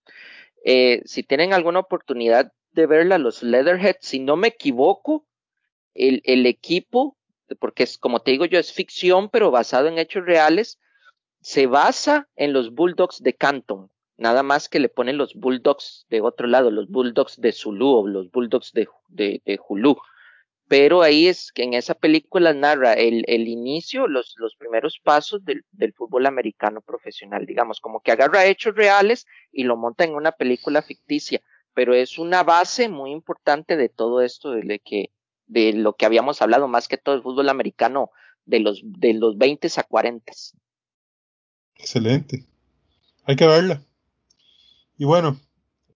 Eh, 0.64 1.02
si 1.04 1.22
tienen 1.22 1.52
alguna 1.52 1.80
oportunidad 1.80 2.52
de 2.72 2.86
verla, 2.86 3.18
los 3.18 3.42
Leatherheads, 3.42 3.98
si 4.00 4.18
no 4.18 4.36
me 4.36 4.48
equivoco, 4.48 5.26
el, 5.94 6.20
el 6.24 6.46
equipo, 6.46 7.16
porque 7.60 7.84
es 7.84 7.98
como 7.98 8.20
te 8.20 8.32
digo 8.32 8.46
yo, 8.46 8.58
es 8.58 8.72
ficción, 8.72 9.28
pero 9.30 9.50
basado 9.50 9.86
en 9.86 9.98
hechos 9.98 10.24
reales, 10.24 10.80
se 11.40 11.66
basa 11.66 12.28
en 12.36 12.52
los 12.52 12.72
Bulldogs 12.74 13.22
de 13.22 13.34
Canton 13.34 13.90
nada 14.16 14.42
más 14.42 14.68
que 14.68 14.80
le 14.80 14.88
ponen 14.88 15.18
los 15.18 15.34
Bulldogs 15.34 16.06
de 16.08 16.20
otro 16.20 16.46
lado, 16.46 16.70
los 16.70 16.88
Bulldogs 16.88 17.40
de 17.40 17.52
Zulu 17.52 17.88
o 17.88 18.06
los 18.06 18.30
Bulldogs 18.30 18.72
de, 18.72 18.88
de, 19.08 19.42
de 19.44 19.58
Hulu. 19.68 19.96
Pero 20.66 21.02
ahí 21.02 21.28
es 21.28 21.52
que 21.52 21.62
en 21.62 21.74
esa 21.74 21.94
película 21.94 22.54
narra 22.54 22.94
el, 22.94 23.24
el 23.28 23.48
inicio, 23.48 24.08
los, 24.08 24.34
los 24.38 24.56
primeros 24.56 24.98
pasos 25.02 25.44
del, 25.44 25.64
del, 25.72 25.92
fútbol 25.92 26.26
americano 26.26 26.80
profesional, 26.80 27.44
digamos, 27.44 27.80
como 27.80 28.00
que 28.00 28.12
agarra 28.12 28.46
hechos 28.46 28.74
reales 28.74 29.26
y 29.52 29.64
lo 29.64 29.76
monta 29.76 30.04
en 30.04 30.14
una 30.14 30.32
película 30.32 30.80
ficticia, 30.80 31.42
pero 31.74 31.94
es 31.94 32.18
una 32.18 32.42
base 32.42 32.88
muy 32.88 33.10
importante 33.10 33.76
de 33.76 33.90
todo 33.90 34.22
esto, 34.22 34.52
de, 34.52 34.78
que, 34.78 35.10
de 35.46 35.74
lo 35.74 35.96
que 35.96 36.06
habíamos 36.06 36.40
hablado, 36.40 36.66
más 36.66 36.88
que 36.88 36.96
todo 36.96 37.14
el 37.14 37.22
fútbol 37.22 37.50
americano 37.50 38.10
de 38.46 38.60
los, 38.60 38.80
de 38.84 39.14
los 39.14 39.36
20 39.36 39.68
a 39.76 39.82
40. 39.82 40.32
Excelente. 41.76 42.46
Hay 43.24 43.36
que 43.36 43.46
verla. 43.46 43.82
Y 44.96 45.04
bueno, 45.04 45.38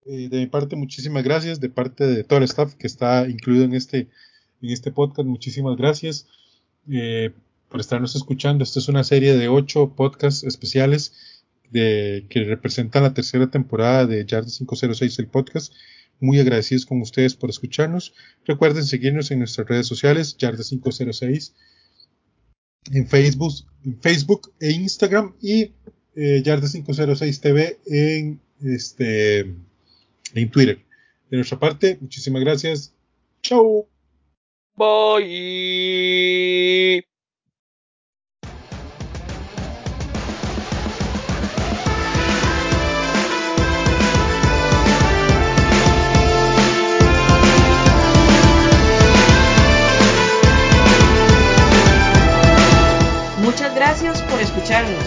eh, 0.05 0.29
de 0.29 0.39
mi 0.39 0.47
parte, 0.47 0.77
muchísimas 0.77 1.23
gracias. 1.23 1.61
De 1.61 1.69
parte 1.69 2.07
de 2.07 2.25
todo 2.25 2.39
el 2.39 2.45
staff 2.45 2.75
que 2.75 2.87
está 2.87 3.29
incluido 3.29 3.65
en 3.65 3.75
este, 3.75 4.09
en 4.63 4.71
este 4.71 4.93
podcast, 4.93 5.29
muchísimas 5.29 5.77
gracias 5.77 6.27
eh, 6.91 7.31
por 7.69 7.81
estarnos 7.81 8.17
escuchando. 8.17 8.65
Esta 8.65 8.79
es 8.79 8.89
una 8.89 9.05
serie 9.05 9.37
de 9.37 9.49
ocho 9.49 9.95
podcasts 9.95 10.45
especiales 10.45 11.45
que 11.71 12.45
representan 12.47 13.03
la 13.03 13.13
tercera 13.13 13.51
temporada 13.51 14.07
de 14.07 14.25
Yard 14.25 14.47
506, 14.47 15.19
el 15.19 15.27
podcast. 15.29 15.73
Muy 16.21 16.41
agradecidos 16.41 16.87
con 16.87 17.01
ustedes 17.01 17.35
por 17.35 17.51
escucharnos. 17.51 18.15
Recuerden 18.47 18.85
seguirnos 18.85 19.31
en 19.31 19.41
nuestras 19.41 19.69
redes 19.69 19.87
sociales, 19.87 20.37
Yard 20.39 20.61
506, 20.61 21.55
en 22.93 23.07
Facebook, 23.07 23.53
en 23.85 24.01
Facebook 24.01 24.53
e 24.61 24.73
Instagram 24.73 25.35
y 25.41 25.73
eh, 26.17 26.43
Yard 26.43 26.65
506 26.65 27.41
TV 27.41 27.79
en 27.87 28.41
este, 28.63 29.41
en 29.41 30.51
Twitter. 30.51 30.85
De 31.31 31.37
nuestra 31.37 31.59
parte, 31.59 31.99
muchísimas 32.01 32.43
gracias. 32.43 32.95
Chau. 33.43 33.87
Muchas 53.43 53.75
gracias 53.75 54.23
por 54.23 54.41
escucharnos. 54.41 55.05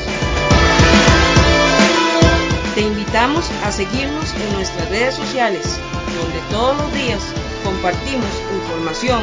Te 2.76 2.82
invitamos 2.82 3.50
a 3.64 3.72
seguirnos 3.72 4.34
en 4.34 4.54
nuestras 4.54 4.90
redes 4.90 5.16
sociales, 5.16 5.80
donde 6.22 6.42
todos 6.50 6.76
los 6.78 6.94
días 6.94 7.22
compartimos 7.64 8.28
información 8.54 9.22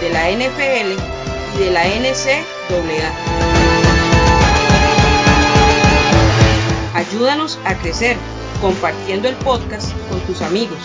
de 0.00 0.10
la 0.10 0.30
NFL 0.30 0.96
y 1.54 1.58
de 1.58 1.70
la 1.70 1.84
NCAA. 1.84 3.12
Ayúdanos 6.94 7.58
a 7.64 7.74
crecer 7.76 8.16
compartiendo 8.60 9.28
el 9.28 9.36
podcast 9.36 9.92
con 10.08 10.20
tus 10.20 10.42
amigos. 10.42 10.78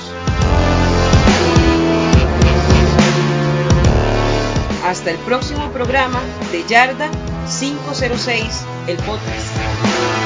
Hasta 4.86 5.12
el 5.12 5.18
próximo 5.20 5.72
programa 5.72 6.22
de 6.52 6.64
Yarda 6.68 7.10
506, 7.60 8.66
el 8.88 8.98
podcast. 8.98 10.25